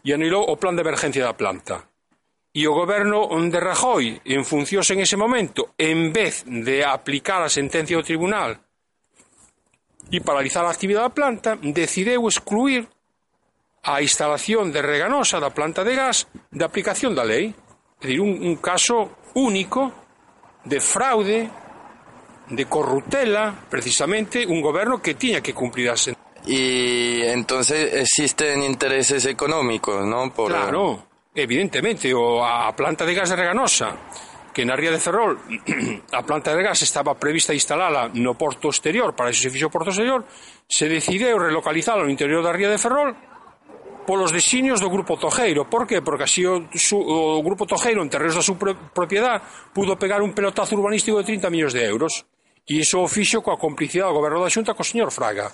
e 0.00 0.08
anulou 0.08 0.48
o 0.48 0.56
plan 0.56 0.72
de 0.72 0.80
emergencia 0.80 1.20
da 1.20 1.36
planta 1.36 1.91
e 2.52 2.68
o 2.68 2.76
goberno 2.76 3.32
de 3.32 3.60
Rajoy 3.60 4.20
en 4.28 4.44
funcións 4.44 4.84
en 4.92 5.00
ese 5.00 5.16
momento, 5.16 5.72
en 5.80 6.12
vez 6.12 6.44
de 6.44 6.84
aplicar 6.84 7.40
a 7.40 7.48
sentencia 7.48 7.96
do 7.96 8.04
tribunal 8.04 8.60
e 10.12 10.20
paralizar 10.20 10.68
a 10.68 10.72
actividade 10.72 11.08
da 11.08 11.16
planta, 11.16 11.50
decideu 11.56 12.28
excluir 12.28 12.84
a 13.82 14.04
instalación 14.04 14.68
de 14.68 14.84
Reganosa 14.84 15.40
da 15.40 15.50
planta 15.50 15.80
de 15.80 15.96
gas 15.96 16.28
da 16.52 16.68
aplicación 16.68 17.16
da 17.16 17.24
lei. 17.24 17.56
É 18.02 18.12
dicir, 18.12 18.20
un, 18.20 18.44
un 18.44 18.60
caso 18.60 19.16
único 19.32 19.88
de 20.68 20.78
fraude, 20.78 21.48
de 22.52 22.64
corrutela, 22.66 23.64
precisamente 23.70 24.44
un 24.44 24.60
goberno 24.60 25.00
que 25.00 25.14
tiña 25.14 25.40
que 25.40 25.54
cumplir 25.54 25.88
a 25.88 25.96
sentencia. 25.96 26.20
Y 26.44 27.22
entonces 27.22 27.94
existen 27.94 28.62
intereses 28.62 29.24
económicos, 29.26 30.04
¿no? 30.04 30.32
Por... 30.34 30.50
Claro. 30.50 31.11
Evidentemente, 31.34 32.12
o 32.12 32.44
a 32.44 32.68
planta 32.76 33.08
de 33.08 33.16
gas 33.16 33.32
de 33.32 33.36
Reganosa, 33.36 33.96
que 34.52 34.68
na 34.68 34.76
ría 34.76 34.92
de 34.92 35.00
Ferrol 35.00 35.40
a 36.12 36.20
planta 36.28 36.52
de 36.52 36.60
gas 36.60 36.84
estaba 36.84 37.16
prevista 37.16 37.56
instalala 37.56 38.12
no 38.12 38.36
porto 38.36 38.68
exterior, 38.68 39.16
para 39.16 39.32
iso 39.32 39.48
se 39.48 39.50
fixo 39.50 39.72
o 39.72 39.74
porto 39.74 39.88
exterior, 39.88 40.28
se 40.68 40.92
decideu 40.92 41.40
relocalizala 41.40 42.04
no 42.04 42.12
interior 42.12 42.44
da 42.44 42.52
ría 42.52 42.68
de 42.68 42.76
Ferrol 42.76 43.16
polos 44.04 44.34
designios 44.34 44.82
do 44.82 44.90
Grupo 44.90 45.16
Tojeiro. 45.16 45.64
Por 45.70 45.86
qué? 45.86 46.02
Porque 46.02 46.24
así 46.24 46.44
o, 46.44 46.68
su, 46.74 46.98
o 46.98 47.40
Grupo 47.40 47.64
Tojeiro, 47.64 48.02
en 48.02 48.10
terreos 48.10 48.34
da 48.34 48.44
súa 48.44 48.58
propiedad, 48.92 49.40
pudo 49.72 49.96
pegar 49.96 50.20
un 50.20 50.36
pelotazo 50.36 50.76
urbanístico 50.76 51.16
de 51.16 51.24
30 51.24 51.48
millóns 51.48 51.72
de 51.72 51.86
euros. 51.86 52.26
E 52.68 52.78
iso 52.78 53.00
o 53.00 53.08
fixo 53.08 53.40
coa 53.40 53.56
complicidade 53.56 54.12
do 54.12 54.18
Goberno 54.18 54.44
da 54.44 54.52
Xunta 54.52 54.76
co 54.76 54.84
señor 54.84 55.10
Fraga. 55.10 55.50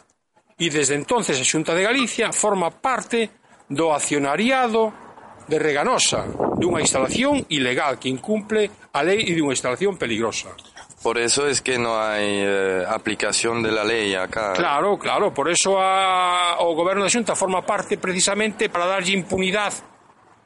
E 0.58 0.66
desde 0.68 0.98
entonces 0.98 1.38
a 1.38 1.46
Xunta 1.46 1.70
de 1.70 1.86
Galicia 1.86 2.34
forma 2.34 2.72
parte 2.74 3.30
do 3.68 3.92
accionariado 3.94 5.07
de 5.48 5.58
Reganosa, 5.58 6.28
dunha 6.60 6.84
instalación 6.84 7.42
ilegal 7.48 7.96
que 7.96 8.12
incumple 8.12 8.68
a 8.92 9.00
lei 9.00 9.24
e 9.24 9.32
dunha 9.32 9.56
instalación 9.56 9.96
peligrosa. 9.96 10.52
Por 11.02 11.16
eso 11.16 11.46
es 11.46 11.62
que 11.62 11.78
no 11.78 11.94
hai 11.94 12.42
eh, 12.42 12.82
aplicación 12.84 13.62
de 13.62 13.70
la 13.70 13.86
lei 13.86 14.12
acá. 14.18 14.52
Claro, 14.52 14.98
claro, 14.98 15.32
por 15.32 15.48
eso 15.48 15.78
a, 15.78 16.58
o 16.60 16.74
goberno 16.74 17.06
da 17.06 17.10
Xunta 17.10 17.38
forma 17.38 17.62
parte 17.62 17.96
precisamente 17.96 18.68
para 18.68 18.90
darlle 18.90 19.14
impunidade 19.14 19.80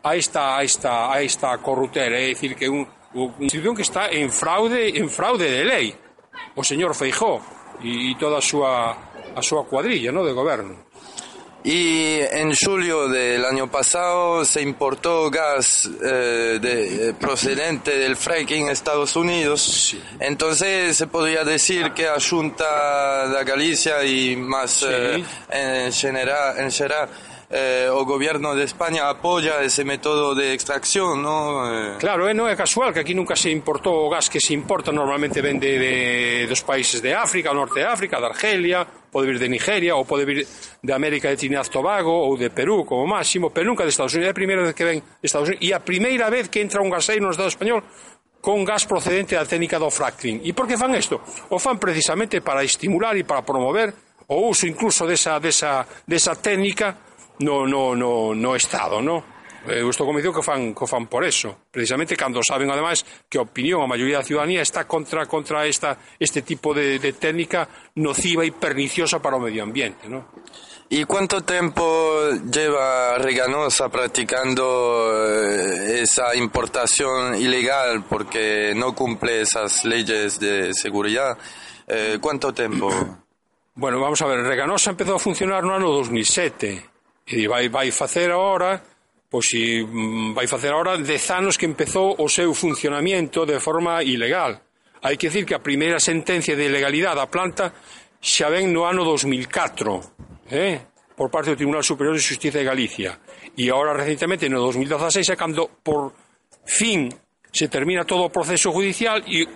a 0.05 0.15
esta 0.15 0.57
a 0.57 0.63
esta 0.63 1.09
a 1.11 1.19
esta 1.23 1.57
corruptela, 1.59 2.15
é 2.15 2.31
dicir 2.31 2.55
que 2.55 2.69
un 2.69 2.85
unha 3.13 3.45
institución 3.45 3.77
que 3.77 3.85
está 3.85 4.09
en 4.09 4.29
fraude 4.33 4.93
en 4.97 5.09
fraude 5.09 5.49
de 5.49 5.65
lei. 5.65 5.87
O 6.57 6.65
señor 6.65 6.93
Feijó 6.93 7.41
e, 7.81 8.13
e 8.13 8.17
toda 8.21 8.39
a 8.39 8.45
súa 8.45 8.93
a 9.33 9.41
súa 9.41 9.65
cuadrilla, 9.65 10.13
no, 10.13 10.21
de 10.21 10.37
goberno. 10.37 10.92
Y 11.65 12.19
en 12.19 12.53
julio 12.57 13.09
del 13.09 13.45
año 13.45 13.71
pasado 13.71 14.45
se 14.45 14.63
importó 14.63 15.31
gas 15.31 15.89
eh, 16.05 16.59
de, 16.61 17.11
eh, 17.11 17.15
procedente 17.15 17.97
del 17.97 18.17
fracking 18.17 18.69
Estados 18.69 19.15
Unidos. 19.15 19.63
Sí. 19.63 20.03
Entonces 20.19 20.97
se 20.97 21.07
podría 21.07 21.45
decir 21.45 21.93
que 21.93 22.09
a 22.09 22.17
Junta 22.19 23.29
de 23.29 23.45
Galicia 23.45 24.05
y 24.05 24.35
más 24.35 24.73
Sí. 24.73 24.87
eh, 24.89 25.25
en 25.87 25.93
general, 25.93 26.59
en 26.59 26.73
general 26.73 27.09
eh, 27.53 27.87
o 27.93 28.09
goberno 28.09 28.57
de 28.57 28.65
España 28.65 29.13
apoya 29.13 29.61
ese 29.61 29.85
método 29.85 30.35
de 30.35 30.55
extracción, 30.55 31.21
¿no? 31.21 31.69
Eh... 31.69 31.97
Claro, 32.01 32.25
eh, 32.25 32.33
non 32.33 32.49
é 32.49 32.57
casual 32.57 32.97
que 32.97 33.05
aquí 33.05 33.13
nunca 33.13 33.37
se 33.37 33.53
importou 33.53 34.09
o 34.09 34.09
gas 34.09 34.33
que 34.33 34.41
se 34.41 34.57
importa 34.57 34.89
normalmente 34.89 35.45
vende 35.45 35.77
de, 35.77 36.49
dos 36.49 36.65
países 36.65 37.05
de 37.05 37.13
África, 37.13 37.53
o 37.53 37.55
norte 37.55 37.85
de 37.85 37.87
África, 37.87 38.17
de 38.17 38.33
Argelia, 38.33 38.89
pode 38.89 39.29
vir 39.29 39.37
de 39.37 39.53
Nigeria 39.53 39.93
ou 39.93 40.09
pode 40.09 40.25
vir 40.25 40.49
de 40.49 40.93
América 40.97 41.29
de 41.29 41.37
Trinidad 41.37 41.69
Tobago 41.69 42.09
ou 42.09 42.41
de 42.41 42.49
Perú 42.49 42.89
como 42.89 43.05
máximo, 43.05 43.53
pero 43.53 43.69
nunca 43.69 43.85
de 43.85 43.93
Estados 43.93 44.17
Unidos. 44.17 44.33
É 44.33 44.33
a 44.33 44.41
primeira 44.41 44.65
vez 44.65 44.73
que 44.73 44.89
ven 44.89 45.05
Estados 45.21 45.53
Unidos 45.53 45.61
e 45.61 45.77
a 45.77 45.85
primeira 45.85 46.33
vez 46.33 46.49
que 46.49 46.65
entra 46.65 46.81
un 46.81 46.89
gaseiro 46.89 47.21
no 47.21 47.37
Estado 47.37 47.53
español 47.53 47.85
con 48.41 48.65
gas 48.65 48.89
procedente 48.89 49.37
da 49.37 49.45
técnica 49.45 49.77
do 49.77 49.93
fracking. 49.93 50.41
E 50.41 50.57
por 50.57 50.65
que 50.65 50.81
fan 50.81 50.97
isto? 50.97 51.21
O 51.53 51.61
fan 51.61 51.77
precisamente 51.77 52.41
para 52.41 52.65
estimular 52.65 53.13
e 53.21 53.29
para 53.29 53.45
promover 53.45 53.93
o 54.33 54.49
uso 54.49 54.65
incluso 54.65 55.05
desa, 55.05 55.37
desa, 55.37 55.85
desa 56.09 56.33
técnica 56.41 57.12
no, 57.41 57.67
no, 57.67 57.95
no, 57.95 58.35
no 58.35 58.57
Estado, 58.57 59.01
no? 59.01 59.25
Eh, 59.67 59.81
eu 59.81 59.91
estou 59.91 60.07
convencido 60.07 60.33
que 60.33 60.41
o 60.41 60.43
fan, 60.43 60.75
que 60.75 60.83
o 60.83 60.87
fan 60.87 61.07
por 61.07 61.25
eso, 61.25 61.71
precisamente 61.71 62.17
cando 62.17 62.43
saben, 62.43 62.71
ademais, 62.71 63.05
que 63.29 63.39
a 63.39 63.43
opinión, 63.43 63.83
a 63.83 63.87
maioría 63.87 64.19
da 64.19 64.25
ciudadanía 64.25 64.63
está 64.63 64.85
contra 64.87 65.27
contra 65.27 65.67
esta, 65.67 65.99
este 66.19 66.43
tipo 66.43 66.75
de, 66.75 66.99
de 66.99 67.13
técnica 67.15 67.69
nociva 67.95 68.45
e 68.45 68.51
perniciosa 68.51 69.23
para 69.23 69.37
o 69.37 69.41
medio 69.41 69.63
ambiente, 69.63 70.09
no? 70.09 70.27
¿Y 70.91 71.05
cuánto 71.05 71.41
tiempo 71.41 72.29
lleva 72.53 73.17
Reganosa 73.17 73.89
practicando 73.89 75.15
eh, 75.25 76.03
esa 76.03 76.35
importación 76.35 77.35
ilegal 77.41 78.05
porque 78.05 78.75
no 78.77 78.95
cumple 78.95 79.41
esas 79.41 79.87
leyes 79.87 80.39
de 80.39 80.75
seguridad? 80.75 81.39
Eh, 81.87 82.19
¿Cuánto 82.21 82.53
tiempo? 82.53 82.91
Bueno, 83.75 84.01
vamos 84.01 84.21
a 84.21 84.27
ver, 84.27 84.41
Reganosa 84.43 84.91
empezó 84.91 85.15
a 85.15 85.19
funcionar 85.19 85.65
no 85.65 85.75
ano 85.75 85.89
2007. 85.89 86.92
E 87.27 87.47
vai, 87.47 87.69
vai 87.69 87.91
facer 87.91 88.31
ahora, 88.31 88.83
pois 89.31 89.47
si 89.47 89.83
mm, 89.83 90.35
vai 90.35 90.47
facer 90.47 90.73
ahora 90.73 90.99
dez 90.99 91.31
anos 91.31 91.57
que 91.57 91.67
empezou 91.67 92.17
o 92.19 92.29
seu 92.29 92.53
funcionamiento 92.55 93.47
de 93.47 93.61
forma 93.61 94.03
ilegal. 94.03 94.61
Hai 95.03 95.17
que 95.17 95.29
dicir 95.29 95.45
que 95.45 95.55
a 95.55 95.63
primeira 95.63 95.99
sentencia 95.99 96.55
de 96.55 96.67
ilegalidade 96.67 97.19
da 97.19 97.27
planta 97.27 97.73
xa 98.23 98.51
ven 98.51 98.71
no 98.71 98.87
ano 98.87 99.03
2004, 99.03 100.51
eh? 100.51 100.93
por 101.17 101.29
parte 101.31 101.51
do 101.51 101.57
Tribunal 101.57 101.83
Superior 101.83 102.15
de 102.15 102.23
Justicia 102.23 102.63
de 102.63 102.67
Galicia. 102.67 103.19
E 103.59 103.69
agora, 103.69 103.99
recentemente, 103.99 104.49
no 104.49 104.63
2016, 104.63 105.29
é 105.31 105.37
cando 105.37 105.83
por 105.83 106.15
fin 106.65 107.11
se 107.53 107.69
termina 107.69 108.05
todo 108.05 108.25
o 108.25 108.31
proceso 108.31 108.73
judicial 108.73 109.21
e 109.27 109.47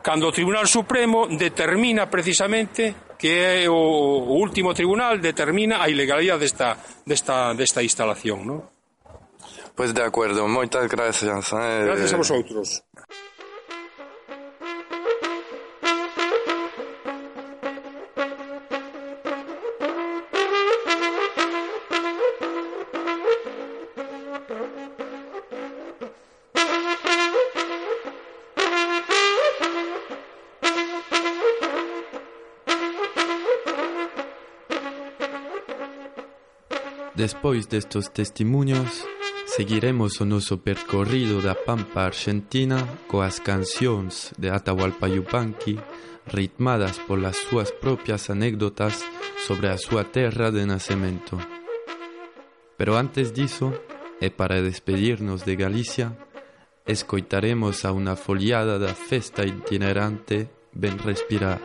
Cando 0.00 0.28
o 0.28 0.32
Tribunal 0.32 0.66
Supremo 0.66 1.28
determina 1.28 2.08
precisamente 2.08 3.10
que 3.20 3.64
é 3.64 3.68
o, 3.68 3.76
o 3.76 4.40
último 4.40 4.72
tribunal 4.72 5.20
determina 5.20 5.84
a 5.84 5.92
ilegalidade 5.92 6.40
desta, 6.40 6.80
desta, 7.04 7.52
desta 7.52 7.84
instalación, 7.84 8.48
non? 8.48 8.64
Pois 9.76 9.92
pues 9.92 9.96
de 9.96 10.04
acordo, 10.04 10.48
moitas 10.48 10.88
gracias. 10.88 11.52
Eh. 11.52 11.84
Gracias 11.84 12.12
a 12.12 12.16
vosotros. 12.16 12.80
Despois 37.20 37.66
destos 37.66 38.08
testemunhos, 38.08 39.04
seguiremos 39.44 40.22
o 40.22 40.24
noso 40.24 40.56
percorrido 40.64 41.44
da 41.44 41.52
pampa 41.52 42.08
argentina 42.08 42.80
coas 43.12 43.36
cancións 43.36 44.32
de 44.40 44.48
Atahualpa 44.48 45.04
Yupanqui 45.04 45.76
ritmadas 46.32 46.96
polas 47.04 47.36
súas 47.36 47.76
propias 47.76 48.32
anécdotas 48.32 49.04
sobre 49.36 49.68
a 49.68 49.76
súa 49.76 50.08
terra 50.08 50.48
de 50.48 50.64
nacemento. 50.64 51.36
Pero 52.80 52.96
antes 52.96 53.36
diso, 53.36 53.68
e 54.16 54.32
para 54.32 54.64
despedirnos 54.64 55.44
de 55.44 55.60
Galicia, 55.60 56.16
escoitaremos 56.88 57.84
a 57.84 57.92
unha 57.92 58.16
foliada 58.16 58.80
da 58.80 58.96
festa 58.96 59.44
itinerante 59.44 60.48
Ben 60.72 60.96
Respirar. 60.96 61.60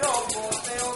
pero 0.00 0.87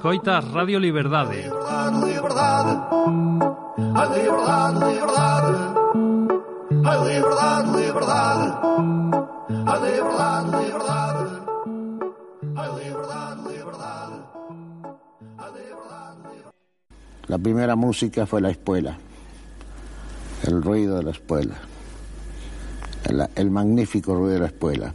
Escoitas 0.00 0.50
Radio 0.52 0.80
Liberdade. 0.80 1.50
La 17.28 17.38
primera 17.38 17.76
música 17.76 18.24
fue 18.24 18.40
la 18.40 18.48
espuela, 18.48 18.96
el 20.44 20.62
ruido 20.62 20.96
de 20.96 21.02
la 21.02 21.10
espuela, 21.10 21.56
el, 23.04 23.28
el 23.34 23.50
magnífico 23.50 24.14
ruido 24.14 24.32
de 24.32 24.40
la 24.40 24.46
espuela. 24.46 24.92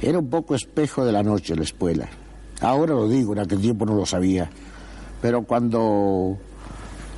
Era 0.00 0.20
un 0.20 0.30
poco 0.30 0.54
espejo 0.54 1.04
de 1.04 1.10
la 1.10 1.24
noche 1.24 1.56
la 1.56 1.64
espuela. 1.64 2.08
Ahora 2.64 2.94
lo 2.94 3.08
digo, 3.08 3.34
en 3.34 3.40
aquel 3.40 3.60
tiempo 3.60 3.84
no 3.84 3.94
lo 3.94 4.06
sabía. 4.06 4.50
Pero 5.20 5.42
cuando 5.42 6.38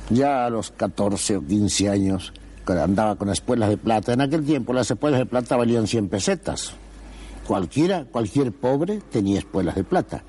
ya 0.09 0.45
a 0.45 0.49
los 0.49 0.71
14 0.71 1.37
o 1.37 1.45
15 1.45 1.89
años 1.89 2.33
andaba 2.67 3.15
con 3.15 3.29
espuelas 3.29 3.69
de 3.69 3.77
plata, 3.77 4.11
en 4.11 4.19
aquel 4.19 4.43
tiempo 4.45 4.73
las 4.73 4.91
espuelas 4.91 5.19
de 5.19 5.25
plata 5.25 5.55
valían 5.55 5.87
100 5.87 6.09
pesetas. 6.09 6.73
Cualquiera, 7.47 8.03
cualquier 8.03 8.51
pobre 8.51 8.99
tenía 9.09 9.39
espuelas 9.39 9.75
de 9.75 9.85
plata. 9.85 10.23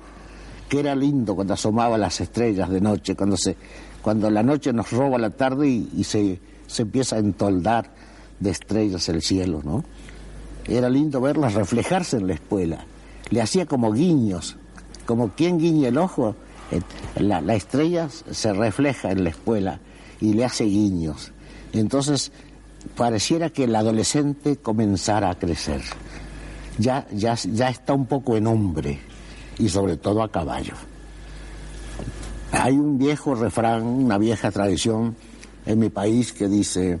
Que 0.69 0.79
era 0.79 0.95
lindo 0.95 1.35
cuando 1.35 1.53
asomaba 1.53 1.97
las 1.97 2.21
estrellas 2.21 2.69
de 2.69 2.79
noche, 2.79 3.15
cuando, 3.15 3.35
se, 3.35 3.57
cuando 4.01 4.29
la 4.29 4.41
noche 4.41 4.71
nos 4.71 4.89
roba 4.91 5.17
la 5.17 5.31
tarde 5.31 5.67
y, 5.67 5.89
y 5.97 6.03
se, 6.05 6.39
se 6.65 6.83
empieza 6.83 7.17
a 7.17 7.19
entoldar 7.19 7.91
de 8.39 8.51
estrellas 8.51 9.09
el 9.09 9.21
cielo, 9.21 9.61
¿no? 9.65 9.83
Era 10.65 10.89
lindo 10.89 11.19
verlas 11.19 11.55
reflejarse 11.55 12.17
en 12.17 12.27
la 12.27 12.35
espuela. 12.35 12.85
Le 13.31 13.41
hacía 13.41 13.65
como 13.65 13.91
guiños, 13.91 14.55
como 15.09 15.29
quien 15.29 15.57
guiña 15.57 15.87
el 15.87 15.97
ojo. 15.97 16.35
eh, 16.69 16.81
La, 17.19 17.41
la 17.41 17.55
estrella 17.55 18.09
se 18.09 18.53
refleja 18.53 19.09
en 19.09 19.23
la 19.23 19.31
espuela 19.31 19.79
y 20.21 20.33
le 20.33 20.45
hace 20.45 20.65
guiños. 20.65 21.31
Entonces, 21.73 22.31
pareciera 22.95 23.49
que 23.49 23.63
el 23.63 23.75
adolescente 23.75 24.57
comenzara 24.57 25.31
a 25.31 25.39
crecer. 25.39 25.81
Ya, 26.77 27.07
ya, 27.11 27.33
ya 27.33 27.69
está 27.69 27.95
un 27.95 28.05
poco 28.05 28.37
en 28.37 28.45
hombre 28.45 28.99
y 29.57 29.67
sobre 29.69 29.97
todo 29.97 30.21
a 30.21 30.31
caballo. 30.31 30.75
Hay 32.51 32.73
un 32.73 32.99
viejo 32.99 33.33
refrán, 33.33 33.81
una 33.81 34.19
vieja 34.19 34.51
tradición 34.51 35.15
en 35.65 35.79
mi 35.79 35.89
país 35.89 36.33
que 36.33 36.47
dice, 36.47 36.99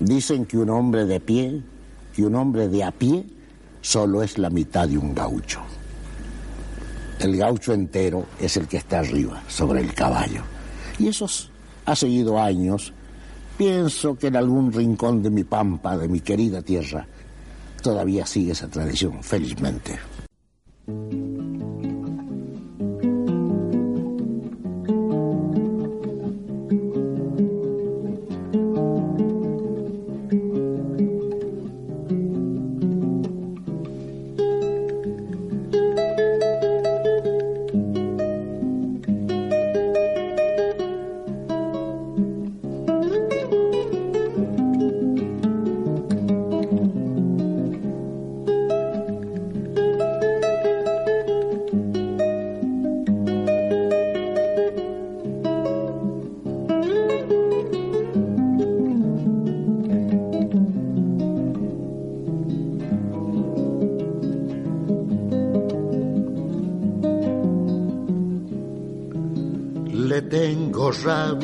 dicen 0.00 0.44
que 0.44 0.58
un 0.58 0.70
hombre 0.70 1.04
de 1.04 1.20
pie, 1.20 1.62
que 2.16 2.26
un 2.26 2.34
hombre 2.34 2.66
de 2.66 2.82
a 2.82 2.90
pie, 2.90 3.24
solo 3.80 4.24
es 4.24 4.38
la 4.38 4.50
mitad 4.50 4.88
de 4.88 4.98
un 4.98 5.14
gaucho. 5.14 5.60
El 7.24 7.38
gaucho 7.38 7.72
entero 7.72 8.26
es 8.38 8.58
el 8.58 8.68
que 8.68 8.76
está 8.76 8.98
arriba, 8.98 9.42
sobre 9.48 9.80
el 9.80 9.94
caballo. 9.94 10.42
Y 10.98 11.08
eso 11.08 11.26
ha 11.86 11.96
seguido 11.96 12.38
años. 12.38 12.92
Pienso 13.56 14.18
que 14.18 14.26
en 14.26 14.36
algún 14.36 14.70
rincón 14.70 15.22
de 15.22 15.30
mi 15.30 15.42
pampa, 15.42 15.96
de 15.96 16.06
mi 16.06 16.20
querida 16.20 16.60
tierra, 16.60 17.06
todavía 17.80 18.26
sigue 18.26 18.52
esa 18.52 18.68
tradición, 18.68 19.22
felizmente. 19.22 19.98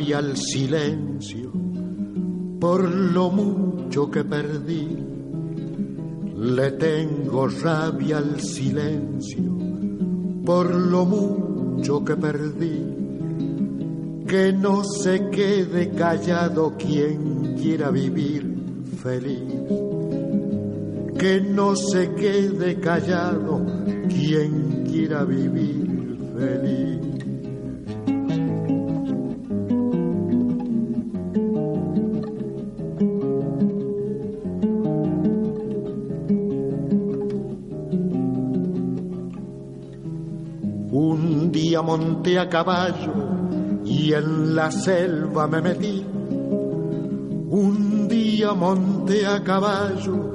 Rabia 0.00 0.18
al 0.18 0.36
silencio 0.36 1.52
por 2.58 2.88
lo 2.88 3.30
mucho 3.30 4.10
que 4.10 4.24
perdí. 4.24 4.96
Le 6.36 6.70
tengo 6.72 7.48
rabia 7.48 8.18
al 8.18 8.40
silencio 8.40 9.42
por 10.44 10.74
lo 10.74 11.04
mucho 11.04 12.02
que 12.04 12.16
perdí. 12.16 12.86
Que 14.26 14.52
no 14.52 14.82
se 14.84 15.28
quede 15.28 15.90
callado 15.90 16.74
quien 16.78 17.56
quiera 17.56 17.90
vivir 17.90 18.56
feliz. 19.02 19.52
Que 21.18 21.40
no 21.42 21.76
se 21.76 22.14
quede 22.14 22.80
callado 22.80 23.66
quien 24.08 24.84
quiera 24.90 25.24
vivir 25.24 26.16
feliz. 26.38 26.89
A 42.38 42.48
caballo 42.48 43.12
y 43.84 44.12
en 44.12 44.54
la 44.54 44.70
selva 44.70 45.46
me 45.46 45.60
metí. 45.60 46.04
Un 47.50 48.08
día 48.08 48.52
monté 48.54 49.26
a 49.26 49.42
caballo 49.42 50.32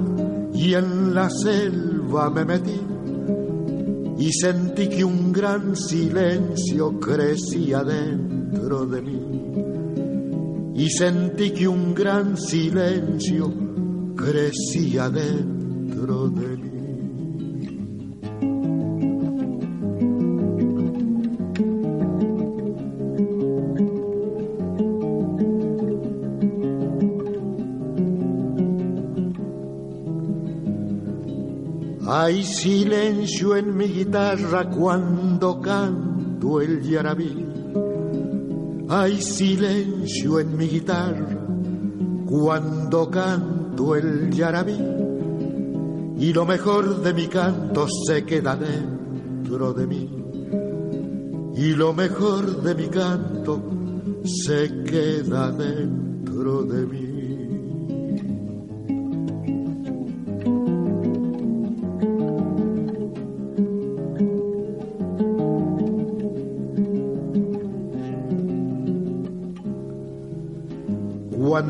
y 0.52 0.74
en 0.74 1.14
la 1.14 1.30
selva 1.30 2.30
me 2.30 2.44
metí. 2.44 2.80
Y 4.18 4.32
sentí 4.32 4.88
que 4.88 5.04
un 5.04 5.32
gran 5.32 5.76
silencio 5.76 6.98
crecía 6.98 7.82
dentro 7.84 8.86
de 8.86 9.02
mí. 9.02 9.20
Y 10.74 10.90
sentí 10.90 11.50
que 11.50 11.68
un 11.68 11.94
gran 11.94 12.36
silencio 12.36 13.52
crecía 14.16 15.10
dentro 15.10 16.28
de 16.28 16.55
mí. 16.55 16.55
Hay 32.26 32.42
silencio 32.42 33.54
en 33.54 33.76
mi 33.76 33.84
guitarra 33.84 34.68
cuando 34.68 35.60
canto 35.60 36.60
el 36.60 36.82
yarabí. 36.82 37.46
Hay 38.88 39.22
silencio 39.22 40.40
en 40.40 40.56
mi 40.56 40.66
guitarra 40.66 41.38
cuando 42.26 43.08
canto 43.08 43.94
el 43.94 44.32
yarabí. 44.32 44.76
Y 46.18 46.32
lo 46.32 46.44
mejor 46.44 47.00
de 47.00 47.14
mi 47.14 47.28
canto 47.28 47.86
se 48.08 48.24
queda 48.24 48.56
dentro 48.56 49.72
de 49.72 49.86
mí. 49.86 50.10
Y 51.54 51.74
lo 51.76 51.94
mejor 51.94 52.60
de 52.60 52.74
mi 52.74 52.88
canto 52.88 53.62
se 54.24 54.82
queda 54.82 55.52
dentro 55.52 56.64
de 56.64 56.86
mí. 56.86 57.05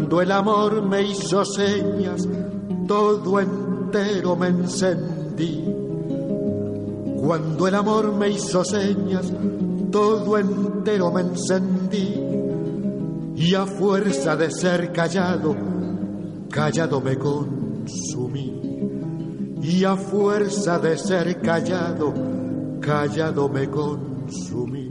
Cuando 0.06 0.22
el 0.22 0.30
amor 0.30 0.82
me 0.82 1.02
hizo 1.02 1.44
señas, 1.44 2.28
todo 2.86 3.40
entero 3.40 4.36
me 4.36 4.46
encendí. 4.46 5.64
Cuando 7.20 7.66
el 7.66 7.74
amor 7.74 8.14
me 8.14 8.28
hizo 8.30 8.64
señas, 8.64 9.32
todo 9.90 10.38
entero 10.38 11.10
me 11.10 11.22
encendí. 11.22 12.14
Y 13.34 13.52
a 13.56 13.66
fuerza 13.66 14.36
de 14.36 14.48
ser 14.52 14.92
callado, 14.92 15.56
callado 16.50 17.00
me 17.00 17.18
consumí. 17.18 18.60
Y 19.60 19.82
a 19.82 19.96
fuerza 19.96 20.78
de 20.78 20.98
ser 20.98 21.40
callado, 21.40 22.14
callado 22.80 23.48
me 23.48 23.68
consumí. 23.68 24.88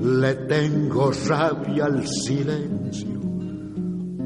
Le 0.00 0.34
tengo 0.46 1.10
rabia 1.28 1.84
al 1.84 2.06
silencio 2.08 3.27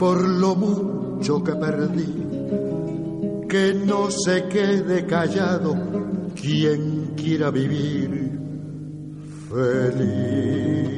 por 0.02 0.20
lo 0.20 0.56
mucho 0.56 1.44
que 1.44 1.54
perdí. 1.54 3.46
Que 3.48 3.72
no 3.72 4.10
se 4.10 4.48
quede 4.48 5.06
callado 5.06 5.76
quien 6.34 7.12
quiera 7.14 7.52
vivir 7.52 8.32
feliz. 9.48 10.88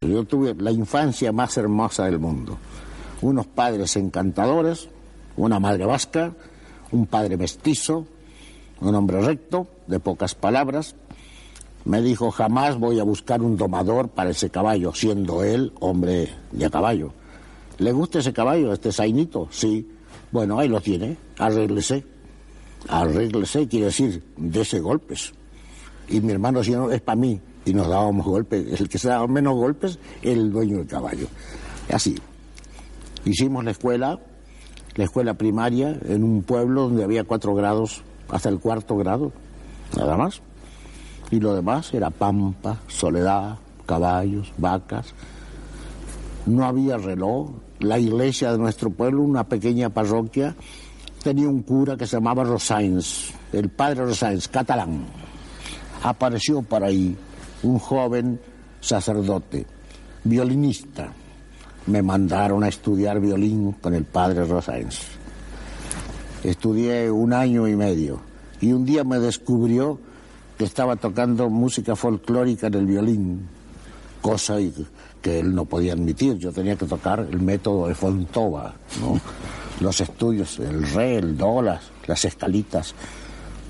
Yo 0.00 0.24
tuve 0.24 0.54
la 0.54 0.70
infancia 0.70 1.32
más 1.32 1.54
hermosa 1.58 2.06
del 2.06 2.18
mundo. 2.18 2.56
Unos 3.20 3.46
padres 3.48 3.94
encantadores, 3.96 4.88
una 5.36 5.60
madre 5.60 5.84
vasca, 5.84 6.32
un 6.92 7.04
padre 7.08 7.36
mestizo, 7.36 8.06
un 8.84 8.94
hombre 8.94 9.20
recto, 9.20 9.66
de 9.86 10.00
pocas 10.00 10.34
palabras. 10.34 10.94
Me 11.84 12.00
dijo, 12.00 12.30
jamás 12.30 12.78
voy 12.78 12.98
a 12.98 13.04
buscar 13.04 13.42
un 13.42 13.56
domador 13.56 14.08
para 14.08 14.30
ese 14.30 14.50
caballo, 14.50 14.94
siendo 14.94 15.44
él 15.44 15.72
hombre 15.80 16.30
de 16.52 16.70
caballo. 16.70 17.12
¿Le 17.78 17.92
gusta 17.92 18.20
ese 18.20 18.32
caballo, 18.32 18.72
este 18.72 18.92
zainito? 18.92 19.48
Sí. 19.50 19.86
Bueno, 20.30 20.58
ahí 20.58 20.68
lo 20.68 20.80
tiene, 20.80 21.16
arréglese. 21.38 22.04
Arréglese 22.88 23.66
quiere 23.68 23.86
decir, 23.86 24.22
dese 24.36 24.80
golpes. 24.80 25.32
Y 26.08 26.20
mi 26.20 26.32
hermano 26.32 26.62
si 26.62 26.72
no, 26.72 26.90
es 26.90 27.00
para 27.00 27.16
mí. 27.16 27.40
Y 27.64 27.72
nos 27.72 27.88
dábamos 27.88 28.26
golpes. 28.26 28.80
El 28.80 28.88
que 28.88 28.98
se 28.98 29.08
daba 29.08 29.26
menos 29.26 29.54
golpes, 29.54 29.98
el 30.22 30.52
dueño 30.52 30.78
del 30.78 30.86
caballo. 30.86 31.26
Así. 31.90 32.14
Hicimos 33.24 33.64
la 33.64 33.70
escuela, 33.70 34.20
la 34.96 35.04
escuela 35.04 35.34
primaria, 35.34 35.98
en 36.06 36.22
un 36.22 36.42
pueblo 36.42 36.82
donde 36.82 37.04
había 37.04 37.24
cuatro 37.24 37.54
grados, 37.54 38.02
hasta 38.28 38.48
el 38.48 38.58
cuarto 38.58 38.96
grado, 38.96 39.32
nada 39.96 40.16
más. 40.16 40.40
Y 41.30 41.40
lo 41.40 41.54
demás 41.54 41.92
era 41.94 42.10
pampa, 42.10 42.80
soledad, 42.88 43.58
caballos, 43.86 44.52
vacas. 44.58 45.14
No 46.46 46.64
había 46.64 46.96
reloj. 46.96 47.50
La 47.80 47.98
iglesia 47.98 48.52
de 48.52 48.58
nuestro 48.58 48.90
pueblo, 48.90 49.22
una 49.22 49.44
pequeña 49.44 49.90
parroquia, 49.90 50.54
tenía 51.22 51.48
un 51.48 51.62
cura 51.62 51.96
que 51.96 52.06
se 52.06 52.16
llamaba 52.16 52.44
Rosains, 52.44 53.32
el 53.52 53.68
padre 53.70 54.04
Rosains, 54.04 54.48
catalán. 54.48 55.04
Apareció 56.02 56.62
por 56.62 56.84
ahí 56.84 57.16
un 57.62 57.78
joven 57.78 58.40
sacerdote, 58.80 59.66
violinista. 60.22 61.12
Me 61.86 62.02
mandaron 62.02 62.62
a 62.62 62.68
estudiar 62.68 63.20
violín 63.20 63.72
con 63.72 63.94
el 63.94 64.04
padre 64.04 64.44
Rosains. 64.44 65.00
Estudié 66.44 67.10
un 67.10 67.32
año 67.32 67.66
y 67.66 67.74
medio 67.74 68.20
y 68.60 68.72
un 68.72 68.84
día 68.84 69.02
me 69.02 69.18
descubrió 69.18 69.98
que 70.58 70.64
estaba 70.64 70.96
tocando 70.96 71.48
música 71.48 71.96
folclórica 71.96 72.66
en 72.66 72.74
el 72.74 72.86
violín, 72.86 73.48
cosa 74.20 74.56
que 75.22 75.40
él 75.40 75.54
no 75.54 75.64
podía 75.64 75.94
admitir. 75.94 76.36
Yo 76.36 76.52
tenía 76.52 76.76
que 76.76 76.86
tocar 76.86 77.20
el 77.20 77.40
método 77.40 77.88
de 77.88 77.94
Fontova, 77.94 78.74
¿no? 79.00 79.18
los 79.80 80.00
estudios, 80.00 80.58
el 80.58 80.86
re, 80.92 81.16
el 81.16 81.36
do, 81.36 81.62
las, 81.62 81.80
las 82.06 82.24
escalitas. 82.24 82.94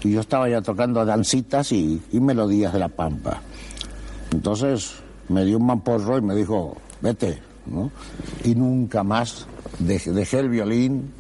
Y 0.03 0.11
yo 0.11 0.21
estaba 0.21 0.49
ya 0.49 0.61
tocando 0.61 1.05
dancitas 1.05 1.73
y, 1.73 2.03
y 2.13 2.21
melodías 2.21 2.73
de 2.73 2.81
la 2.81 2.89
pampa. 2.89 3.41
Entonces 4.33 4.97
me 5.29 5.45
dio 5.45 5.59
un 5.59 5.67
mamporro 5.67 6.19
y 6.19 6.23
me 6.23 6.35
dijo, 6.35 6.77
vete, 7.01 7.41
¿no? 7.67 7.91
Y 8.43 8.55
nunca 8.55 9.03
más 9.03 9.47
dejé, 9.79 10.11
dejé 10.11 10.41
el 10.41 10.49
violín. 10.49 11.14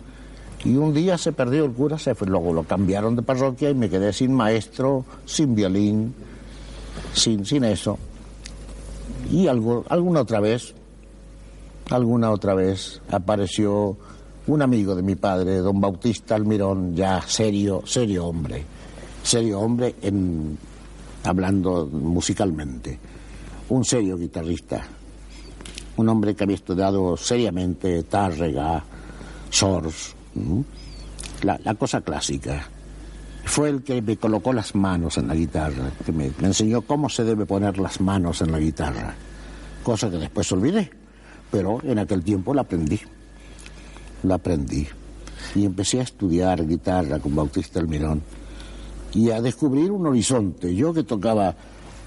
Y 0.64 0.76
un 0.76 0.94
día 0.94 1.18
se 1.18 1.32
perdió 1.32 1.64
el 1.66 1.72
cura, 1.72 1.98
se 1.98 2.14
fue, 2.14 2.26
luego 2.26 2.52
lo 2.52 2.62
cambiaron 2.62 3.16
de 3.16 3.22
parroquia 3.22 3.68
y 3.68 3.74
me 3.74 3.90
quedé 3.90 4.12
sin 4.12 4.32
maestro, 4.32 5.04
sin 5.26 5.54
violín, 5.54 6.14
sin, 7.12 7.44
sin 7.44 7.64
eso. 7.64 7.98
Y 9.30 9.46
algo, 9.46 9.84
alguna 9.88 10.22
otra 10.22 10.40
vez, 10.40 10.74
alguna 11.90 12.30
otra 12.30 12.54
vez 12.54 13.02
apareció 13.10 13.96
un 14.46 14.62
amigo 14.62 14.94
de 14.94 15.02
mi 15.02 15.16
padre, 15.16 15.58
don 15.58 15.80
Bautista 15.80 16.34
Almirón, 16.34 16.94
ya 16.94 17.20
serio, 17.22 17.82
serio 17.84 18.26
hombre, 18.26 18.64
serio 19.22 19.60
hombre 19.60 19.96
en, 20.00 20.56
hablando 21.24 21.86
musicalmente, 21.86 22.98
un 23.68 23.84
serio 23.84 24.16
guitarrista, 24.16 24.82
un 25.96 26.08
hombre 26.08 26.34
que 26.34 26.44
había 26.44 26.56
estudiado 26.56 27.16
seriamente 27.16 28.02
Tárrega, 28.04 28.82
Sors, 29.50 30.14
la, 31.42 31.58
la, 31.62 31.74
cosa 31.74 32.00
clásica. 32.00 32.68
Fue 33.44 33.68
el 33.68 33.82
que 33.82 34.00
me 34.00 34.16
colocó 34.16 34.52
las 34.52 34.74
manos 34.74 35.18
en 35.18 35.28
la 35.28 35.34
guitarra, 35.34 35.90
que 36.04 36.12
me, 36.12 36.30
me, 36.40 36.48
enseñó 36.48 36.82
cómo 36.82 37.08
se 37.08 37.24
debe 37.24 37.44
poner 37.46 37.78
las 37.78 38.00
manos 38.00 38.40
en 38.40 38.52
la 38.52 38.58
guitarra, 38.58 39.14
cosa 39.82 40.10
que 40.10 40.16
después 40.16 40.50
olvidé, 40.52 40.90
pero 41.50 41.80
en 41.82 41.98
aquel 41.98 42.24
tiempo 42.24 42.54
la 42.54 42.62
aprendí, 42.62 43.00
la 44.22 44.36
aprendí. 44.36 44.88
Y 45.54 45.64
empecé 45.66 46.00
a 46.00 46.04
estudiar 46.04 46.66
guitarra 46.66 47.18
con 47.18 47.36
Bautista 47.36 47.80
Almirón 47.80 48.22
y 49.14 49.30
a 49.30 49.40
descubrir 49.40 49.90
un 49.90 50.06
horizonte. 50.06 50.74
Yo 50.74 50.92
que 50.92 51.04
tocaba 51.04 51.54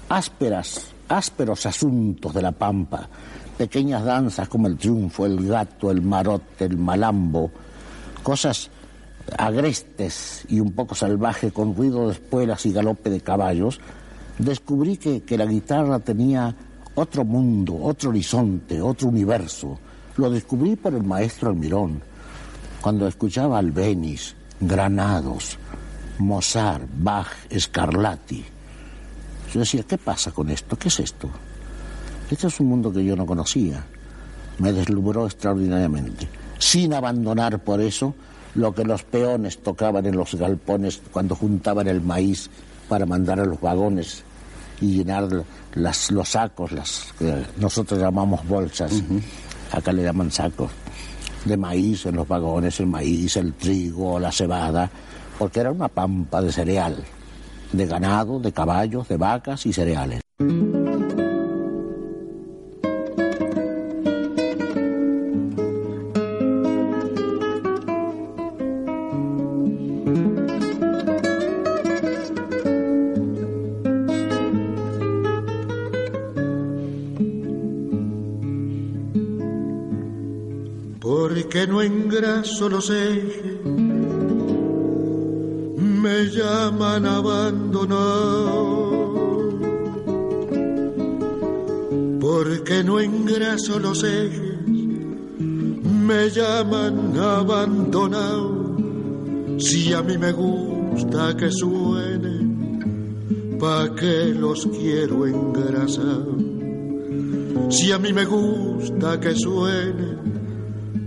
ásperas, 0.08 0.92
ásperos 1.08 1.66
asuntos 1.66 2.34
de 2.34 2.42
la 2.42 2.52
pampa, 2.52 3.08
pequeñas 3.56 4.04
danzas 4.04 4.48
como 4.48 4.68
el 4.68 4.76
triunfo, 4.76 5.26
el 5.26 5.46
gato, 5.46 5.90
el 5.90 6.02
marote, 6.02 6.66
el 6.66 6.76
malambo, 6.76 7.50
cosas 8.28 8.68
agrestes 9.38 10.44
y 10.50 10.60
un 10.60 10.72
poco 10.72 10.94
salvaje 10.94 11.50
con 11.50 11.74
ruido 11.74 12.08
de 12.08 12.12
espuelas 12.12 12.66
y 12.66 12.72
galope 12.74 13.08
de 13.08 13.22
caballos, 13.22 13.80
descubrí 14.36 14.98
que, 14.98 15.22
que 15.22 15.38
la 15.38 15.46
guitarra 15.46 15.98
tenía 15.98 16.54
otro 16.94 17.24
mundo, 17.24 17.78
otro 17.80 18.10
horizonte, 18.10 18.82
otro 18.82 19.08
universo. 19.08 19.78
Lo 20.18 20.28
descubrí 20.28 20.76
por 20.76 20.92
el 20.92 21.04
maestro 21.04 21.48
Almirón, 21.48 22.02
cuando 22.82 23.08
escuchaba 23.08 23.58
Albeniz, 23.58 24.34
Granados, 24.60 25.56
Mozart, 26.18 26.84
Bach, 26.98 27.30
Scarlatti. 27.58 28.44
Yo 29.54 29.60
decía, 29.60 29.84
¿qué 29.84 29.96
pasa 29.96 30.32
con 30.32 30.50
esto? 30.50 30.76
¿Qué 30.76 30.88
es 30.88 31.00
esto? 31.00 31.30
Este 32.30 32.46
es 32.46 32.60
un 32.60 32.66
mundo 32.66 32.92
que 32.92 33.02
yo 33.02 33.16
no 33.16 33.24
conocía. 33.24 33.86
Me 34.58 34.70
deslumbró 34.70 35.24
extraordinariamente, 35.24 36.28
sin 36.58 36.92
abandonar 36.94 37.58
por 37.60 37.80
eso 37.80 38.14
lo 38.54 38.74
que 38.74 38.84
los 38.84 39.02
peones 39.04 39.58
tocaban 39.58 40.06
en 40.06 40.16
los 40.16 40.34
galpones 40.34 41.00
cuando 41.12 41.34
juntaban 41.34 41.86
el 41.86 42.00
maíz 42.00 42.50
para 42.88 43.06
mandar 43.06 43.40
a 43.40 43.44
los 43.44 43.60
vagones 43.60 44.24
y 44.80 44.98
llenar 44.98 45.28
las, 45.74 46.10
los 46.10 46.30
sacos, 46.30 46.72
las 46.72 47.12
que 47.18 47.44
nosotros 47.58 48.00
llamamos 48.00 48.46
bolsas, 48.46 48.92
uh 48.92 48.96
-huh. 48.96 49.22
acá 49.72 49.92
le 49.92 50.02
llaman 50.02 50.30
sacos, 50.30 50.70
de 51.44 51.56
maíz 51.56 52.06
en 52.06 52.16
los 52.16 52.26
vagones, 52.26 52.80
el 52.80 52.86
maíz, 52.86 53.36
el 53.36 53.54
trigo, 53.54 54.18
la 54.18 54.32
cebada, 54.32 54.90
porque 55.38 55.60
era 55.60 55.70
una 55.70 55.88
pampa 55.88 56.40
de 56.40 56.52
cereal, 56.52 56.96
de 57.72 57.86
ganado, 57.86 58.40
de 58.40 58.52
caballos, 58.52 59.08
de 59.08 59.16
vacas 59.16 59.66
y 59.66 59.72
cereales. 59.72 60.20
Porque 81.58 81.72
no 81.72 81.82
engraso 81.82 82.68
los 82.68 82.88
ejes. 82.88 83.64
Me 85.76 86.26
llaman 86.26 87.04
abandonado 87.04 87.88
porque 92.20 92.84
no 92.84 93.00
engraso 93.00 93.80
los 93.80 94.04
ejes. 94.04 94.68
Me 96.06 96.30
llaman 96.30 97.18
abandonado 97.18 98.76
si 99.58 99.92
a 99.92 100.02
mí 100.04 100.16
me 100.16 100.30
gusta 100.30 101.36
que 101.36 101.50
suene 101.50 102.38
pa 103.58 103.92
que 103.96 104.26
los 104.26 104.64
quiero 104.68 105.26
engrasar 105.26 106.22
Si 107.68 107.90
a 107.90 107.98
mí 107.98 108.12
me 108.12 108.24
gusta 108.24 109.18
que 109.18 109.34
suene, 109.34 110.17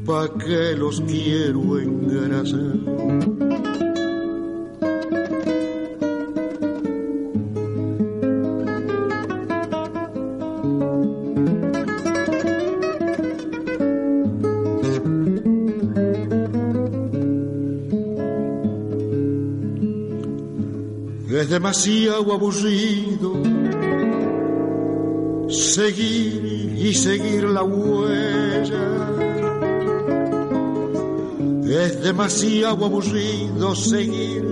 ¿pa' 0.05 0.29
qué 0.37 0.75
los 0.77 1.01
quiero 1.01 1.79
engrasar? 1.79 2.77
Es 21.41 21.49
demasiado 21.49 22.33
aburrido 22.33 23.33
seguir 25.49 26.43
y 26.77 26.93
seguir 26.93 27.45
la 27.45 27.63
huella. 27.63 29.20
Es 31.71 32.03
demasiado 32.03 32.83
aburrido 32.83 33.73
seguir 33.75 34.43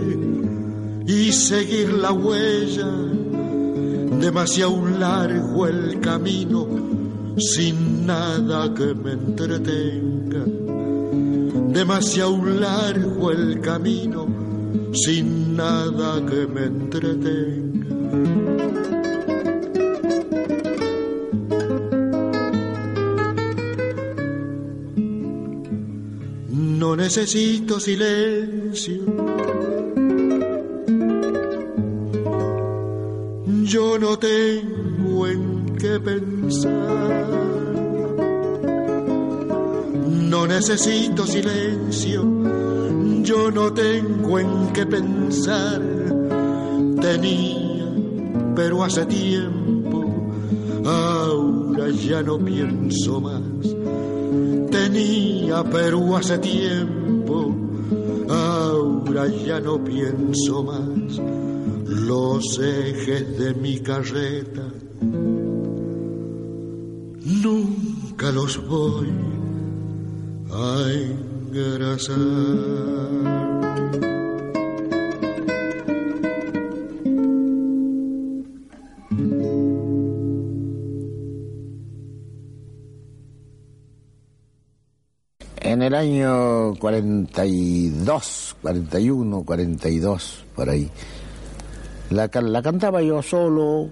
y 1.05 1.33
seguir 1.33 1.91
la 1.91 2.13
huella. 2.13 2.87
Demasiado 4.21 4.85
largo 4.85 5.67
el 5.67 5.99
camino 5.99 6.65
sin 7.37 8.05
nada 8.05 8.73
que 8.73 8.93
me 8.93 9.11
entretenga. 9.11 10.45
Demasiado 11.73 12.41
largo 12.45 13.31
el 13.31 13.59
camino 13.59 14.25
sin 14.93 15.57
nada 15.57 16.25
que 16.25 16.47
me 16.47 16.67
entretenga. 16.67 17.59
Necesito 27.10 27.80
silencio. 27.80 29.02
Yo 33.64 33.98
no 33.98 34.19
tengo 34.19 35.26
en 35.26 35.76
qué 35.76 35.99
pensar. 35.99 37.27
No 40.06 40.45
necesito 40.45 41.26
silencio. 41.26 42.22
Yo 43.23 43.49
no 43.49 43.73
tengo 43.73 44.38
en 44.38 44.68
qué 44.72 44.86
pensar. 44.86 45.81
Tenía, 47.02 47.88
pero 48.56 48.84
hace 48.84 49.07
tiempo. 49.07 50.06
Ahora 50.86 51.90
ya 51.90 52.22
no 52.22 52.38
pienso 52.38 53.19
más 53.19 53.41
tenía 54.69 55.64
pero 55.64 56.15
hace 56.15 56.38
tiempo, 56.38 56.98
ahora 59.19 59.35
ya 59.35 59.59
no 59.59 59.83
pienso 59.83 60.63
más. 60.63 61.19
Los 61.85 62.59
ejes 62.59 63.37
de 63.37 63.53
mi 63.55 63.79
carreta 63.79 64.65
nunca 67.25 68.31
los 68.31 68.65
voy 68.67 69.09
a 70.51 70.85
engrasar. 71.51 72.17
En 85.61 85.83
el 85.83 85.93
año 85.93 86.73
42, 86.79 88.48
41, 88.61 89.44
42, 89.44 90.45
por 90.56 90.69
ahí, 90.69 90.90
la, 92.10 92.30
la 92.41 92.61
cantaba 92.61 93.02
yo 93.02 93.22
solo, 93.22 93.90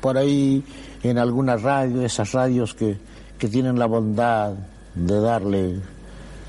por 0.00 0.16
ahí, 0.16 0.64
en 1.02 1.18
alguna 1.18 1.56
radio, 1.56 2.02
esas 2.02 2.32
radios 2.32 2.74
que, 2.74 2.96
que 3.38 3.48
tienen 3.48 3.78
la 3.78 3.86
bondad 3.86 4.54
de 4.94 5.20
darle 5.20 5.80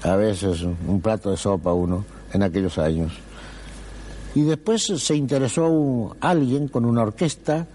a 0.03 0.15
veces 0.15 0.61
un 0.61 1.01
plato 1.01 1.31
de 1.31 1.37
sopa 1.37 1.71
a 1.71 1.73
uno 1.73 2.05
en 2.33 2.43
aquellos 2.43 2.77
años. 2.77 3.11
Y 4.35 4.43
después 4.43 4.83
se 4.83 5.15
interesó 5.15 6.15
alguien 6.21 6.67
con 6.67 6.85
una 6.85 7.01
orquesta, 7.01 7.67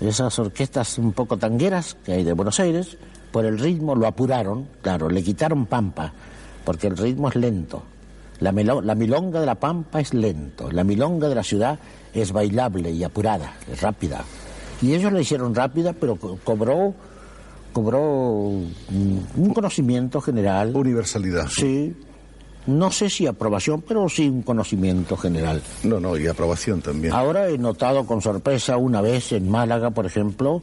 esas 0.00 0.38
orquestas 0.38 0.98
un 0.98 1.12
poco 1.12 1.36
tangueras 1.36 1.96
que 2.04 2.12
hay 2.12 2.24
de 2.24 2.32
Buenos 2.32 2.58
Aires, 2.60 2.96
por 3.30 3.44
el 3.44 3.58
ritmo 3.58 3.94
lo 3.94 4.06
apuraron, 4.06 4.66
claro, 4.80 5.08
le 5.08 5.22
quitaron 5.22 5.66
pampa, 5.66 6.12
porque 6.64 6.86
el 6.86 6.96
ritmo 6.96 7.28
es 7.28 7.36
lento. 7.36 7.82
La, 8.40 8.52
la 8.52 8.94
milonga 8.94 9.40
de 9.40 9.46
la 9.46 9.56
pampa 9.56 10.00
es 10.00 10.14
lento, 10.14 10.70
la 10.70 10.84
milonga 10.84 11.28
de 11.28 11.34
la 11.34 11.42
ciudad 11.42 11.78
es 12.14 12.30
bailable 12.32 12.90
y 12.90 13.02
apurada, 13.02 13.54
es 13.70 13.80
rápida. 13.80 14.24
Y 14.80 14.94
ellos 14.94 15.12
la 15.12 15.20
hicieron 15.20 15.54
rápida, 15.54 15.92
pero 15.92 16.14
co- 16.16 16.38
cobró, 16.44 16.94
cobró 17.72 18.02
un 18.04 19.52
conocimiento 19.52 20.20
general. 20.20 20.74
Universalidad. 20.76 21.48
Sí. 21.48 21.96
No 22.68 22.90
sé 22.92 23.08
si 23.10 23.26
aprobación, 23.26 23.80
pero 23.82 24.08
sí 24.08 24.28
un 24.28 24.42
conocimiento 24.42 25.16
general. 25.16 25.62
No, 25.84 25.98
no, 25.98 26.16
y 26.18 26.26
aprobación 26.26 26.80
también. 26.82 27.12
Ahora 27.14 27.48
he 27.48 27.56
notado 27.58 28.06
con 28.06 28.20
sorpresa 28.20 28.76
una 28.76 29.00
vez 29.00 29.32
en 29.32 29.50
Málaga, 29.50 29.90
por 29.90 30.04
ejemplo, 30.06 30.62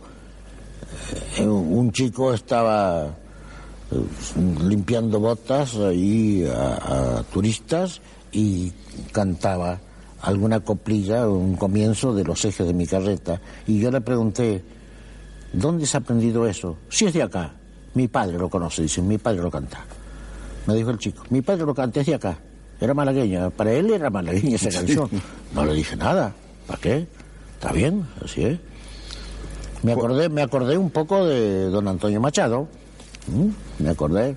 eh, 1.38 1.46
un 1.48 1.92
chico 1.92 2.34
estaba 2.34 3.16
limpiando 4.64 5.20
botas 5.20 5.76
ahí 5.76 6.46
a, 6.46 7.20
a 7.20 7.24
turistas 7.24 8.02
y 8.32 8.72
cantaba 9.12 9.80
alguna 10.22 10.60
coplilla, 10.60 11.28
un 11.30 11.56
comienzo 11.56 12.14
de 12.14 12.24
los 12.24 12.44
ejes 12.46 12.66
de 12.66 12.74
mi 12.74 12.88
carreta. 12.88 13.40
Y 13.68 13.80
yo 13.80 13.92
le 13.92 14.02
pregunté, 14.02 14.64
¿dónde 15.54 15.86
se 15.86 15.98
ha 15.98 16.00
aprendido 16.00 16.48
eso? 16.48 16.78
Si 16.90 17.06
es 17.06 17.14
de 17.14 17.24
acá. 17.24 17.54
Mi 17.94 18.10
padre 18.10 18.38
lo 18.38 18.50
conoce, 18.50 18.82
dice, 18.82 19.02
mi 19.02 19.18
padre 19.18 19.42
lo 19.42 19.50
canta. 19.50 19.86
Me 20.68 20.74
dijo 20.76 20.90
el 20.90 20.98
chico, 20.98 21.24
mi 21.30 21.42
padre 21.42 21.66
lo 21.66 21.74
canta 21.74 22.02
es 22.02 22.08
de 22.08 22.16
acá. 22.16 22.38
Era 22.82 22.94
malagueña, 22.94 23.50
para 23.52 23.72
él 23.72 23.90
era 23.92 24.10
malagueña 24.10 24.56
esa 24.56 24.70
canción. 24.80 25.10
No 25.54 25.64
le 25.64 25.74
dije 25.74 25.96
nada. 25.96 26.34
¿Para 26.68 26.82
qué? 26.82 27.08
Está 27.54 27.72
bien, 27.72 28.06
así 28.24 28.44
es. 28.44 28.60
Me 29.84 29.94
acordé, 29.94 30.28
me 30.28 30.42
acordé 30.42 30.78
un 30.78 30.90
poco 30.90 31.26
de 31.26 31.70
don 31.70 31.88
Antonio 31.88 32.20
Machado. 32.20 32.68
¿M? 33.28 33.54
Me 33.80 33.90
acordé. 33.90 34.36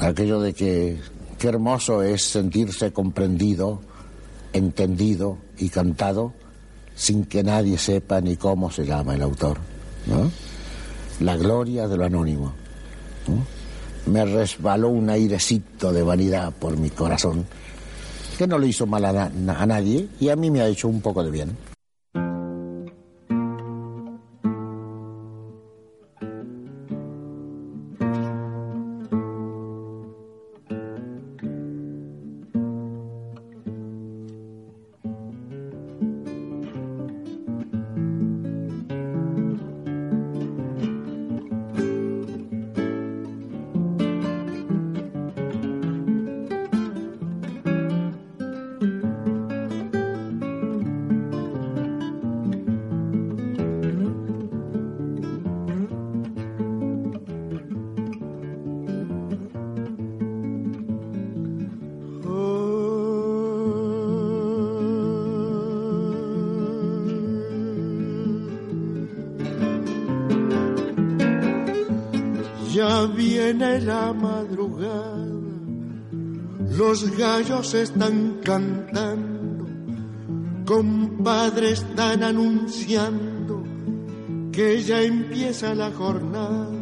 Aquello 0.00 0.40
de 0.40 0.52
que 0.52 0.98
qué 1.38 1.48
hermoso 1.48 2.02
es 2.02 2.22
sentirse 2.22 2.92
comprendido, 2.92 3.80
entendido 4.52 5.38
y 5.58 5.68
cantado 5.68 6.32
sin 6.94 7.24
que 7.24 7.42
nadie 7.42 7.78
sepa 7.78 8.20
ni 8.20 8.36
cómo 8.36 8.70
se 8.70 8.84
llama 8.84 9.14
el 9.14 9.22
autor. 9.22 9.58
La 11.20 11.36
gloria 11.36 11.88
de 11.88 11.96
lo 11.96 12.04
anónimo. 12.04 12.52
Me 14.06 14.24
resbaló 14.24 14.88
un 14.88 15.08
airecito 15.08 15.92
de 15.92 16.02
vanidad 16.02 16.52
por 16.52 16.76
mi 16.76 16.90
corazón, 16.90 17.46
que 18.36 18.46
no 18.46 18.58
le 18.58 18.68
hizo 18.68 18.86
mal 18.86 19.04
a, 19.04 19.24
a 19.24 19.66
nadie 19.66 20.08
y 20.20 20.28
a 20.28 20.36
mí 20.36 20.50
me 20.50 20.60
ha 20.60 20.68
hecho 20.68 20.88
un 20.88 21.00
poco 21.00 21.24
de 21.24 21.30
bien. 21.30 21.56
Ya 72.74 73.06
viene 73.06 73.80
la 73.82 74.12
madrugada, 74.12 75.28
los 76.76 77.16
gallos 77.16 77.72
están 77.72 78.40
cantando, 78.42 79.64
compadre 80.66 81.70
están 81.70 82.24
anunciando 82.24 83.62
que 84.50 84.82
ya 84.82 85.02
empieza 85.02 85.72
la 85.76 85.92
jornada. 85.92 86.73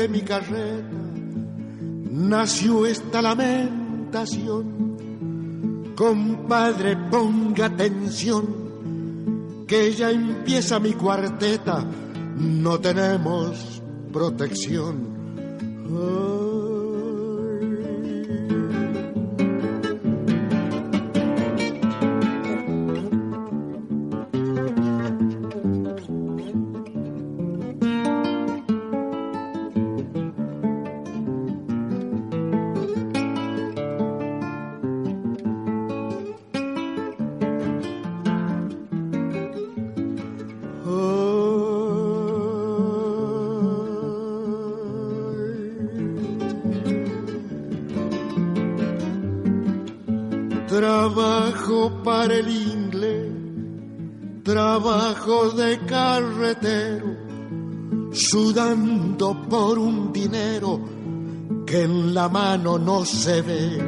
De 0.00 0.08
mi 0.08 0.22
carrera 0.22 0.88
nació 2.10 2.86
esta 2.86 3.20
lamentación. 3.20 5.92
Compadre, 5.94 6.96
ponga 7.10 7.66
atención, 7.66 9.66
que 9.66 9.92
ya 9.92 10.10
empieza 10.10 10.80
mi 10.80 10.94
cuarteta, 10.94 11.84
no 12.36 12.80
tenemos 12.80 13.82
protección. 14.10 15.10
Trabajo 15.84 16.29
mano 62.30 62.78
no 62.78 63.04
se 63.04 63.42
ve. 63.42 63.78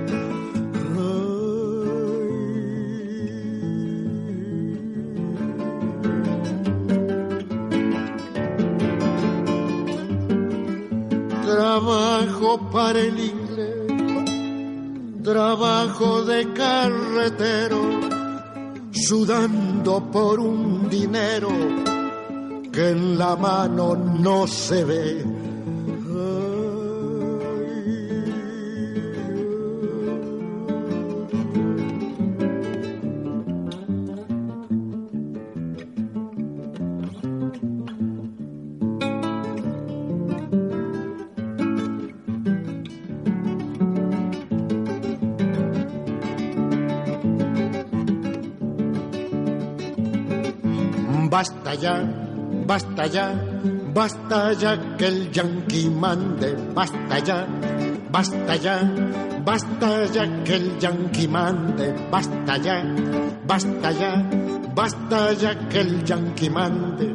Trabajo 11.45 12.71
para 12.71 12.99
el 12.99 13.19
inglés, 13.19 15.23
trabajo 15.23 16.25
de 16.25 16.53
carretero, 16.53 17.81
sudando 18.93 20.11
por 20.11 20.41
un 20.41 20.89
dinero 20.89 21.49
que 22.73 22.91
en 22.91 23.19
la 23.19 23.37
mano 23.37 23.95
no 23.95 24.47
se 24.47 24.85
ve. 24.85 25.32
Basta 53.95 54.53
ya 54.55 54.97
que 54.97 55.07
el 55.07 55.31
yanqui 55.31 55.89
mande, 55.91 56.57
basta 56.75 57.19
ya, 57.19 57.47
basta 58.11 58.57
ya, 58.57 58.81
basta 59.45 60.07
ya 60.07 60.45
que 60.45 60.55
el 60.55 60.79
yanqui 60.79 61.29
mande, 61.29 61.95
basta 62.11 62.57
ya, 62.57 62.83
basta 63.47 63.93
ya, 63.93 64.13
basta 64.75 65.33
ya 65.35 65.69
que 65.69 65.81
el 65.81 66.05
yanqui 66.05 66.51
mande. 66.51 67.15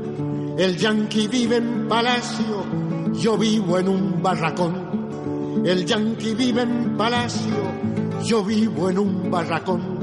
El 0.57 0.75
yanqui 0.77 1.27
vive 1.27 1.57
en 1.57 1.87
palacio, 1.87 2.65
yo 3.13 3.37
vivo 3.37 3.77
en 3.77 3.87
un 3.89 4.21
barracón. 4.21 5.63
El 5.65 5.85
yanqui 5.85 6.33
vive 6.33 6.61
en 6.63 6.97
palacio, 6.97 7.61
yo 8.23 8.43
vivo 8.43 8.89
en 8.89 8.97
un 8.97 9.29
barracón. 9.29 9.97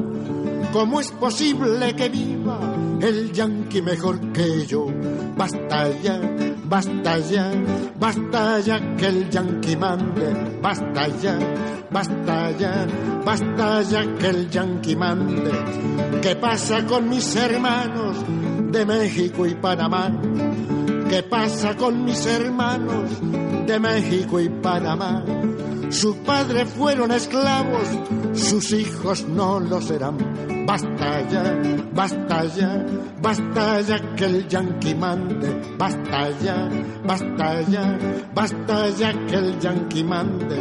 ¿Cómo 0.73 1.01
es 1.01 1.11
posible 1.13 1.95
que 1.95 2.09
viva 2.09 2.59
el 3.01 3.33
yanqui 3.33 3.83
mejor 3.83 4.33
que 4.33 4.67
yo? 4.67 4.87
Basta 5.37 5.91
ya, 6.03 6.21
basta 6.65 7.19
ya, 7.19 7.51
basta 7.99 8.61
ya 8.61 8.97
que 8.97 9.07
el 9.07 9.31
yanqui 9.31 9.77
mande. 9.77 10.59
Basta 10.62 11.09
ya, 11.23 11.39
basta 11.91 12.51
ya, 12.59 12.86
basta 13.24 13.82
ya 13.82 14.03
que 14.19 14.28
el 14.28 14.51
yanqui 14.51 14.97
mande. 14.97 15.53
¿Qué 16.23 16.36
pasa 16.36 16.85
con 16.86 17.09
mis 17.09 17.36
hermanos 17.36 18.16
de 18.73 18.86
México 18.86 19.47
y 19.47 19.55
Panamá? 19.55 20.11
¿Qué 21.09 21.23
pasa 21.23 21.77
con 21.77 22.05
mis 22.05 22.27
hermanos 22.27 23.11
de 23.66 23.78
México 23.78 24.41
y 24.41 24.49
Panamá? 24.49 25.24
Sus 25.91 26.16
padres 26.16 26.69
fueron 26.70 27.12
esclavos, 27.12 27.86
sus 28.32 28.73
hijos 28.73 29.28
no 29.28 29.61
lo 29.61 29.81
serán. 29.81 30.16
Basta 30.66 31.28
ya, 31.28 31.45
basta 31.95 32.45
ya, 32.47 32.85
basta 33.23 33.81
ya 33.81 33.99
que 34.16 34.25
el 34.25 34.49
yanqui 34.49 34.95
mande. 34.95 35.49
Basta 35.79 36.31
ya, 36.43 36.69
basta 37.05 37.62
ya, 37.62 37.99
basta 38.35 38.91
ya 38.91 39.12
que 39.27 39.37
el 39.37 39.59
yanqui 39.61 40.05
mande. 40.05 40.59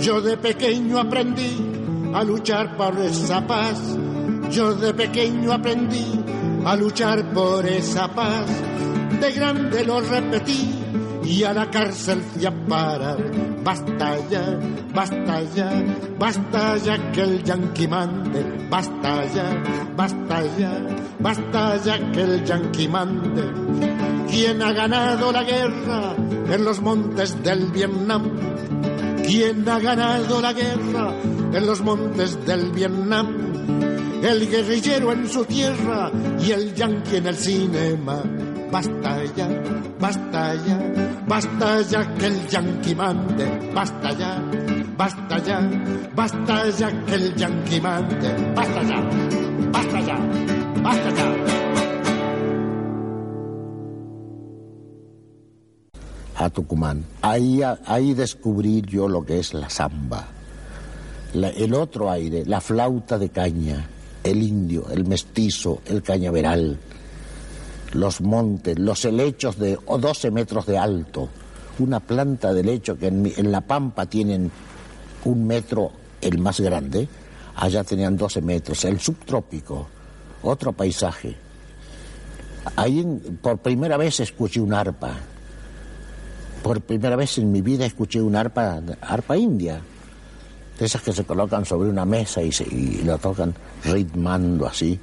Yo 0.00 0.20
de 0.20 0.36
pequeño 0.36 0.98
aprendí 0.98 2.12
a 2.14 2.24
luchar 2.24 2.76
por 2.76 2.98
esa 2.98 3.46
paz. 3.46 3.78
Yo 4.50 4.74
de 4.74 4.94
pequeño 4.94 5.52
aprendí 5.52 6.24
a 6.64 6.76
luchar 6.76 7.32
por 7.32 7.66
esa 7.66 8.08
paz. 8.08 8.46
De 9.20 9.32
grande 9.32 9.84
lo 9.84 10.00
repetí 10.00 10.81
y 11.32 11.44
a 11.44 11.54
la 11.54 11.70
cárcel 11.70 12.20
fui 12.20 12.44
a. 12.44 12.52
Basta 13.64 14.28
ya, 14.28 14.58
basta 14.94 15.42
ya, 15.54 15.70
basta 16.18 16.76
ya 16.76 17.12
que 17.12 17.22
el 17.22 17.42
yanqui 17.42 17.88
mande. 17.88 18.40
Basta 18.68 19.24
ya, 19.34 19.46
basta 19.96 20.42
ya, 20.58 20.72
basta 21.20 21.76
ya 21.78 22.12
que 22.12 22.22
el 22.22 22.44
yanqui 22.44 22.86
mande. 22.88 23.44
¿Quién 24.28 24.60
ha 24.60 24.72
ganado 24.72 25.32
la 25.32 25.42
guerra 25.42 26.14
en 26.54 26.64
los 26.64 26.80
montes 26.82 27.42
del 27.42 27.70
Vietnam? 27.70 28.24
¿Quién 29.26 29.66
ha 29.66 29.78
ganado 29.78 30.40
la 30.42 30.52
guerra 30.52 31.14
en 31.54 31.66
los 31.66 31.80
montes 31.80 32.44
del 32.44 32.72
Vietnam? 32.72 33.26
El 34.22 34.50
guerrillero 34.50 35.12
en 35.12 35.26
su 35.28 35.44
tierra 35.46 36.10
y 36.44 36.50
el 36.50 36.74
yanqui 36.74 37.16
en 37.16 37.26
el 37.26 37.36
cinema. 37.36 38.22
Basta 38.72 39.12
ya, 39.36 39.48
basta 40.00 40.54
ya, 40.64 40.78
basta 41.28 41.82
ya 41.82 42.00
que 42.16 42.26
el 42.26 42.48
yanqui 42.48 42.94
mande. 42.94 43.44
Basta 43.74 44.10
ya, 44.16 44.40
basta 44.96 45.36
ya, 45.44 45.60
basta 46.16 46.70
ya 46.70 46.88
que 47.04 47.14
el 47.14 47.36
yanqui 47.36 47.78
mande. 47.80 48.32
Basta 48.56 48.80
ya, 48.82 48.98
basta 49.72 50.00
ya, 50.00 50.16
basta 50.82 51.10
ya. 51.12 51.26
a 56.34 56.48
Tucumán. 56.48 57.04
Ahí, 57.20 57.60
ahí 57.62 58.14
descubrí 58.14 58.82
yo 58.88 59.06
lo 59.06 59.22
que 59.22 59.38
es 59.38 59.52
la 59.52 59.68
samba, 59.68 60.26
el 61.34 61.74
otro 61.74 62.10
aire, 62.10 62.44
la 62.46 62.60
flauta 62.60 63.18
de 63.18 63.28
caña, 63.28 63.86
el 64.24 64.42
indio, 64.42 64.88
el 64.90 65.04
mestizo, 65.04 65.82
el 65.86 66.02
cañaveral, 66.02 66.78
los 67.92 68.20
montes, 68.20 68.78
los 68.78 69.04
helechos 69.04 69.58
de 69.58 69.78
o 69.86 69.98
12 69.98 70.30
metros 70.30 70.66
de 70.66 70.78
alto, 70.78 71.28
una 71.78 72.00
planta 72.00 72.52
de 72.52 72.60
helecho 72.60 72.98
que 72.98 73.08
en, 73.08 73.32
en 73.36 73.52
La 73.52 73.60
Pampa 73.60 74.06
tienen 74.06 74.50
un 75.24 75.46
metro 75.46 75.92
el 76.20 76.38
más 76.38 76.60
grande, 76.60 77.08
allá 77.56 77.84
tenían 77.84 78.16
12 78.16 78.40
metros, 78.42 78.84
el 78.84 79.00
subtrópico, 79.00 79.88
otro 80.42 80.72
paisaje. 80.72 81.36
Ahí 82.76 83.04
por 83.40 83.58
primera 83.58 83.96
vez 83.96 84.20
escuché 84.20 84.60
un 84.60 84.72
arpa. 84.72 85.12
Por 86.62 86.80
primera 86.80 87.16
vez 87.16 87.38
en 87.38 87.50
mi 87.50 87.60
vida 87.60 87.84
escuché 87.84 88.20
un 88.20 88.36
arpa, 88.36 88.80
arpa 89.00 89.36
india. 89.36 89.80
De 90.78 90.86
esas 90.86 91.02
que 91.02 91.12
se 91.12 91.24
colocan 91.24 91.64
sobre 91.64 91.88
una 91.88 92.04
mesa 92.04 92.42
y, 92.42 92.52
se, 92.52 92.64
y 92.64 93.02
lo 93.02 93.18
tocan 93.18 93.54
ritmando 93.84 94.66
así. 94.66 94.98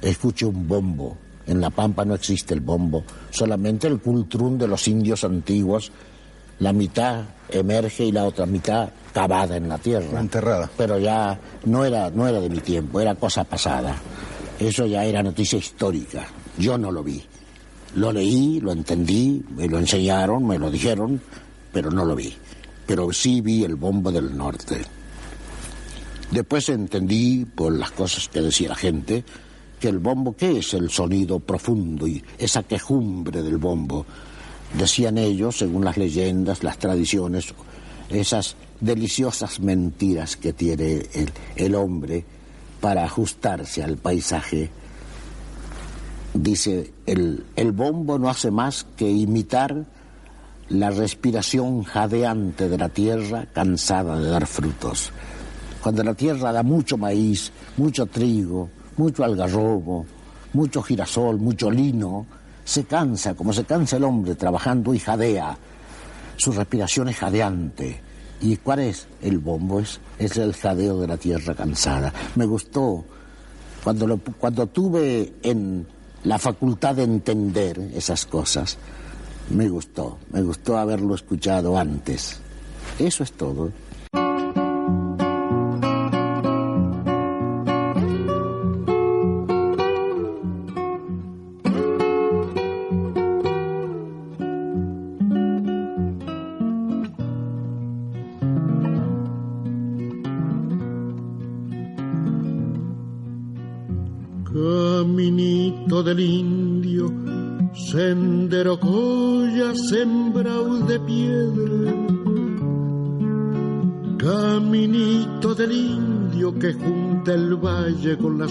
Escuché 0.00 0.46
un 0.46 0.68
bombo. 0.68 1.16
En 1.46 1.60
La 1.60 1.70
Pampa 1.70 2.04
no 2.04 2.14
existe 2.14 2.54
el 2.54 2.60
bombo, 2.60 3.04
solamente 3.30 3.88
el 3.88 4.00
cultrún 4.00 4.58
de 4.58 4.68
los 4.68 4.86
indios 4.88 5.24
antiguos. 5.24 5.90
La 6.60 6.72
mitad 6.72 7.24
emerge 7.48 8.04
y 8.04 8.12
la 8.12 8.24
otra 8.24 8.46
mitad 8.46 8.90
cavada 9.12 9.56
en 9.56 9.68
la 9.68 9.78
tierra. 9.78 10.20
Enterrada. 10.20 10.70
Pero 10.76 10.98
ya 10.98 11.38
no 11.64 11.84
era, 11.84 12.10
no 12.10 12.28
era 12.28 12.40
de 12.40 12.48
mi 12.48 12.60
tiempo, 12.60 13.00
era 13.00 13.14
cosa 13.16 13.44
pasada. 13.44 13.96
Eso 14.58 14.86
ya 14.86 15.04
era 15.04 15.22
noticia 15.22 15.58
histórica. 15.58 16.26
Yo 16.58 16.78
no 16.78 16.92
lo 16.92 17.02
vi. 17.02 17.22
Lo 17.96 18.12
leí, 18.12 18.60
lo 18.60 18.72
entendí, 18.72 19.44
me 19.54 19.68
lo 19.68 19.78
enseñaron, 19.78 20.46
me 20.46 20.58
lo 20.58 20.70
dijeron, 20.70 21.20
pero 21.72 21.90
no 21.90 22.04
lo 22.04 22.14
vi. 22.14 22.34
Pero 22.86 23.12
sí 23.12 23.40
vi 23.40 23.64
el 23.64 23.76
bombo 23.76 24.10
del 24.10 24.36
norte. 24.36 24.82
Después 26.30 26.68
entendí, 26.70 27.44
por 27.44 27.76
las 27.76 27.90
cosas 27.90 28.28
que 28.28 28.40
decía 28.40 28.70
la 28.70 28.74
gente, 28.74 29.24
que 29.82 29.88
el 29.88 29.98
bombo, 29.98 30.36
¿qué 30.36 30.58
es 30.58 30.74
el 30.74 30.90
sonido 30.90 31.40
profundo 31.40 32.06
y 32.06 32.22
esa 32.38 32.62
quejumbre 32.62 33.42
del 33.42 33.58
bombo? 33.58 34.06
Decían 34.78 35.18
ellos, 35.18 35.58
según 35.58 35.84
las 35.84 35.96
leyendas, 35.96 36.62
las 36.62 36.78
tradiciones, 36.78 37.52
esas 38.08 38.54
deliciosas 38.78 39.58
mentiras 39.58 40.36
que 40.36 40.52
tiene 40.52 41.04
el, 41.14 41.32
el 41.56 41.74
hombre 41.74 42.24
para 42.80 43.02
ajustarse 43.02 43.82
al 43.82 43.96
paisaje. 43.96 44.70
Dice, 46.32 46.92
el, 47.04 47.44
el 47.56 47.72
bombo 47.72 48.20
no 48.20 48.28
hace 48.28 48.52
más 48.52 48.86
que 48.96 49.10
imitar 49.10 49.84
la 50.68 50.90
respiración 50.92 51.82
jadeante 51.82 52.68
de 52.68 52.78
la 52.78 52.88
tierra 52.88 53.46
cansada 53.52 54.16
de 54.20 54.30
dar 54.30 54.46
frutos. 54.46 55.10
Cuando 55.82 56.04
la 56.04 56.14
tierra 56.14 56.52
da 56.52 56.62
mucho 56.62 56.96
maíz, 56.96 57.50
mucho 57.76 58.06
trigo, 58.06 58.70
mucho 59.02 59.24
algarrobo, 59.24 60.06
mucho 60.52 60.80
girasol, 60.80 61.38
mucho 61.38 61.70
lino, 61.70 62.24
se 62.64 62.84
cansa, 62.84 63.34
como 63.34 63.52
se 63.52 63.64
cansa 63.64 63.96
el 63.96 64.04
hombre 64.04 64.36
trabajando 64.36 64.94
y 64.94 65.00
jadea. 65.00 65.58
Su 66.36 66.52
respiración 66.52 67.08
es 67.08 67.16
jadeante. 67.16 68.00
¿Y 68.40 68.56
cuál 68.58 68.78
es? 68.80 69.08
El 69.20 69.38
bombo 69.38 69.80
es, 69.80 70.00
es 70.18 70.36
el 70.36 70.54
jadeo 70.54 71.00
de 71.00 71.08
la 71.08 71.16
tierra 71.16 71.54
cansada. 71.54 72.12
Me 72.36 72.46
gustó 72.46 73.04
cuando, 73.82 74.18
cuando 74.38 74.68
tuve 74.68 75.32
en 75.42 75.84
la 76.22 76.38
facultad 76.38 76.94
de 76.94 77.02
entender 77.02 77.90
esas 77.94 78.24
cosas. 78.26 78.78
Me 79.50 79.68
gustó, 79.68 80.18
me 80.30 80.42
gustó 80.42 80.78
haberlo 80.78 81.16
escuchado 81.16 81.76
antes. 81.76 82.38
Eso 83.00 83.24
es 83.24 83.32
todo. 83.32 83.72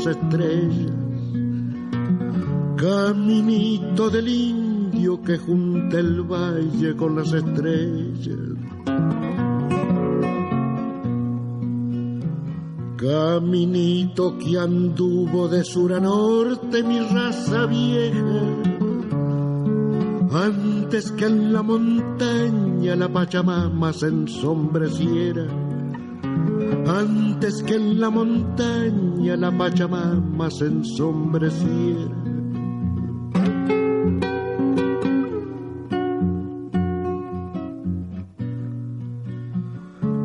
Las 0.05 0.17
estrellas. 0.17 0.91
Caminito 2.77 4.09
del 4.09 4.27
indio 4.27 5.21
que 5.21 5.37
junta 5.37 5.99
el 5.99 6.23
valle 6.23 6.95
con 6.95 7.15
las 7.15 7.31
estrellas. 7.31 8.37
Caminito 12.97 14.37
que 14.37 14.57
anduvo 14.57 15.47
de 15.47 15.63
sur 15.63 15.93
a 15.93 15.99
norte 15.99 16.83
mi 16.83 16.99
raza 16.99 17.65
vieja, 17.65 18.41
antes 20.31 21.11
que 21.11 21.25
en 21.25 21.53
la 21.53 21.61
montaña 21.63 22.95
la 22.95 23.09
Pachamama 23.09 23.91
se 23.93 24.07
ensombreciera, 24.07 25.45
antes 26.87 27.63
que 27.63 27.75
en 27.75 27.99
la 27.99 28.09
montaña 28.09 29.35
la 29.35 29.51
Pachamama 29.57 30.49
se 30.49 30.65
ensombreciera. 30.65 32.21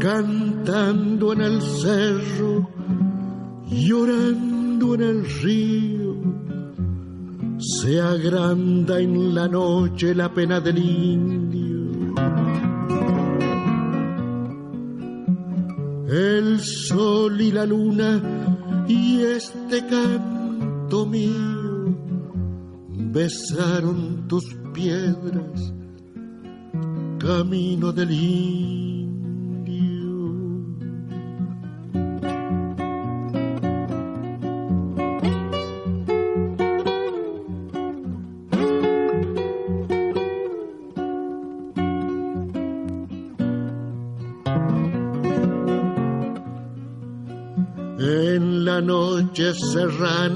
cantando 0.07 1.33
en 1.33 1.41
el 1.41 1.61
cerro, 1.61 2.71
llorando 3.69 4.95
en 4.95 5.03
el 5.03 5.29
río. 5.43 6.15
Se 7.59 8.01
agranda 8.01 9.01
en 9.01 9.35
la 9.35 9.49
noche 9.49 10.15
la 10.15 10.33
pena 10.33 10.61
del 10.61 10.79
indio. 10.79 11.36
El 16.17 16.61
sol 16.61 17.39
y 17.43 17.53
la 17.53 17.67
luna 17.67 18.23
y 18.89 19.21
este 19.21 19.87
canto 19.87 21.05
mío 21.05 21.95
besaron 23.13 24.27
tus 24.27 24.45
piedras, 24.73 25.75
camino 27.19 27.93
del 27.93 28.11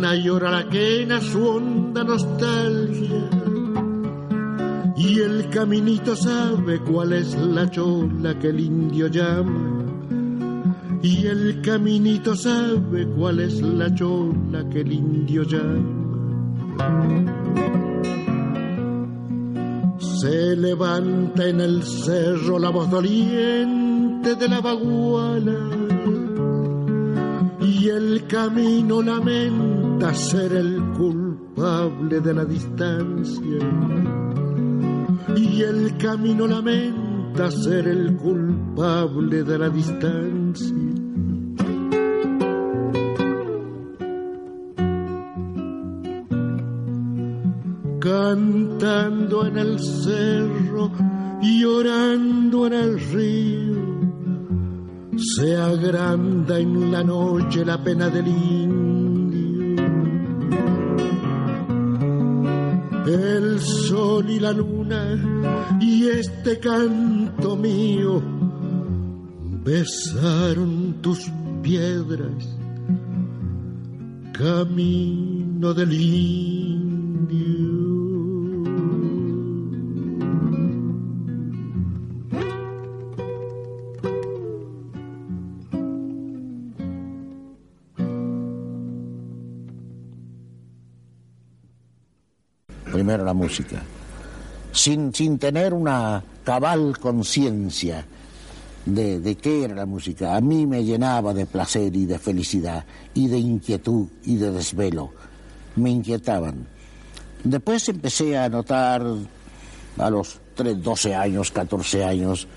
serrana 0.00 0.14
llora 0.16 0.50
la 0.50 0.68
quena 0.68 1.20
su 1.20 1.46
honda 1.46 2.04
nostalgia. 2.04 3.28
Y 4.96 5.20
el 5.20 5.48
caminito 5.50 6.16
sabe 6.16 6.80
cuál 6.80 7.12
es 7.12 7.34
la 7.34 7.70
chola 7.70 8.38
que 8.38 8.48
el 8.48 8.60
indio 8.60 9.08
llama. 9.08 9.84
Y 11.02 11.26
el 11.26 11.62
caminito 11.62 12.34
sabe 12.34 13.06
cuál 13.16 13.40
es 13.40 13.60
la 13.62 13.94
chola 13.94 14.68
que 14.70 14.80
el 14.80 14.92
indio 14.92 15.42
llama. 15.42 15.96
Se 20.20 20.56
levanta 20.56 21.46
en 21.46 21.60
el 21.60 21.82
cerro 21.82 22.58
la 22.58 22.70
voz 22.70 22.90
doliente 22.90 24.34
de 24.34 24.48
la 24.48 24.60
baguala 24.60 25.80
y 27.80 27.88
el 27.88 28.26
camino 28.26 29.00
lamenta 29.00 29.69
ser 30.14 30.52
el 30.52 30.80
culpable 30.96 32.20
de 32.20 32.34
la 32.34 32.44
distancia. 32.44 33.58
Y 35.36 35.62
el 35.62 35.96
camino 35.98 36.46
lamenta 36.46 37.50
ser 37.50 37.86
el 37.86 38.16
culpable 38.16 39.44
de 39.44 39.58
la 39.58 39.68
distancia. 39.68 40.74
Cantando 48.00 49.46
en 49.46 49.58
el 49.58 49.78
cerro, 49.78 50.90
llorando 51.42 52.66
en 52.66 52.72
el 52.72 53.00
río, 53.12 54.00
se 55.16 55.56
agranda 55.56 56.58
en 56.58 56.90
la 56.90 57.04
noche 57.04 57.64
la 57.64 57.82
pena 57.84 58.08
del 58.08 58.26
Sol 63.60 64.30
y 64.30 64.40
la 64.40 64.52
luna 64.52 65.78
y 65.80 66.06
este 66.08 66.58
canto 66.58 67.56
mío. 67.56 68.22
Besaron 69.62 70.96
tus 71.02 71.30
piedras, 71.62 72.56
camino 74.32 75.74
del 75.74 75.92
la 93.30 93.34
música, 93.34 93.80
sin, 94.72 95.14
sin 95.14 95.38
tener 95.38 95.72
una 95.72 96.22
cabal 96.42 96.98
conciencia 96.98 98.04
de, 98.84 99.20
de 99.20 99.36
qué 99.36 99.64
era 99.64 99.74
la 99.76 99.86
música. 99.86 100.34
A 100.34 100.40
mí 100.40 100.66
me 100.66 100.82
llenaba 100.82 101.32
de 101.32 101.46
placer 101.46 101.94
y 101.94 102.06
de 102.06 102.18
felicidad, 102.18 102.84
y 103.14 103.28
de 103.28 103.38
inquietud 103.38 104.08
y 104.24 104.34
de 104.34 104.50
desvelo. 104.50 105.12
Me 105.76 105.90
inquietaban. 105.90 106.66
Después 107.44 107.88
empecé 107.88 108.36
a 108.36 108.48
notar, 108.48 109.00
a 109.96 110.10
los 110.10 110.40
3, 110.56 110.82
12 110.82 111.14
años, 111.14 111.52
14 111.52 112.04
años, 112.04 112.48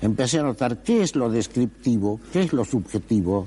empecé 0.00 0.38
a 0.38 0.42
notar 0.42 0.82
qué 0.82 1.02
es 1.02 1.14
lo 1.14 1.28
descriptivo, 1.28 2.18
qué 2.32 2.44
es 2.44 2.52
lo 2.54 2.64
subjetivo, 2.64 3.46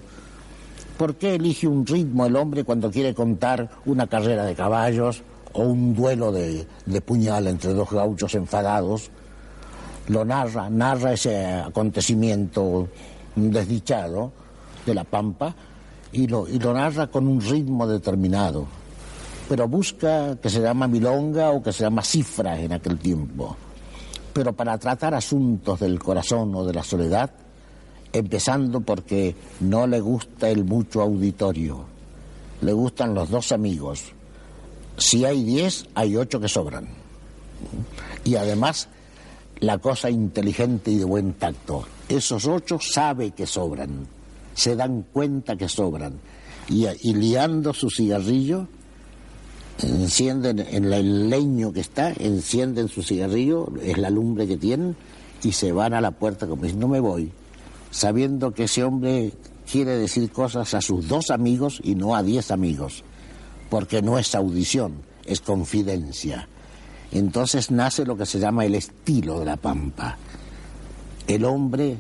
por 0.96 1.16
qué 1.16 1.36
elige 1.36 1.68
un 1.68 1.88
ritmo 1.88 2.28
el 2.28 2.36
hombre 2.36 2.64
cuando 2.64 2.92
quiere 2.92 3.16
contar 3.16 3.68
una 3.86 4.06
carrera 4.06 4.46
de 4.46 4.54
caballos 4.54 5.24
o 5.54 5.64
un 5.64 5.94
duelo 5.94 6.32
de, 6.32 6.68
puñal 7.06 7.48
entre 7.48 7.74
dos 7.74 7.90
gauchos 7.92 8.34
enfadados. 8.36 9.10
Lo 10.08 10.24
narra, 10.24 10.70
narra 10.70 11.14
ese 11.14 11.46
acontecimiento 11.46 12.88
desdichado 13.36 14.32
de 14.86 14.94
la 14.94 15.04
pampa 15.04 15.54
y 16.12 16.28
lo, 16.28 16.48
y 16.48 16.60
lo 16.60 16.74
narra 16.74 17.08
con 17.08 17.28
un 17.28 17.42
ritmo 17.42 17.86
determinado, 17.86 18.66
pero 19.50 19.68
busca 19.68 20.38
que 20.38 20.50
se 20.50 20.62
llama 20.62 20.88
milonga 20.88 21.52
o 21.52 21.62
que 21.62 21.74
se 21.74 21.84
llama 21.84 22.02
cifra 22.04 22.60
en 22.60 22.72
aquel 22.72 22.98
tiempo 22.98 23.58
pero 24.38 24.54
para 24.54 24.78
tratar 24.78 25.16
asuntos 25.16 25.80
del 25.80 25.98
corazón 25.98 26.54
o 26.54 26.64
de 26.64 26.72
la 26.72 26.84
soledad, 26.84 27.32
empezando 28.14 28.82
porque 28.82 29.36
no 29.62 29.88
le 29.88 30.00
gusta 30.00 30.48
el 30.48 30.64
mucho 30.64 31.02
auditorio, 31.02 31.86
le 32.62 32.72
gustan 32.72 33.16
los 33.16 33.32
dos 33.32 33.52
amigos. 33.52 34.14
Si 34.98 35.26
hay 35.26 35.44
diez, 35.44 35.86
hay 35.94 36.18
ocho 36.18 36.40
que 36.40 36.48
sobran. 36.48 36.88
Y 38.24 38.36
además, 38.36 38.90
la 39.60 39.78
cosa 39.78 40.10
inteligente 40.10 40.92
y 40.92 40.98
de 40.98 41.06
buen 41.06 41.34
tacto. 41.34 41.86
Esos 42.10 42.46
ocho 42.46 42.80
sabe 42.82 43.32
que 43.32 43.46
sobran, 43.46 44.08
se 44.54 44.76
dan 44.76 45.06
cuenta 45.14 45.56
que 45.56 45.70
sobran. 45.70 46.20
Y, 46.70 47.14
liando 47.14 47.74
su 47.74 47.90
cigarrillo, 47.90 48.68
encienden 49.82 50.60
en 50.60 50.92
el 50.92 51.30
leño 51.30 51.72
que 51.72 51.80
está, 51.80 52.12
encienden 52.12 52.90
su 52.90 53.04
cigarrillo, 53.04 53.72
es 53.82 53.98
la 53.98 54.10
lumbre 54.10 54.48
que 54.48 54.58
tienen, 54.58 54.96
y 55.44 55.54
se 55.54 55.72
van 55.72 55.94
a 55.94 56.02
la 56.02 56.12
puerta 56.12 56.48
como 56.48 56.64
dicen, 56.64 56.80
no 56.80 56.88
me 56.88 57.00
voy, 57.00 57.32
sabiendo 57.92 58.54
que 58.54 58.66
ese 58.66 58.84
hombre 58.84 59.32
quiere 59.72 59.92
decir 59.98 60.30
cosas 60.32 60.74
a 60.74 60.82
sus 60.82 61.08
dos 61.08 61.30
amigos 61.30 61.80
y 61.84 61.96
no 61.96 62.16
a 62.16 62.24
diez 62.24 62.52
amigos, 62.52 63.04
porque 63.70 64.02
no 64.02 64.18
es 64.18 64.34
audición, 64.36 65.02
es 65.26 65.42
confidencia. 65.42 66.48
Entonces 67.12 67.72
nace 67.72 68.06
lo 68.06 68.18
que 68.18 68.26
se 68.26 68.40
llama 68.40 68.66
el 68.66 68.76
estilo 68.76 69.40
de 69.40 69.46
la 69.46 69.58
pampa. 69.58 70.18
El 71.28 71.46
hombre 71.46 71.98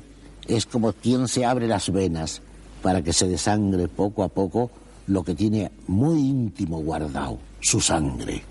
es 0.48 0.66
como 0.66 0.94
quien 0.94 1.28
se 1.28 1.46
abre 1.46 1.68
las 1.68 1.92
venas 1.92 2.42
para 2.82 3.02
que 3.02 3.14
se 3.14 3.28
desangre 3.28 3.88
poco 3.88 4.24
a 4.24 4.30
poco 4.30 4.72
lo 5.08 5.24
que 5.24 5.36
tiene 5.36 5.72
muy 5.88 6.20
íntimo 6.20 6.80
guardado 6.80 7.40
su 7.60 7.80
sangre. 7.82 8.44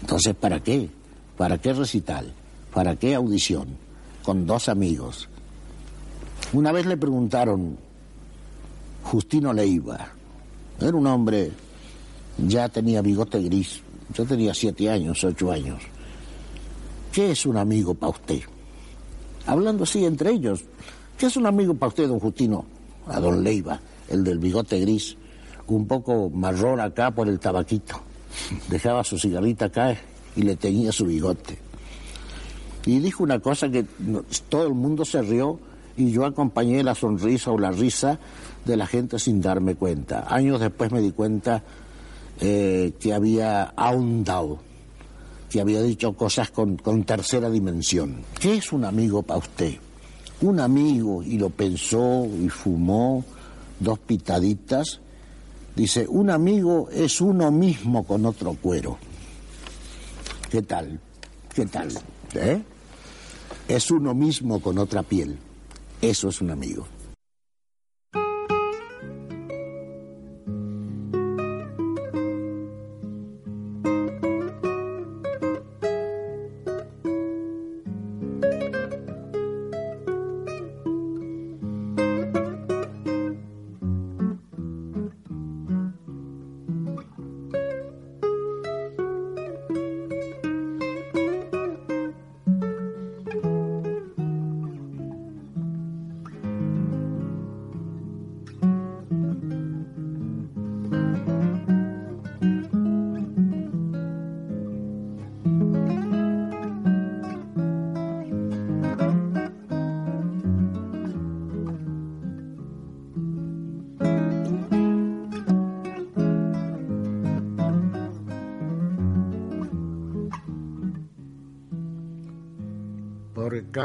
Entonces, 0.00 0.34
¿para 0.34 0.62
qué? 0.62 0.88
¿Para 1.36 1.58
qué 1.58 1.72
recital? 1.72 2.32
¿Para 2.72 2.96
qué 2.96 3.14
audición? 3.14 3.68
Con 4.22 4.46
dos 4.46 4.68
amigos. 4.68 5.28
Una 6.52 6.72
vez 6.72 6.86
le 6.86 6.96
preguntaron, 6.96 7.78
Justino 9.04 9.52
Leiva, 9.52 10.08
era 10.80 10.96
un 10.96 11.06
hombre, 11.06 11.50
ya 12.38 12.68
tenía 12.68 13.02
bigote 13.02 13.40
gris, 13.40 13.82
yo 14.14 14.24
tenía 14.24 14.54
siete 14.54 14.90
años, 14.90 15.22
ocho 15.24 15.50
años. 15.50 15.82
¿Qué 17.12 17.30
es 17.30 17.46
un 17.46 17.56
amigo 17.56 17.94
para 17.94 18.10
usted? 18.10 18.40
Hablando 19.46 19.84
así 19.84 20.04
entre 20.04 20.32
ellos, 20.32 20.64
¿qué 21.16 21.26
es 21.26 21.36
un 21.36 21.46
amigo 21.46 21.74
para 21.74 21.88
usted, 21.88 22.08
don 22.08 22.20
Justino? 22.20 22.66
A 23.06 23.20
don 23.20 23.42
Leiva, 23.42 23.80
el 24.08 24.24
del 24.24 24.38
bigote 24.38 24.80
gris, 24.80 25.16
un 25.68 25.86
poco 25.86 26.30
marrón 26.30 26.80
acá 26.80 27.10
por 27.10 27.28
el 27.28 27.38
tabaquito 27.38 28.02
dejaba 28.68 29.04
su 29.04 29.18
cigarrita 29.18 29.66
acá 29.66 29.96
y 30.34 30.42
le 30.42 30.56
tenía 30.56 30.92
su 30.92 31.06
bigote. 31.06 31.58
Y 32.84 33.00
dijo 33.00 33.22
una 33.22 33.40
cosa 33.40 33.68
que 33.68 33.84
todo 34.48 34.66
el 34.66 34.74
mundo 34.74 35.04
se 35.04 35.22
rió 35.22 35.58
y 35.96 36.10
yo 36.10 36.24
acompañé 36.24 36.82
la 36.82 36.94
sonrisa 36.94 37.50
o 37.50 37.58
la 37.58 37.72
risa 37.72 38.18
de 38.64 38.76
la 38.76 38.86
gente 38.86 39.18
sin 39.18 39.40
darme 39.40 39.74
cuenta. 39.74 40.26
Años 40.28 40.60
después 40.60 40.92
me 40.92 41.00
di 41.00 41.10
cuenta 41.10 41.62
eh, 42.40 42.92
que 43.00 43.14
había 43.14 43.64
ahondado, 43.76 44.58
que 45.50 45.60
había 45.60 45.82
dicho 45.82 46.12
cosas 46.14 46.50
con, 46.50 46.76
con 46.76 47.04
tercera 47.04 47.50
dimensión. 47.50 48.22
¿Qué 48.40 48.56
es 48.56 48.72
un 48.72 48.84
amigo 48.84 49.22
para 49.22 49.38
usted? 49.38 49.74
Un 50.42 50.60
amigo, 50.60 51.22
y 51.22 51.38
lo 51.38 51.50
pensó 51.50 52.26
y 52.26 52.48
fumó 52.48 53.24
dos 53.80 53.98
pitaditas, 53.98 55.00
Dice, 55.76 56.06
un 56.08 56.30
amigo 56.30 56.88
es 56.90 57.20
uno 57.20 57.50
mismo 57.50 58.04
con 58.04 58.24
otro 58.24 58.54
cuero. 58.54 58.96
¿Qué 60.50 60.62
tal? 60.62 60.98
¿Qué 61.54 61.66
tal? 61.66 61.88
¿Eh? 62.32 62.62
Es 63.68 63.90
uno 63.90 64.14
mismo 64.14 64.60
con 64.62 64.78
otra 64.78 65.02
piel. 65.02 65.38
Eso 66.00 66.30
es 66.30 66.40
un 66.40 66.50
amigo. 66.50 66.88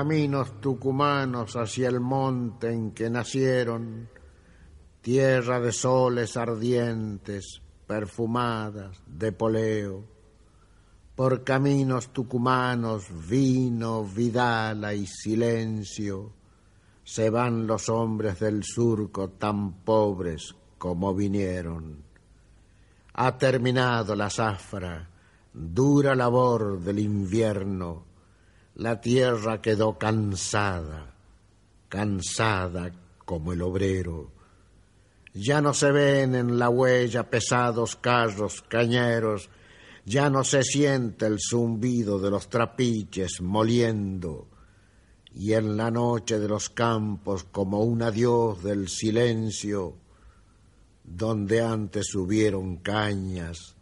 Caminos 0.01 0.59
tucumanos 0.59 1.55
hacia 1.55 1.87
el 1.87 1.99
monte 1.99 2.73
en 2.73 2.89
que 2.89 3.07
nacieron, 3.07 4.09
tierra 4.99 5.59
de 5.59 5.71
soles 5.71 6.37
ardientes, 6.37 7.61
perfumadas 7.85 8.99
de 9.05 9.31
poleo. 9.31 10.03
Por 11.13 11.43
caminos 11.43 12.11
tucumanos, 12.11 13.09
vino, 13.29 14.03
vidala 14.03 14.95
y 14.95 15.05
silencio, 15.05 16.33
se 17.03 17.29
van 17.29 17.67
los 17.67 17.87
hombres 17.87 18.39
del 18.39 18.63
surco 18.63 19.29
tan 19.29 19.83
pobres 19.83 20.55
como 20.79 21.13
vinieron. 21.13 22.01
Ha 23.13 23.37
terminado 23.37 24.15
la 24.15 24.31
zafra, 24.31 25.07
dura 25.53 26.15
labor 26.15 26.79
del 26.79 26.97
invierno, 26.97 28.09
la 28.81 28.99
tierra 28.99 29.61
quedó 29.61 29.99
cansada, 29.99 31.13
cansada 31.87 32.91
como 33.25 33.53
el 33.53 33.61
obrero. 33.61 34.31
Ya 35.35 35.61
no 35.61 35.75
se 35.75 35.91
ven 35.91 36.33
en 36.33 36.57
la 36.57 36.67
huella 36.69 37.29
pesados 37.29 37.95
carros 37.95 38.63
cañeros, 38.63 39.51
ya 40.03 40.31
no 40.31 40.43
se 40.43 40.63
siente 40.63 41.27
el 41.27 41.37
zumbido 41.39 42.17
de 42.17 42.31
los 42.31 42.49
trapiches 42.49 43.39
moliendo, 43.39 44.47
y 45.31 45.53
en 45.53 45.77
la 45.77 45.91
noche 45.91 46.39
de 46.39 46.47
los 46.47 46.71
campos 46.71 47.43
como 47.43 47.83
un 47.83 48.01
adiós 48.01 48.63
del 48.63 48.89
silencio, 48.89 49.93
donde 51.03 51.61
antes 51.61 52.15
hubieron 52.15 52.77
cañas, 52.77 53.75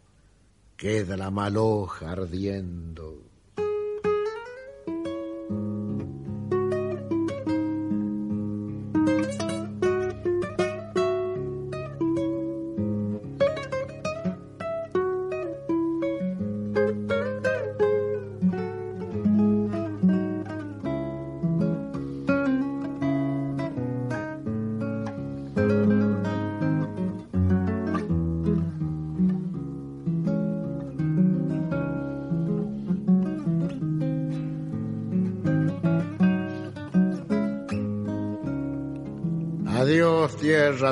queda 0.76 1.16
la 1.16 1.30
maloja 1.30 2.10
ardiendo. 2.10 3.29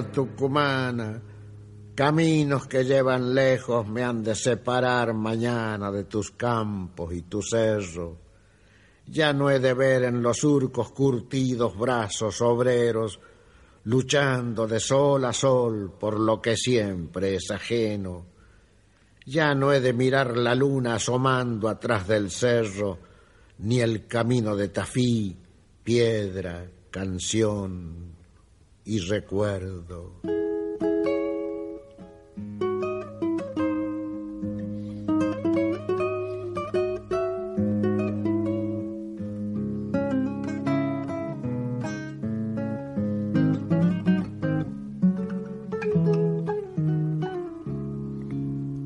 Tucumana, 0.02 1.20
caminos 1.94 2.66
que 2.66 2.84
llevan 2.84 3.34
lejos 3.34 3.86
me 3.88 4.04
han 4.04 4.22
de 4.22 4.34
separar 4.34 5.14
mañana 5.14 5.90
de 5.90 6.04
tus 6.04 6.30
campos 6.30 7.12
y 7.12 7.22
tu 7.22 7.42
cerro. 7.42 8.16
Ya 9.06 9.32
no 9.32 9.50
he 9.50 9.58
de 9.58 9.74
ver 9.74 10.04
en 10.04 10.22
los 10.22 10.38
surcos 10.38 10.92
curtidos 10.92 11.76
brazos 11.76 12.40
obreros 12.40 13.18
luchando 13.84 14.66
de 14.66 14.80
sol 14.80 15.24
a 15.24 15.32
sol 15.32 15.94
por 15.98 16.20
lo 16.20 16.42
que 16.42 16.56
siempre 16.56 17.36
es 17.36 17.50
ajeno. 17.50 18.26
Ya 19.24 19.54
no 19.54 19.72
he 19.72 19.80
de 19.80 19.92
mirar 19.92 20.36
la 20.36 20.54
luna 20.54 20.96
asomando 20.96 21.68
atrás 21.68 22.06
del 22.06 22.30
cerro, 22.30 22.98
ni 23.58 23.80
el 23.80 24.06
camino 24.06 24.54
de 24.54 24.68
Tafí, 24.68 25.36
piedra, 25.82 26.66
canción 26.90 28.18
y 28.89 29.01
recuerdo. 29.01 30.15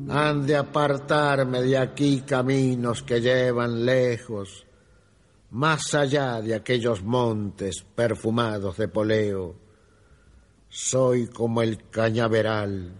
Han 0.09 0.45
de 0.45 0.57
apartarme 0.57 1.61
de 1.61 1.77
aquí 1.77 2.23
caminos 2.27 3.03
que 3.03 3.21
llevan 3.21 3.85
lejos, 3.85 4.65
más 5.51 5.93
allá 5.93 6.41
de 6.41 6.55
aquellos 6.55 7.01
montes 7.03 7.85
perfumados 7.95 8.75
de 8.75 8.89
poleo. 8.89 9.62
Soy 10.75 11.27
como 11.27 11.61
el 11.61 11.87
cañaveral, 11.91 12.93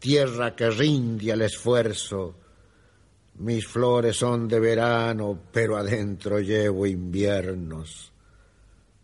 tierra 0.00 0.56
que 0.56 0.68
rinde 0.68 1.30
al 1.30 1.42
esfuerzo. 1.42 2.34
Mis 3.38 3.68
flores 3.68 4.16
son 4.16 4.48
de 4.48 4.58
verano, 4.58 5.38
pero 5.52 5.76
adentro 5.76 6.40
llevo 6.40 6.86
inviernos. 6.86 8.12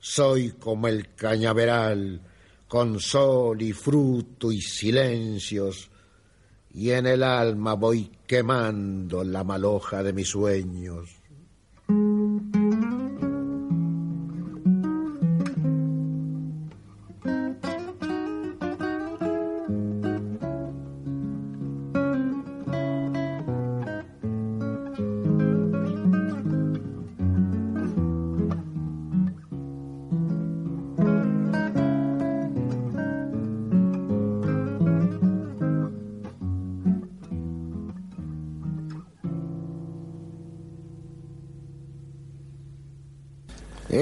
Soy 0.01 0.55
como 0.59 0.89
el 0.89 1.15
cañaveral, 1.15 2.21
con 2.67 2.99
sol 2.99 3.63
y 3.63 3.73
fruto 3.73 4.51
y 4.51 4.61
silencios, 4.61 5.89
y 6.75 6.91
en 6.91 7.07
el 7.07 7.23
alma 7.23 7.75
voy 7.75 8.11
quemando 8.27 9.23
la 9.23 9.45
maloja 9.45 10.03
de 10.03 10.13
mis 10.13 10.31
sueños. 10.31 11.20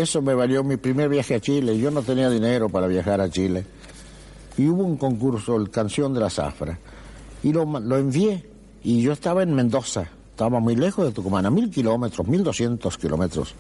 Eso 0.09 0.23
me 0.23 0.33
valió 0.33 0.65
mi 0.65 0.79
primer 0.79 1.11
viaje 1.11 1.35
a 1.35 1.41
Chile. 1.41 1.79
Yo 1.79 1.91
no 1.91 2.01
tenía 2.01 2.31
dinero 2.31 2.71
para 2.71 2.87
viajar 2.87 3.21
a 3.21 3.29
Chile. 3.29 3.67
Y 4.57 4.67
hubo 4.67 4.83
un 4.83 4.97
concurso, 4.97 5.55
el 5.57 5.69
Canción 5.69 6.15
de 6.15 6.21
la 6.21 6.31
Zafra. 6.31 6.79
Y 7.43 7.53
lo, 7.53 7.67
lo 7.67 7.99
envié. 7.99 8.49
Y 8.83 9.03
yo 9.03 9.13
estaba 9.13 9.43
en 9.43 9.53
Mendoza. 9.55 10.09
Estaba 10.31 10.61
muy 10.61 10.77
lejos 10.77 11.05
de 11.05 11.13
Tucumán, 11.13 11.45
a 11.45 11.51
mil 11.51 11.71
kilómetros, 11.71 12.27
mil 12.27 12.43
doscientos 12.43 12.97
kilómetros. 12.97 13.55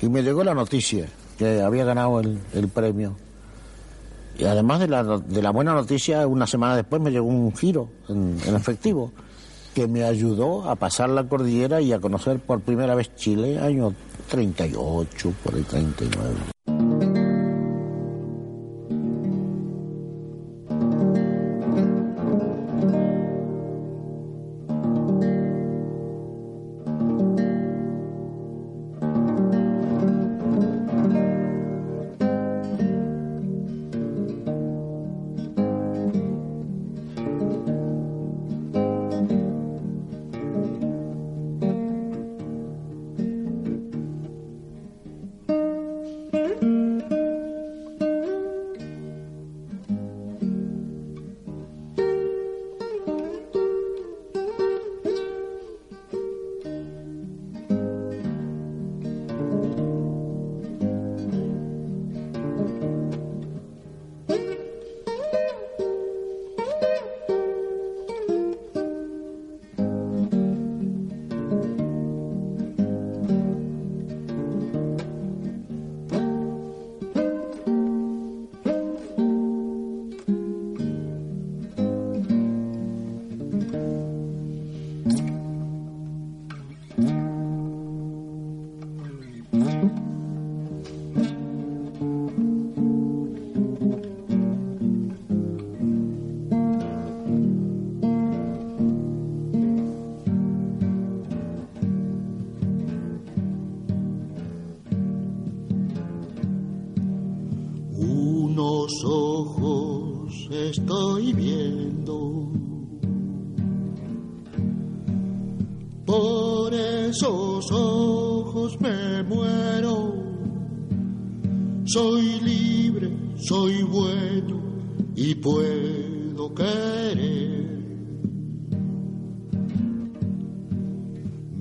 Y 0.00 0.08
me 0.08 0.22
llegó 0.22 0.42
la 0.42 0.54
noticia 0.54 1.06
que 1.36 1.60
había 1.60 1.84
ganado 1.84 2.20
el, 2.20 2.68
premio. 2.72 3.14
Y 4.38 4.44
además 4.44 4.80
de 4.80 4.88
la, 4.88 5.04
de 5.18 5.42
la, 5.42 5.50
buena 5.50 5.74
noticia, 5.74 6.26
una 6.26 6.46
semana 6.46 6.76
después 6.76 7.02
me 7.02 7.10
llegó 7.10 7.26
un 7.26 7.54
giro 7.54 7.90
en, 8.08 8.38
en 8.46 8.56
efectivo 8.56 9.12
que 9.74 9.86
me 9.86 10.04
ayudó 10.04 10.70
a 10.70 10.76
pasar 10.76 11.10
la 11.10 11.24
cordillera 11.24 11.82
y 11.82 11.92
a 11.92 12.00
conocer 12.00 12.38
por 12.40 12.60
primera 12.60 12.94
vez 12.94 13.14
Chile, 13.16 13.58
año 13.58 13.94
38, 14.32 15.34
por 15.44 15.54
el 15.54 15.64
39. 15.66 16.81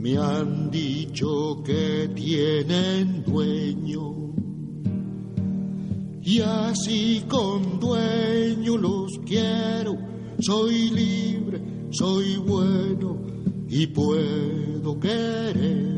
Me 0.02 0.18
han 0.18 0.72
dicho 0.72 1.62
que 1.64 2.10
tienen 2.16 3.24
dueño 3.24 4.34
y 6.24 6.42
así 6.42 7.24
con 7.28 7.80
dueño 7.80 8.78
los 8.78 9.20
quiero. 9.28 9.96
Soy 10.40 10.90
libre, 10.90 11.62
soy 11.92 12.38
bueno 12.38 13.16
y 13.70 13.86
puedo 13.86 15.00
querer. 15.00 15.91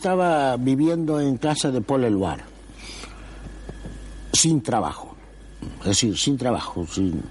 Estaba 0.00 0.56
viviendo 0.56 1.20
en 1.20 1.36
casa 1.36 1.70
de 1.70 1.82
Paul 1.82 2.04
Eluard, 2.04 2.40
sin 4.32 4.62
trabajo, 4.62 5.14
es 5.80 5.88
decir, 5.88 6.16
sin 6.16 6.38
trabajo, 6.38 6.86
sin, 6.86 7.22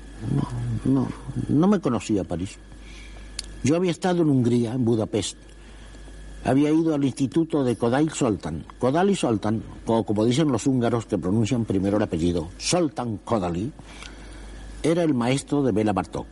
no, 0.86 1.08
no, 1.48 1.68
me 1.68 1.80
conocía 1.80 2.24
París. 2.24 2.60
Yo 3.64 3.76
había 3.76 3.90
estado 3.90 4.22
en 4.22 4.30
Hungría, 4.30 4.74
en 4.74 4.86
Budapest, 4.86 5.36
había 6.46 6.70
ido 6.70 6.94
al 6.94 7.04
instituto 7.04 7.64
de 7.64 7.76
Kodály 7.76 8.12
Soltan. 8.12 8.64
Kodály 8.78 9.16
Soltan, 9.16 9.64
o 9.88 10.04
como 10.04 10.24
dicen 10.24 10.52
los 10.52 10.68
húngaros 10.68 11.08
que 11.08 11.18
pronuncian 11.18 11.66
primero 11.66 11.98
el 11.98 12.04
apellido, 12.04 12.50
Soltan 12.60 13.18
Kodály, 13.18 13.72
era 14.84 15.02
el 15.02 15.16
maestro 15.16 15.64
de 15.64 15.72
Bela 15.72 15.94
Bartók. 15.94 16.28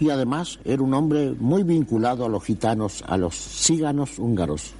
Y 0.00 0.10
además 0.10 0.58
era 0.64 0.82
un 0.82 0.92
hombre 0.92 1.36
muy 1.38 1.62
vinculado 1.62 2.26
a 2.26 2.28
los 2.28 2.42
gitanos, 2.42 3.04
a 3.06 3.16
los 3.16 3.36
ciganos 3.36 4.18
húngaros. 4.18 4.74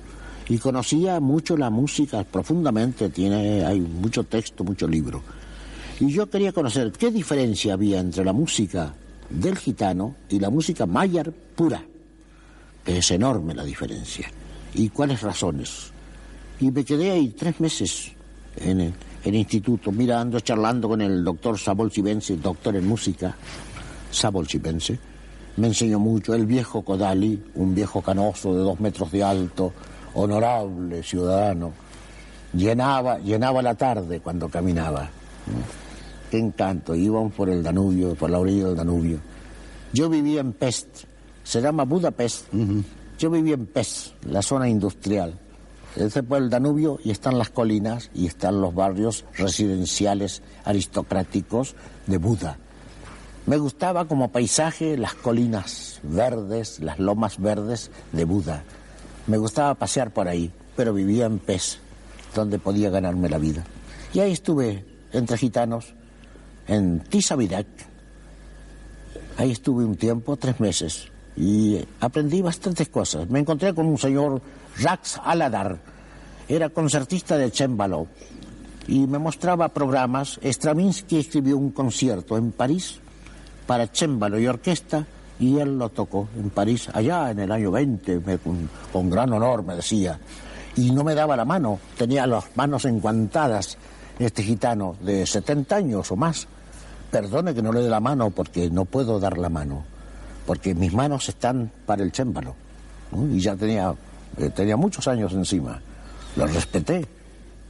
Y 0.49 0.59
conocía 0.59 1.19
mucho 1.21 1.57
la 1.57 1.71
música 1.71 2.23
profundamente, 2.25 3.09
tiene, 3.11 3.65
hay 3.65 3.81
mucho 3.81 4.25
texto, 4.25 4.63
mucho 4.63 4.87
libro. 4.87 5.23
Y 5.99 6.13
yo 6.13 6.29
quería 6.29 6.53
conocer 6.53 6.93
qué 6.93 7.11
diferencia 7.11 7.75
había 7.75 7.99
entre 7.99 8.25
la 8.25 8.33
música 8.33 8.95
del 9.29 9.57
gitano 9.57 10.15
y 10.29 10.39
la 10.39 10.51
música 10.51 10.87
mayar 10.87 11.33
pura 11.33 11.83
que 12.87 12.99
es 12.99 13.11
enorme 13.11 13.53
la 13.53 13.65
diferencia. 13.65 14.31
¿Y 14.73 14.91
cuáles 14.91 15.21
razones? 15.21 15.91
Y 16.61 16.71
me 16.71 16.85
quedé 16.85 17.11
ahí 17.11 17.31
tres 17.31 17.61
meses 17.61 18.13
en 18.57 18.81
el, 18.81 18.95
en 19.25 19.35
el 19.35 19.35
instituto, 19.35 19.91
mirando, 19.91 20.39
charlando 20.39 20.89
con 20.89 21.03
el 21.03 21.25
doctor 21.25 21.59
Sabol 21.59 21.91
Chibense, 21.91 22.37
doctor 22.37 22.77
en 22.77 22.87
música, 22.87 23.37
Sabol 24.11 24.47
Chibense. 24.47 24.99
Me 25.57 25.67
enseñó 25.67 25.99
mucho, 25.99 26.33
el 26.33 26.47
viejo 26.47 26.83
Kodali, 26.83 27.43
un 27.57 27.75
viejo 27.75 28.01
canoso 28.03 28.55
de 28.55 28.61
dos 28.61 28.79
metros 28.79 29.11
de 29.11 29.25
alto, 29.25 29.73
honorable 30.17 31.03
ciudadano. 31.03 31.73
Llenaba, 32.53 33.19
llenaba 33.19 33.63
la 33.63 33.75
tarde 33.75 34.21
cuando 34.21 34.49
caminaba. 34.49 35.09
Qué 36.31 36.39
encanto, 36.39 36.95
íbamos 36.95 37.33
por 37.35 37.49
el 37.49 37.63
Danubio, 37.63 38.15
por 38.15 38.31
la 38.31 38.39
orilla 38.39 38.67
del 38.67 38.77
Danubio. 38.77 39.19
Yo 39.93 40.09
vivía 40.09 40.41
en 40.41 40.53
Pest, 40.53 41.05
se 41.45 41.61
llama 41.61 41.85
Budapest. 41.85 42.47
Yo 43.19 43.31
viví 43.31 43.53
en 43.53 43.67
Pest, 43.67 44.15
la 44.25 44.43
zona 44.43 44.69
industrial. 44.69 45.39
Es 45.95 46.13
por 46.29 46.43
el 46.43 46.51
Danubio 46.51 46.99
y 47.03 47.11
están 47.11 47.39
las 47.39 47.49
colinas 47.49 48.11
y 48.15 48.27
están 48.27 48.61
los 48.61 48.75
barrios 48.75 49.25
residenciales 49.35 50.43
aristocráticos 50.65 51.75
de 52.07 52.19
Buda. 52.19 52.59
Me 53.47 53.57
gustaba 53.59 54.07
como 54.07 54.33
paisaje 54.33 54.99
las 54.99 55.15
colinas 55.15 56.01
verdes, 56.03 56.81
las 56.81 56.99
lomas 56.99 57.39
verdes 57.39 57.91
de 58.13 58.25
Buda. 58.25 58.65
Me 59.27 59.39
gustaba 59.39 59.75
pasear 59.75 60.13
por 60.13 60.29
ahí, 60.29 60.51
pero 60.77 60.93
vivía 60.93 61.27
en 61.27 61.39
Pest, 61.39 61.79
donde 62.35 62.59
podía 62.59 62.91
ganarme 62.91 63.29
la 63.29 63.39
vida. 63.39 63.65
Y 64.13 64.21
ahí 64.21 64.33
estuve 64.33 64.85
entre 65.13 65.37
gitanos, 65.37 65.95
en 66.69 67.01
Tisavirak. 67.01 67.67
Ahí 69.39 69.51
estuve 69.51 69.85
un 69.85 69.97
tiempo, 69.97 70.37
tres 70.37 70.61
meses 70.61 71.09
y 71.37 71.79
aprendí 72.01 72.41
bastantes 72.41 72.89
cosas. 72.89 73.29
Me 73.29 73.41
encontré 73.41 73.75
con 73.75 73.87
un 73.87 73.99
señor 73.99 74.41
Rax 74.79 75.21
Aladar, 75.23 75.79
era 76.49 76.69
concertista 76.71 77.37
de 77.37 77.51
cembalo 77.51 78.07
y 78.87 79.07
me 79.07 79.19
mostraba 79.19 79.69
programas. 79.69 80.39
Stravinsky 80.43 81.19
escribió 81.19 81.59
un 81.59 81.71
concierto 81.71 82.37
en 82.37 82.53
París 82.53 83.01
para 83.67 83.89
cembalo 83.89 84.39
y 84.39 84.47
orquesta 84.47 85.07
y 85.39 85.59
él 85.59 85.79
lo 85.79 85.89
tocó 85.89 86.29
en 86.37 86.51
París 86.51 86.89
allá 86.93 87.31
en 87.31 87.41
el 87.41 87.53
año 87.53 87.71
20, 87.71 88.21
me, 88.21 88.39
con, 88.39 88.69
con 88.93 89.11
gran 89.11 89.33
honor 89.33 89.63
me 89.63 89.77
decía. 89.77 90.19
Y 90.77 90.91
no 90.91 91.05
me 91.05 91.15
daba 91.15 91.37
la 91.37 91.45
mano, 91.45 91.79
tenía 91.97 92.27
las 92.27 92.45
manos 92.55 92.85
enguantadas 92.85 93.79
este 94.19 94.43
gitano 94.43 94.97
de 95.01 95.27
70 95.27 95.77
años 95.77 96.11
o 96.11 96.17
más. 96.17 96.47
Perdone 97.11 97.55
que 97.55 97.63
no 97.63 97.73
le 97.73 97.81
dé 97.81 97.89
la 97.89 98.01
mano 98.01 98.31
porque 98.31 98.71
no 98.71 98.85
puedo 98.85 99.19
dar 99.21 99.39
la 99.39 99.49
mano 99.49 99.85
porque 100.47 100.75
mis 100.75 100.95
manos 100.95 101.29
están 101.29 101.71
para 101.85 102.03
el 102.03 102.13
chémbalo. 102.13 102.55
Y 103.31 103.41
ya 103.41 103.57
tenía, 103.57 103.95
eh, 104.39 104.51
tenía 104.51 104.77
muchos 104.77 105.07
años 105.09 105.33
encima. 105.33 105.81
Lo 106.37 106.47
respeté, 106.47 107.05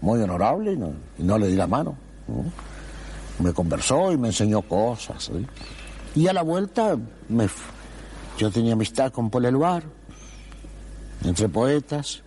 muy 0.02 0.20
honorable, 0.20 0.72
y 1.18 1.22
no, 1.22 1.38
le 1.38 1.48
di 1.48 1.56
la 1.56 1.66
mano. 1.66 1.96
¿no? 2.28 2.44
Me 3.42 3.52
conversó 3.52 4.12
y 4.12 4.18
me 4.18 4.28
enseñó 4.28 4.62
cosas. 4.62 5.24
¿sí? 5.24 5.46
Y 6.16 6.28
a 6.28 6.32
la 6.32 6.40
vuelta, 6.40 6.96
me, 7.28 7.46
yo 8.38 8.50
tenía 8.50 8.72
amistad 8.72 9.12
con 9.12 9.28
Paul 9.28 9.44
Eluard, 9.44 9.84
entre 11.22 11.46
poetas. 11.50 12.22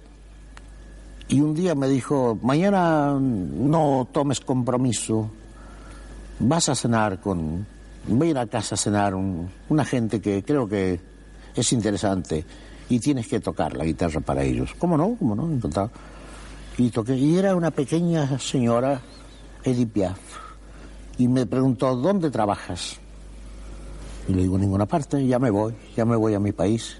Y 1.27 1.41
un 1.41 1.55
día 1.55 1.73
me 1.73 1.87
dijo, 1.87 2.37
mañana 2.43 3.17
no 3.19 4.07
tomes 4.11 4.41
compromiso, 4.41 5.31
vas 6.37 6.69
a 6.69 6.75
cenar 6.75 7.19
con, 7.19 7.65
voy 8.07 8.27
a 8.27 8.31
ir 8.31 8.37
a 8.37 8.45
casa 8.45 8.75
a 8.75 8.77
cenar 8.77 9.15
un, 9.15 9.49
una 9.69 9.83
gente 9.83 10.21
que 10.21 10.43
creo 10.43 10.69
que 10.69 10.99
es 11.55 11.73
interesante 11.73 12.45
y 12.89 12.99
tienes 12.99 13.27
que 13.27 13.39
tocar 13.39 13.75
la 13.75 13.85
guitarra 13.85 14.19
para 14.21 14.43
ellos. 14.43 14.75
¿Cómo 14.77 14.97
no? 14.97 15.15
¿Cómo 15.17 15.33
no? 15.33 15.49
Y 16.77 16.89
toqué. 16.91 17.15
Y 17.15 17.37
era 17.37 17.55
una 17.55 17.71
pequeña 17.71 18.37
señora, 18.37 19.01
Edith 19.63 19.91
Piaf. 19.91 20.19
Y 21.17 21.27
me 21.27 21.47
preguntó, 21.47 21.95
¿dónde 21.95 22.29
trabajas? 22.29 22.99
Y 24.29 24.33
le 24.35 24.43
digo, 24.43 24.59
ninguna 24.59 24.85
parte, 24.85 25.25
ya 25.25 25.39
me 25.39 25.49
voy, 25.49 25.73
ya 25.97 26.05
me 26.05 26.15
voy 26.15 26.35
a 26.35 26.39
mi 26.39 26.51
país. 26.51 26.97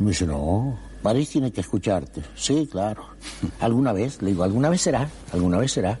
Me 0.00 0.08
dice, 0.08 0.26
no, 0.26 0.76
París 1.00 1.30
tiene 1.30 1.52
que 1.52 1.60
escucharte. 1.60 2.20
Sí, 2.34 2.68
claro. 2.70 3.04
¿Alguna 3.60 3.92
vez? 3.92 4.20
Le 4.22 4.30
digo, 4.30 4.42
¿alguna 4.42 4.68
vez 4.68 4.80
será? 4.80 5.08
¿Alguna 5.32 5.58
vez 5.58 5.70
será? 5.70 6.00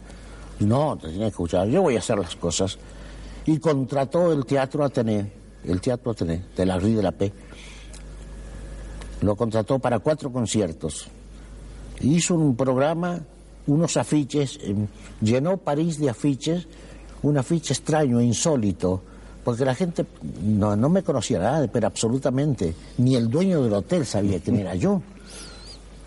No, 0.58 0.96
te 0.96 1.10
tiene 1.10 1.26
que 1.26 1.28
escuchar. 1.28 1.68
Yo 1.68 1.80
voy 1.80 1.94
a 1.94 2.00
hacer 2.00 2.18
las 2.18 2.34
cosas 2.34 2.76
y 3.46 3.60
contrató 3.60 4.32
el 4.32 4.44
Teatro 4.44 4.84
Atené, 4.84 5.30
el 5.62 5.80
Teatro 5.80 6.10
Atené, 6.10 6.42
de 6.56 6.66
la 6.66 6.76
Rue 6.76 6.96
de 6.96 7.02
la 7.04 7.12
Paix. 7.12 7.32
Lo 9.20 9.36
contrató 9.36 9.78
para 9.78 10.00
cuatro 10.00 10.32
conciertos. 10.32 11.06
Hizo 12.00 12.34
un 12.34 12.56
programa, 12.56 13.20
unos 13.68 13.96
afiches, 13.96 14.58
eh, 14.60 14.74
llenó 15.20 15.58
París 15.58 16.00
de 16.00 16.10
afiches, 16.10 16.66
un 17.22 17.38
afiche 17.38 17.74
extraño, 17.74 18.20
insólito, 18.20 19.02
porque 19.46 19.64
la 19.64 19.76
gente 19.76 20.04
no, 20.42 20.74
no 20.74 20.88
me 20.88 21.04
conocía 21.04 21.38
nada, 21.38 21.64
pero 21.68 21.86
absolutamente, 21.86 22.74
ni 22.98 23.14
el 23.14 23.30
dueño 23.30 23.62
del 23.62 23.74
hotel 23.74 24.04
sabía 24.04 24.40
quién 24.40 24.58
era 24.58 24.74
yo. 24.74 24.96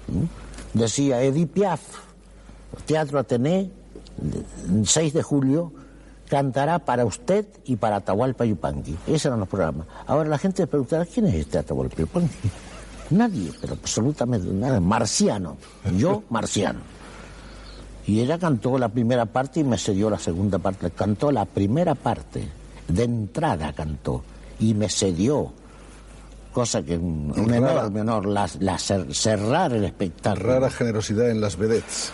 ¿Mm? 0.10 0.78
Decía 0.78 1.24
Edith 1.24 1.50
Piaf, 1.50 1.80
Teatro 2.86 3.18
Atené, 3.18 3.72
6 4.84 5.14
de 5.14 5.24
julio, 5.24 5.72
cantará 6.28 6.80
para 6.80 7.06
usted 7.06 7.46
y 7.64 7.78
para 7.78 7.96
Atahualpa 7.96 8.44
Yupanqui. 8.44 8.98
Esos 9.08 9.28
eran 9.28 9.40
los 9.40 9.48
programas. 9.48 9.88
Ahora 10.06 10.28
la 10.28 10.38
gente 10.38 10.64
se 10.64 10.68
preguntará, 10.68 11.06
¿quién 11.06 11.28
es 11.28 11.36
este 11.36 11.60
Atahualpa 11.60 11.96
Yupanqui? 11.96 12.50
Nadie, 13.12 13.54
pero 13.62 13.72
absolutamente 13.72 14.50
nada. 14.52 14.82
Marciano. 14.82 15.56
Yo, 15.96 16.24
marciano. 16.30 16.82
Y 18.06 18.20
ella 18.20 18.38
cantó 18.38 18.78
la 18.78 18.90
primera 18.90 19.26
parte 19.28 19.62
y 19.62 19.64
me 19.64 19.78
cedió 19.78 20.10
la 20.10 20.20
segunda 20.20 20.60
parte. 20.60 20.92
Cantó 20.92 21.32
la 21.32 21.46
primera 21.46 21.96
parte, 21.96 22.59
de 22.90 23.04
entrada 23.04 23.74
cantó, 23.74 24.24
y 24.60 24.74
me 24.74 24.90
cedió. 24.90 25.54
Cosa 26.54 26.82
que 26.84 26.98
un, 26.98 27.32
un 27.38 27.54
enorme 27.54 28.02
honor, 28.02 28.26
la, 28.28 28.50
la 28.60 28.76
cer- 28.78 29.14
cerrar 29.14 29.72
el 29.74 29.86
espectáculo. 29.86 30.48
Rara 30.54 30.70
generosidad 30.70 31.30
en 31.30 31.40
las 31.42 31.56
vedettes. 31.56 32.12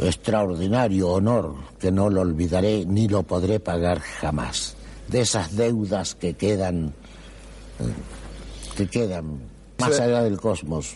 Extraordinario 0.00 1.08
honor 1.08 1.54
que 1.80 1.90
no 1.90 2.08
lo 2.10 2.20
olvidaré 2.20 2.84
ni 2.86 3.08
lo 3.08 3.22
podré 3.24 3.58
pagar 3.58 4.00
jamás. 4.00 4.76
De 5.08 5.22
esas 5.22 5.56
deudas 5.56 6.14
que 6.14 6.34
quedan, 6.34 6.88
eh, 7.80 8.74
que 8.76 8.86
quedan 8.86 9.40
más 9.78 9.98
allá 9.98 10.22
del 10.22 10.38
cosmos. 10.38 10.94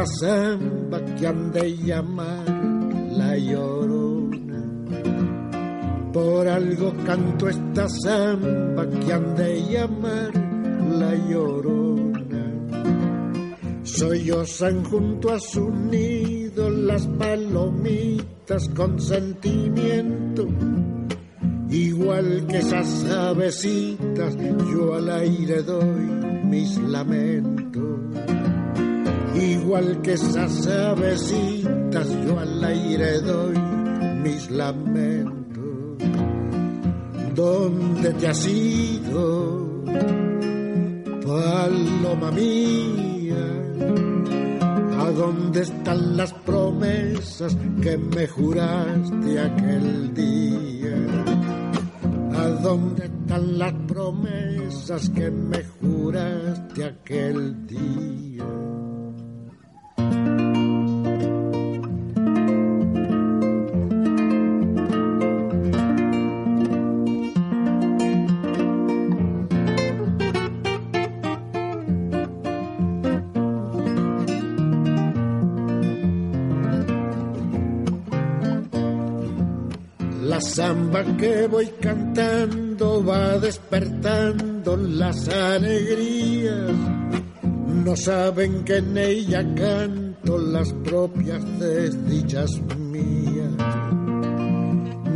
Esta 0.00 0.06
samba 0.06 1.04
que 1.16 1.26
han 1.26 1.52
de 1.52 1.76
llamar 1.76 2.48
la 3.12 3.36
llorona. 3.36 4.62
Por 6.12 6.48
algo 6.48 6.94
canto 7.04 7.48
esta 7.48 7.86
samba 7.88 8.88
que 8.88 9.12
han 9.12 9.34
de 9.36 9.62
llamar 9.62 10.30
la 10.98 11.14
llorona. 11.28 12.44
Sollozan 13.82 14.84
junto 14.84 15.32
a 15.32 15.38
su 15.38 15.70
nido 15.70 16.70
las 16.70 17.06
palomitas 17.06 18.68
con 18.70 18.98
sentimiento. 19.00 20.48
Igual 21.68 22.46
que 22.48 22.58
esas 22.58 23.04
avecitas, 23.04 24.36
yo 24.72 24.94
al 24.94 25.10
aire 25.10 25.62
doy 25.62 26.06
mis 26.44 26.78
lamentos. 26.78 27.59
Igual 29.70 30.02
que 30.02 30.14
esas 30.14 30.66
avecitas, 30.66 32.08
yo 32.26 32.40
al 32.40 32.64
aire 32.64 33.20
doy 33.20 33.56
mis 34.20 34.50
lamentos. 34.50 36.02
¿Dónde 37.36 38.12
te 38.14 38.26
has 38.26 38.48
ido, 38.48 39.84
paloma 41.24 42.32
mía? 42.32 43.46
¿A 44.98 45.10
dónde 45.12 45.60
están 45.60 46.16
las 46.16 46.32
promesas 46.32 47.56
que 47.80 47.96
me 47.96 48.26
juraste 48.26 49.38
aquel 49.38 50.12
día? 50.14 50.96
¿A 52.32 52.48
dónde 52.60 53.04
están 53.04 53.56
las 53.56 53.72
promesas 53.86 55.08
que 55.10 55.30
me 55.30 55.62
juraste 55.80 56.84
aquel 56.86 57.68
día? 57.68 57.69
Despertando 83.50 84.76
las 84.76 85.28
alegrías. 85.28 86.70
No 87.84 87.96
saben 87.96 88.62
que 88.62 88.76
en 88.76 88.96
ella 88.96 89.44
canto 89.56 90.38
las 90.38 90.72
propias 90.72 91.42
desdichas 91.58 92.48
mías. 92.78 93.50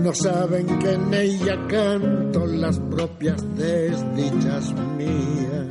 No 0.02 0.12
saben 0.12 0.66
que 0.80 0.94
en 0.94 1.14
ella 1.14 1.56
canto 1.68 2.44
las 2.46 2.76
propias 2.80 3.40
desdichas 3.56 4.74
mías. 4.98 5.68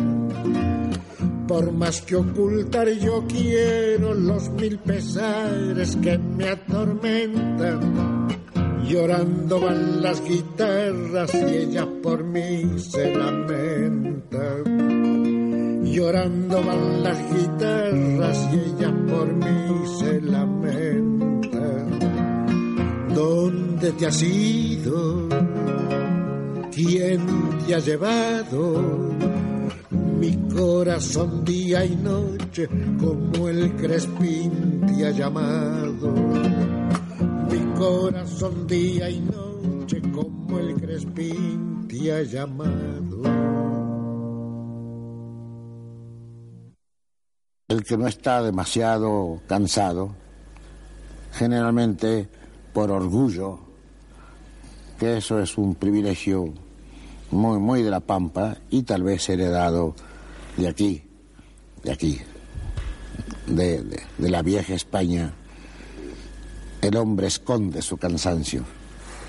Por 1.45 1.69
más 1.73 2.01
que 2.01 2.15
ocultar 2.15 2.87
yo 2.91 3.25
quiero 3.27 4.13
los 4.13 4.49
mil 4.51 4.79
pesares 4.79 5.97
que 5.97 6.17
me 6.17 6.47
atormentan. 6.47 8.12
Llorando 8.87 9.61
van 9.61 10.01
las 10.01 10.21
guitarras 10.23 11.33
y 11.33 11.55
ella 11.55 11.87
por 12.01 12.23
mí 12.23 12.77
se 12.77 13.15
lamenta. 13.15 14.57
Llorando 15.83 16.63
van 16.63 17.03
las 17.03 17.17
guitarras 17.33 18.49
y 18.51 18.59
ella 18.59 18.93
por 19.07 19.33
mí 19.33 19.87
se 19.99 20.21
lamenta. 20.21 21.59
¿Dónde 23.15 23.91
te 23.93 24.05
has 24.05 24.21
ido? 24.21 25.29
¿Quién 26.73 27.21
te 27.65 27.75
ha 27.75 27.79
llevado? 27.79 29.11
Mi 30.19 30.35
corazón 30.53 31.45
día 31.45 31.85
y 31.85 31.95
noche 31.95 32.67
como 32.99 33.47
el 33.47 33.75
crespín 33.75 34.81
te 34.87 35.05
ha 35.05 35.11
llamado. 35.11 36.62
Corazón 37.83 38.65
día 38.65 39.09
y 39.09 39.19
noche 39.19 40.01
como 40.13 40.57
el 40.57 40.73
crespín 40.75 41.85
te 41.89 42.13
ha 42.13 42.23
llamado. 42.23 43.21
El 47.67 47.83
que 47.83 47.97
no 47.97 48.07
está 48.07 48.41
demasiado 48.41 49.41
cansado, 49.47 50.15
generalmente 51.33 52.29
por 52.71 52.89
orgullo, 52.89 53.59
que 54.97 55.17
eso 55.17 55.39
es 55.41 55.57
un 55.57 55.75
privilegio 55.75 56.53
muy, 57.31 57.59
muy 57.59 57.83
de 57.83 57.91
la 57.91 57.99
pampa 57.99 58.55
y 58.69 58.83
tal 58.83 59.03
vez 59.03 59.27
heredado 59.27 59.93
de 60.55 60.69
aquí, 60.69 61.03
de 61.83 61.91
aquí, 61.91 62.17
de, 63.47 63.83
de- 63.83 64.03
de 64.19 64.29
la 64.29 64.41
vieja 64.41 64.73
España. 64.73 65.33
El 66.83 66.97
hombre 66.97 67.27
esconde 67.27 67.81
su 67.81 67.95
cansancio, 67.95 68.65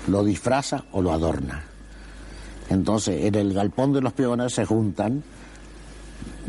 lo 0.07 0.25
disfraza 0.25 0.83
o 0.91 1.01
lo 1.01 1.13
adorna. 1.13 1.63
Entonces, 2.69 3.23
en 3.23 3.35
el 3.35 3.53
galpón 3.53 3.93
de 3.93 4.01
los 4.01 4.11
peones 4.11 4.53
se 4.53 4.65
juntan 4.65 5.23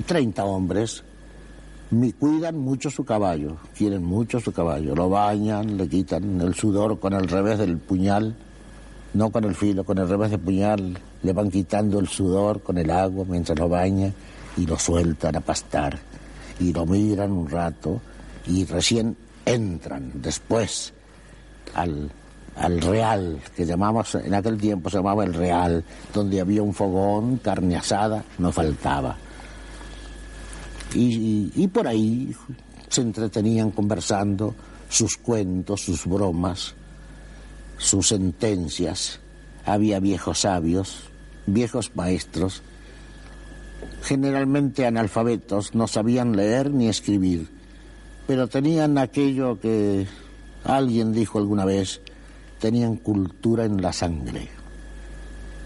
30 0.05 0.45
hombres, 0.45 1.05
cuidan 2.19 2.59
mucho 2.59 2.91
su 2.91 3.05
caballo, 3.05 3.57
quieren 3.79 4.03
mucho 4.03 4.41
su 4.41 4.51
caballo, 4.51 4.97
lo 4.97 5.09
bañan, 5.09 5.77
le 5.77 5.87
quitan 5.89 6.41
el 6.41 6.57
sudor 6.57 6.99
con 6.99 7.13
el 7.13 7.29
revés 7.29 7.61
del 7.61 7.79
puñal, 7.79 8.35
no 9.15 9.31
con 9.31 9.45
el 9.45 9.55
filo, 9.55 9.85
con 9.85 9.99
el 9.99 10.09
revés 10.09 10.33
del 10.33 10.41
puñal, 10.41 10.99
le 11.23 11.33
van 11.33 11.53
quitando 11.53 12.01
el 12.01 12.09
sudor 12.09 12.65
con 12.65 12.79
el 12.79 12.91
agua 12.91 13.25
mientras 13.29 13.57
lo 13.57 13.69
bañan 13.69 14.13
y 14.57 14.67
lo 14.67 14.77
sueltan 14.77 15.37
a 15.37 15.41
pastar. 15.41 16.01
Y 16.59 16.73
lo 16.73 16.85
miran 16.85 17.31
un 17.31 17.49
rato 17.49 18.01
y 18.49 18.65
recién 18.65 19.17
entran 19.45 20.11
después 20.17 20.95
al, 21.77 22.11
al 22.57 22.81
real, 22.81 23.41
que 23.55 23.65
llamamos, 23.67 24.15
en 24.17 24.35
aquel 24.35 24.57
tiempo 24.59 24.91
se 24.91 24.97
llamaba 24.97 25.25
el 25.25 25.35
real, 25.35 25.85
donde 26.13 26.41
había 26.41 26.63
un 26.63 26.75
fogón, 26.75 27.37
carne 27.39 27.77
asada, 27.77 28.25
no 28.39 28.51
faltaba. 28.53 29.17
Y, 30.95 31.01
y- 31.17 31.53
y 31.57 31.69
por 31.69 31.87
ahí 31.87 32.35
se 32.89 33.01
entretenían 33.03 33.71
conversando 33.71 34.55
sus 34.89 35.17
cuentos, 35.17 35.83
sus 35.83 36.07
bromas, 36.07 36.75
sus 37.77 38.09
sentencias. 38.09 39.21
Había 39.65 39.99
viejos 40.01 40.41
sabios, 40.41 41.03
viejos 41.47 41.91
maestros, 41.97 42.63
generalmente 44.03 44.87
analfabetos, 44.87 45.75
no 45.75 45.89
sabían 45.89 46.37
leer 46.37 46.71
ni 46.71 46.89
escribir, 46.89 47.49
pero 48.27 48.47
tenían 48.49 48.97
aquello 48.97 49.61
que 49.61 50.07
alguien 50.67 51.13
dijo 51.13 51.39
alguna 51.39 51.65
vez, 51.65 52.01
tenían 52.59 52.97
cultura 52.97 53.65
en 53.65 53.81
la 53.81 53.93
sangre. 53.93 54.49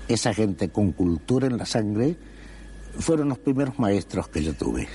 esa 0.09 0.35
gente 0.35 0.71
con 0.71 0.91
cultura 0.91 1.47
en 1.47 1.57
la 1.57 1.65
sangre, 1.67 2.17
fueron 2.99 3.29
los 3.29 3.39
primeros 3.39 3.79
maestros 3.79 4.27
que 4.29 4.43
yo 4.43 4.55
tuve. 4.55 4.89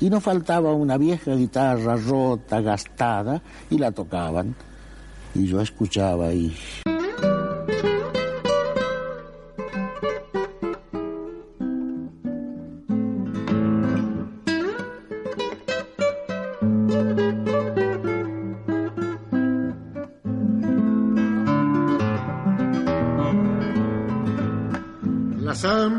Y 0.00 0.10
no 0.10 0.20
faltaba 0.20 0.74
una 0.74 0.98
vieja 0.98 1.34
guitarra 1.34 1.96
rota, 1.96 2.60
gastada, 2.60 3.42
y 3.70 3.78
la 3.78 3.92
tocaban. 3.92 4.54
Y 5.34 5.46
yo 5.46 5.60
escuchaba 5.60 6.32
y... 6.34 6.54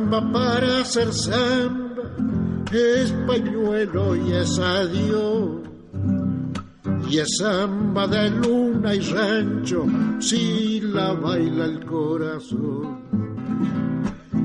samba 0.10 0.32
para 0.32 0.82
hacer 0.82 1.14
samba 1.14 2.04
es 2.72 3.12
pañuelo 3.28 4.16
y 4.16 4.32
es 4.32 4.58
adiós. 4.58 5.62
Y 7.10 7.18
es 7.20 7.28
samba 7.40 8.08
de 8.08 8.30
luna 8.30 8.96
y 8.96 9.00
rancho 9.02 9.86
si 10.20 10.82
la 10.82 11.14
baila 11.14 11.66
el 11.66 11.86
corazón. 11.86 13.00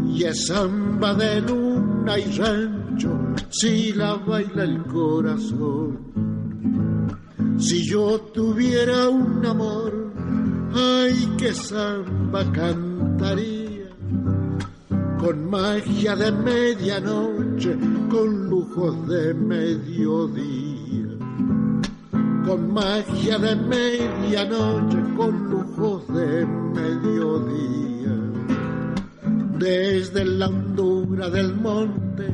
Y 0.07 0.25
es 0.25 0.47
samba 0.47 1.15
de 1.15 1.41
luna 1.41 2.19
y 2.19 2.39
rancho 2.39 3.19
si 3.49 3.93
la 3.93 4.15
baila 4.17 4.65
el 4.65 4.83
corazón. 4.83 5.99
Si 7.59 7.89
yo 7.89 8.21
tuviera 8.35 9.09
un 9.09 9.45
amor, 9.47 10.13
ay 10.75 11.35
que 11.39 11.55
samba 11.55 12.51
cantaría 12.53 13.64
con 15.25 15.49
magia 15.49 16.15
de 16.17 16.31
medianoche, 16.31 17.75
con 18.11 18.51
lujos 18.51 19.09
de 19.09 19.33
mediodía. 19.33 21.17
Con 22.45 22.75
magia 22.75 23.39
de 23.39 23.57
medianoche, 23.57 24.99
con 25.17 25.51
lujos 25.51 26.07
de 26.09 26.45
mediodía. 26.45 28.15
Desde 29.59 30.27
la 30.27 30.49
hondura 30.49 31.31
del 31.31 31.55
monte, 31.55 32.27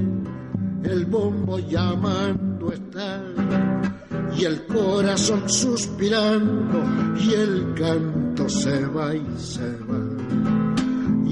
el 0.83 1.07
bombo 1.07 1.61
llamando 1.61 2.73
está, 2.73 3.23
y 4.37 4.45
el 4.45 4.67
corazón 4.67 5.49
suspirando, 5.49 6.83
y 7.21 7.35
el 7.35 7.73
canto 7.75 8.49
se 8.49 8.85
va 8.87 9.15
y 9.15 9.39
se 9.39 9.77
va 9.89 10.00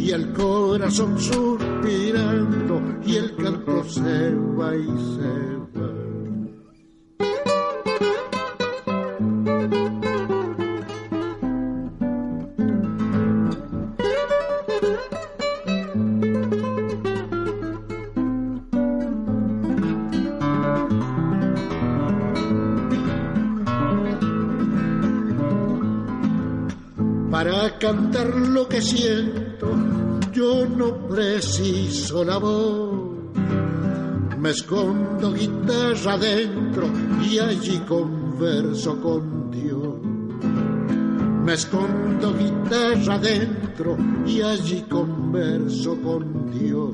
y 0.08 0.10
el 0.10 0.32
corazón 0.32 1.20
suspirando 1.20 2.80
y 3.04 3.16
el 3.16 3.36
canto 3.36 3.84
se 3.84 4.34
va 4.58 4.74
y 4.74 4.86
se 4.86 5.28
va. 5.76 5.88
Para 27.30 27.78
cantar 27.78 28.34
lo 28.34 28.66
que 28.70 28.80
siento, 28.80 29.47
yo 30.32 30.66
no 30.66 31.08
preciso 31.08 32.24
la 32.24 32.38
voz. 32.38 33.08
Me 34.38 34.50
escondo 34.50 35.32
guitarra 35.32 36.12
adentro 36.12 36.88
y 37.22 37.38
allí 37.38 37.78
converso 37.88 39.00
con 39.00 39.50
Dios. 39.50 40.00
Me 41.44 41.54
escondo 41.54 42.34
guitarra 42.34 43.14
adentro 43.14 43.96
y 44.26 44.40
allí 44.42 44.82
converso 44.82 45.96
con 46.02 46.50
Dios. 46.52 46.92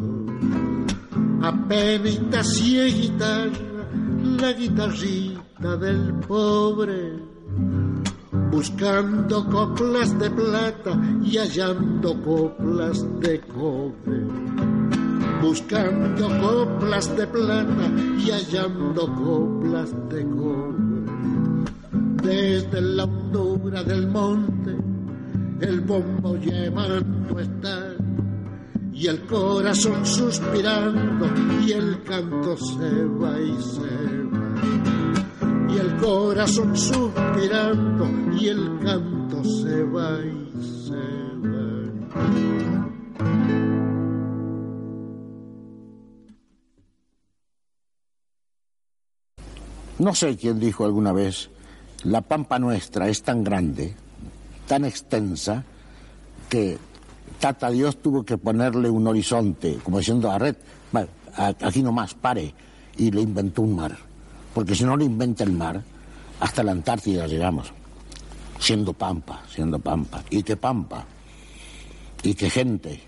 Apenas 1.42 2.60
y 2.60 2.80
guitarra, 2.80 3.88
la 4.40 4.52
guitarrita 4.52 5.76
del 5.76 6.14
pobre 6.26 7.23
buscando 8.54 9.44
coplas 9.50 10.16
de 10.16 10.30
plata 10.30 10.92
y 11.24 11.38
hallando 11.38 12.22
coplas 12.22 13.04
de 13.20 13.40
cobre. 13.40 14.20
Buscando 15.42 16.28
coplas 16.40 17.16
de 17.16 17.26
plata 17.26 17.86
y 18.16 18.30
hallando 18.30 19.12
coplas 19.12 19.90
de 20.08 20.22
cobre. 20.24 20.84
Desde 22.22 22.80
la 22.80 23.04
hondura 23.04 23.82
del 23.82 24.06
monte, 24.06 24.76
el 25.60 25.80
bombo 25.80 26.36
llamando 26.36 27.40
está, 27.40 27.94
y 28.92 29.08
el 29.08 29.20
corazón 29.26 30.06
suspirando, 30.06 31.26
y 31.66 31.72
el 31.72 32.02
canto 32.04 32.56
se 32.56 33.04
va 33.20 33.40
y 33.40 33.60
se 33.60 33.80
va 34.30 34.44
y 35.74 35.78
el 35.78 35.96
corazón 35.96 36.76
suspirando 36.76 38.23
y 38.40 38.48
el 38.48 38.78
canto 38.82 39.44
se 39.44 39.82
va 39.84 40.18
y 40.20 40.62
se 40.62 40.94
va. 40.94 41.64
No 49.98 50.14
sé 50.14 50.36
quién 50.36 50.58
dijo 50.58 50.84
alguna 50.84 51.12
vez, 51.12 51.50
la 52.02 52.20
pampa 52.20 52.58
nuestra 52.58 53.08
es 53.08 53.22
tan 53.22 53.44
grande, 53.44 53.94
tan 54.66 54.84
extensa, 54.84 55.64
que 56.48 56.78
Tata 57.40 57.70
Dios 57.70 57.98
tuvo 58.02 58.24
que 58.24 58.38
ponerle 58.38 58.90
un 58.90 59.06
horizonte, 59.06 59.78
como 59.82 59.98
diciendo 59.98 60.30
a 60.30 60.38
Red, 60.38 60.56
"Va, 60.94 61.06
a- 61.36 61.54
aquí 61.66 61.82
nomás, 61.82 62.14
pare, 62.14 62.54
y 62.96 63.10
le 63.10 63.20
inventó 63.20 63.62
un 63.62 63.76
mar. 63.76 63.96
Porque 64.54 64.74
si 64.74 64.84
no 64.84 64.96
le 64.96 65.04
inventa 65.04 65.44
el 65.44 65.52
mar, 65.52 65.82
hasta 66.40 66.62
la 66.62 66.72
Antártida 66.72 67.26
llegamos, 67.26 67.72
siendo 68.58 68.92
pampa, 68.92 69.42
siendo 69.52 69.78
pampa. 69.78 70.22
Y 70.30 70.42
qué 70.42 70.56
pampa, 70.56 71.04
y 72.22 72.34
qué 72.34 72.50
gente. 72.50 73.00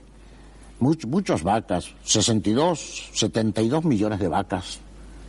Much- 0.81 1.07
muchas 1.07 1.43
vacas, 1.43 1.91
62, 2.05 3.11
72 3.15 3.85
millones 3.85 4.19
de 4.19 4.29
vacas 4.29 4.79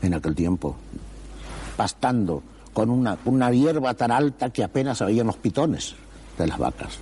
en 0.01 0.13
aquel 0.13 0.35
tiempo, 0.35 0.75
pastando 1.75 2.43
con 2.73 2.89
una, 2.89 3.17
una 3.25 3.51
hierba 3.51 3.93
tan 3.93 4.11
alta 4.11 4.49
que 4.51 4.63
apenas 4.63 5.01
habían 5.01 5.27
los 5.27 5.37
pitones 5.37 5.95
de 6.37 6.47
las 6.47 6.57
vacas. 6.57 6.99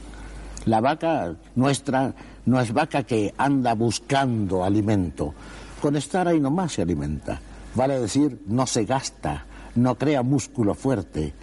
La 0.66 0.80
vaca 0.82 1.36
nuestra 1.56 2.14
no 2.46 2.60
es 2.60 2.72
vaca 2.74 3.04
que 3.04 3.34
anda 3.38 3.74
buscando 3.74 4.64
alimento. 4.64 5.34
Con 5.82 5.96
estar 5.96 6.28
ahí 6.28 6.40
nomás 6.40 6.74
se 6.74 6.82
alimenta. 6.82 7.40
Vale 7.76 8.00
decir, 8.00 8.42
no 8.48 8.66
se 8.66 8.86
gasta, 8.86 9.46
no 9.76 9.96
crea 9.96 10.24
músculo 10.24 10.74
fuerte. 10.74 11.34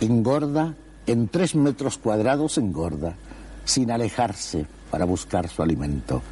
Engorda, 0.00 0.74
en 1.06 1.28
tres 1.28 1.54
metros 1.54 1.98
cuadrados 1.98 2.58
engorda, 2.58 3.16
sin 3.64 3.90
alejarse 3.90 4.66
para 4.90 5.04
buscar 5.04 5.48
su 5.48 5.62
alimento. 5.62 6.22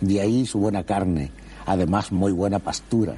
De 0.00 0.20
ahí 0.20 0.46
su 0.46 0.58
buena 0.58 0.84
carne, 0.84 1.30
además 1.66 2.12
muy 2.12 2.32
buena 2.32 2.58
pastura. 2.58 3.16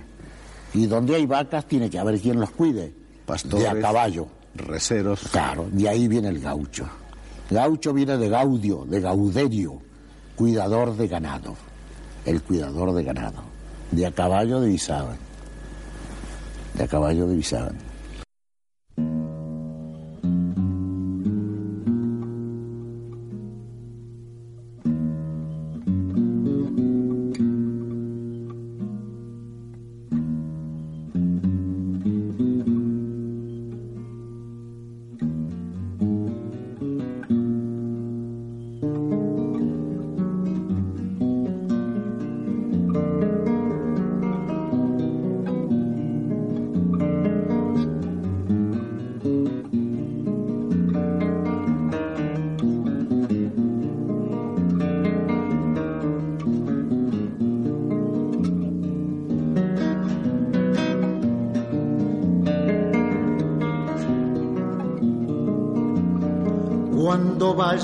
Y 0.73 0.87
donde 0.87 1.15
hay 1.15 1.27
vacas 1.27 1.67
tiene 1.67 1.89
que 1.89 1.99
haber 1.99 2.21
quien 2.21 2.41
los 2.41 2.51
cuide. 2.51 2.93
Pastores, 3.27 3.73
de 3.73 3.79
a 3.79 3.81
caballo. 3.81 4.29
Reseros. 4.55 5.29
Claro, 5.31 5.67
de 5.71 5.89
ahí 5.89 6.09
viene 6.09 6.29
el 6.29 6.41
gaucho. 6.41 6.87
Gaucho 7.51 7.93
viene 7.93 8.17
de 8.17 8.29
gaudio, 8.29 8.85
de 8.85 9.01
gauderio, 9.01 9.81
cuidador 10.37 10.97
de 10.97 11.09
ganado. 11.09 11.55
El 12.25 12.43
cuidador 12.43 12.93
de 12.95 13.05
ganado. 13.05 13.43
De 13.91 14.07
a 14.07 14.11
caballo 14.11 14.61
divisaban. 14.61 15.17
De 16.75 16.85
a 16.85 16.89
caballo. 16.89 17.27
Cuando 17.27 17.84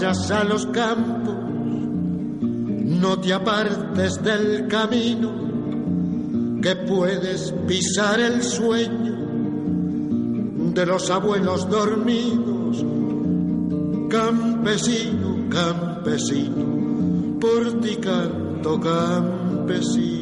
vayas 0.01 0.31
a 0.31 0.45
los 0.45 0.65
campos, 0.67 1.35
no 2.41 3.21
te 3.21 3.35
apartes 3.35 4.23
del 4.23 4.67
camino, 4.67 5.31
que 6.63 6.75
puedes 6.75 7.53
pisar 7.69 8.19
el 8.19 8.43
sueño 8.43 9.15
de 10.73 10.87
los 10.87 11.11
abuelos 11.11 11.69
dormidos. 11.69 12.83
Campesino, 14.09 15.51
campesino, 15.51 17.39
por 17.39 17.81
ti 17.81 17.97
canto 17.97 18.81
campesino. 18.81 20.20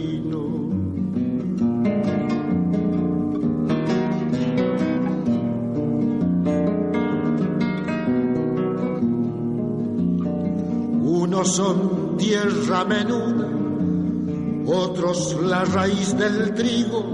Son 11.45 12.17
tierra 12.17 12.85
menuda, 12.85 13.49
otros 14.67 15.37
la 15.41 15.65
raíz 15.65 16.17
del 16.19 16.53
trigo, 16.55 17.05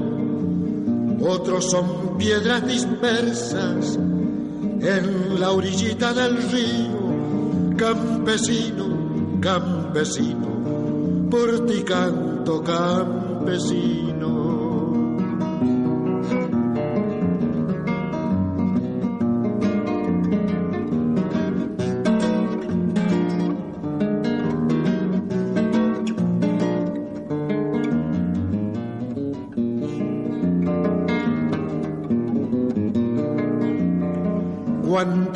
otros 1.20 1.70
son 1.70 2.16
piedras 2.16 2.66
dispersas 2.66 3.96
en 3.96 5.38
la 5.38 5.50
orillita 5.52 6.14
del 6.14 6.36
río. 6.50 7.76
Campesino, 7.76 9.40
campesino, 9.40 11.28
por 11.30 11.66
ti 11.66 11.82
canto 11.82 12.62
campesino. 12.62 14.13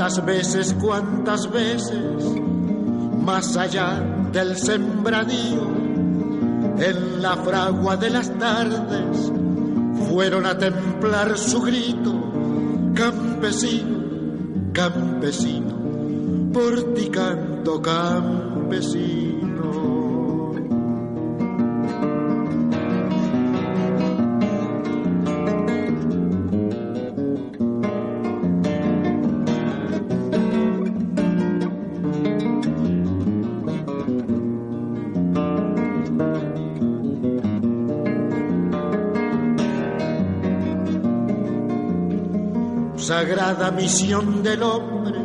Cuántas 0.08 0.24
veces, 0.24 0.76
cuántas 0.80 1.50
veces, 1.50 2.24
más 3.20 3.58
allá 3.58 4.02
del 4.32 4.56
sembradío, 4.56 5.64
en 6.78 7.20
la 7.20 7.36
fragua 7.36 7.98
de 7.98 8.08
las 8.08 8.30
tardes, 8.38 9.30
fueron 10.08 10.46
a 10.46 10.56
templar 10.56 11.36
su 11.36 11.60
grito, 11.60 12.14
campesino, 12.94 13.98
campesino, 14.72 15.74
por 16.54 16.94
ti 16.94 17.10
canto 17.10 17.82
campesino. 17.82 19.27
Sagrada 43.28 43.70
misión 43.70 44.42
del 44.42 44.62
hombre, 44.62 45.20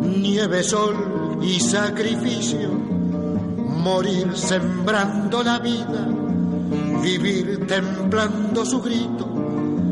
nieve, 0.00 0.62
sol 0.62 1.40
y 1.42 1.58
sacrificio, 1.58 2.68
morir 2.68 4.30
sembrando 4.36 5.42
la 5.42 5.58
vida, 5.58 6.06
vivir 7.02 7.66
templando 7.66 8.64
su 8.64 8.80
grito, 8.80 9.26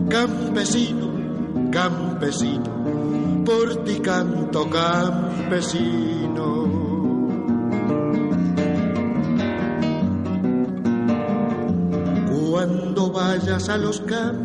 campesino, 0.09 1.71
campesino, 1.73 3.43
por 3.45 3.83
ti 3.83 3.99
canto 3.99 4.71
campesino. 4.71 6.45
Cuando 12.49 13.11
vayas 13.11 13.69
a 13.69 13.77
los 13.77 14.01
campos, 14.03 14.44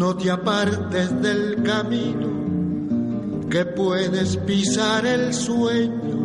no 0.00 0.16
te 0.16 0.30
apartes 0.30 1.20
del 1.20 1.62
camino, 1.62 3.46
que 3.50 3.66
puedes 3.66 4.38
pisar 4.38 5.04
el 5.04 5.34
sueño 5.34 6.24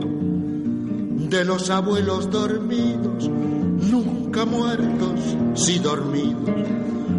de 1.29 1.43
los 1.43 1.69
abuelos 1.69 2.31
dormidos, 2.31 3.27
nunca 3.29 4.45
muertos, 4.45 5.19
si 5.55 5.79
dormidos, 5.79 6.55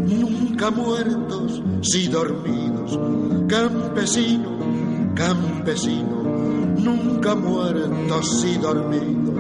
nunca 0.07 0.71
muertos, 0.71 1.63
si 1.83 2.09
dormidos, 2.09 2.99
campesino, 3.49 4.59
campesino, 5.15 6.23
nunca 6.79 7.35
muertos, 7.35 8.41
si 8.41 8.57
dormidos, 8.57 9.35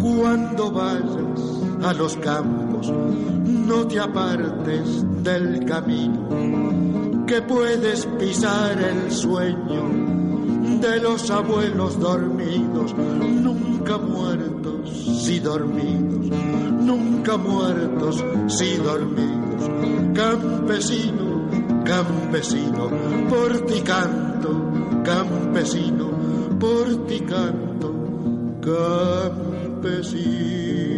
cuando 0.00 0.70
vayas 0.70 1.40
a 1.82 1.92
los 1.94 2.16
campos, 2.18 2.92
no 2.92 3.88
te 3.88 3.98
apartes 3.98 5.04
del 5.24 5.64
camino, 5.64 6.23
que 7.26 7.42
puedes 7.42 8.06
pisar 8.18 8.80
el 8.80 9.10
sueño 9.10 9.88
de 10.80 11.00
los 11.00 11.30
abuelos 11.30 11.98
dormidos, 11.98 12.94
nunca 12.94 13.96
muertos, 13.98 14.90
si 15.24 15.40
dormidos, 15.40 16.26
nunca 16.80 17.36
muertos, 17.36 18.22
si 18.48 18.76
dormidos, 18.76 19.70
campesino, 20.14 21.48
campesino, 21.84 22.90
por 23.28 23.60
ti 23.66 23.80
canto, 23.80 24.50
campesino, 25.04 26.58
por 26.58 27.06
ti 27.06 27.20
canto, 27.20 27.94
campesino. 29.80 30.93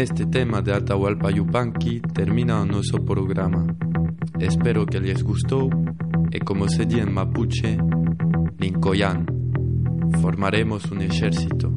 Este 0.00 0.24
tema 0.24 0.62
de 0.62 0.72
Atahualpa 0.72 1.30
Yupanqui 1.30 2.00
termina 2.00 2.64
nuestro 2.64 3.04
programa. 3.04 3.66
Espero 4.38 4.86
que 4.86 4.98
les 4.98 5.22
gustó 5.22 5.68
y 6.30 6.38
como 6.38 6.68
se 6.68 6.86
dice 6.86 7.02
en 7.02 7.12
mapuche, 7.12 7.76
Lincoyan, 8.58 9.26
formaremos 10.22 10.90
un 10.90 11.02
ejército. 11.02 11.74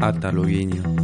Hasta 0.00 0.30
luego. 0.30 1.01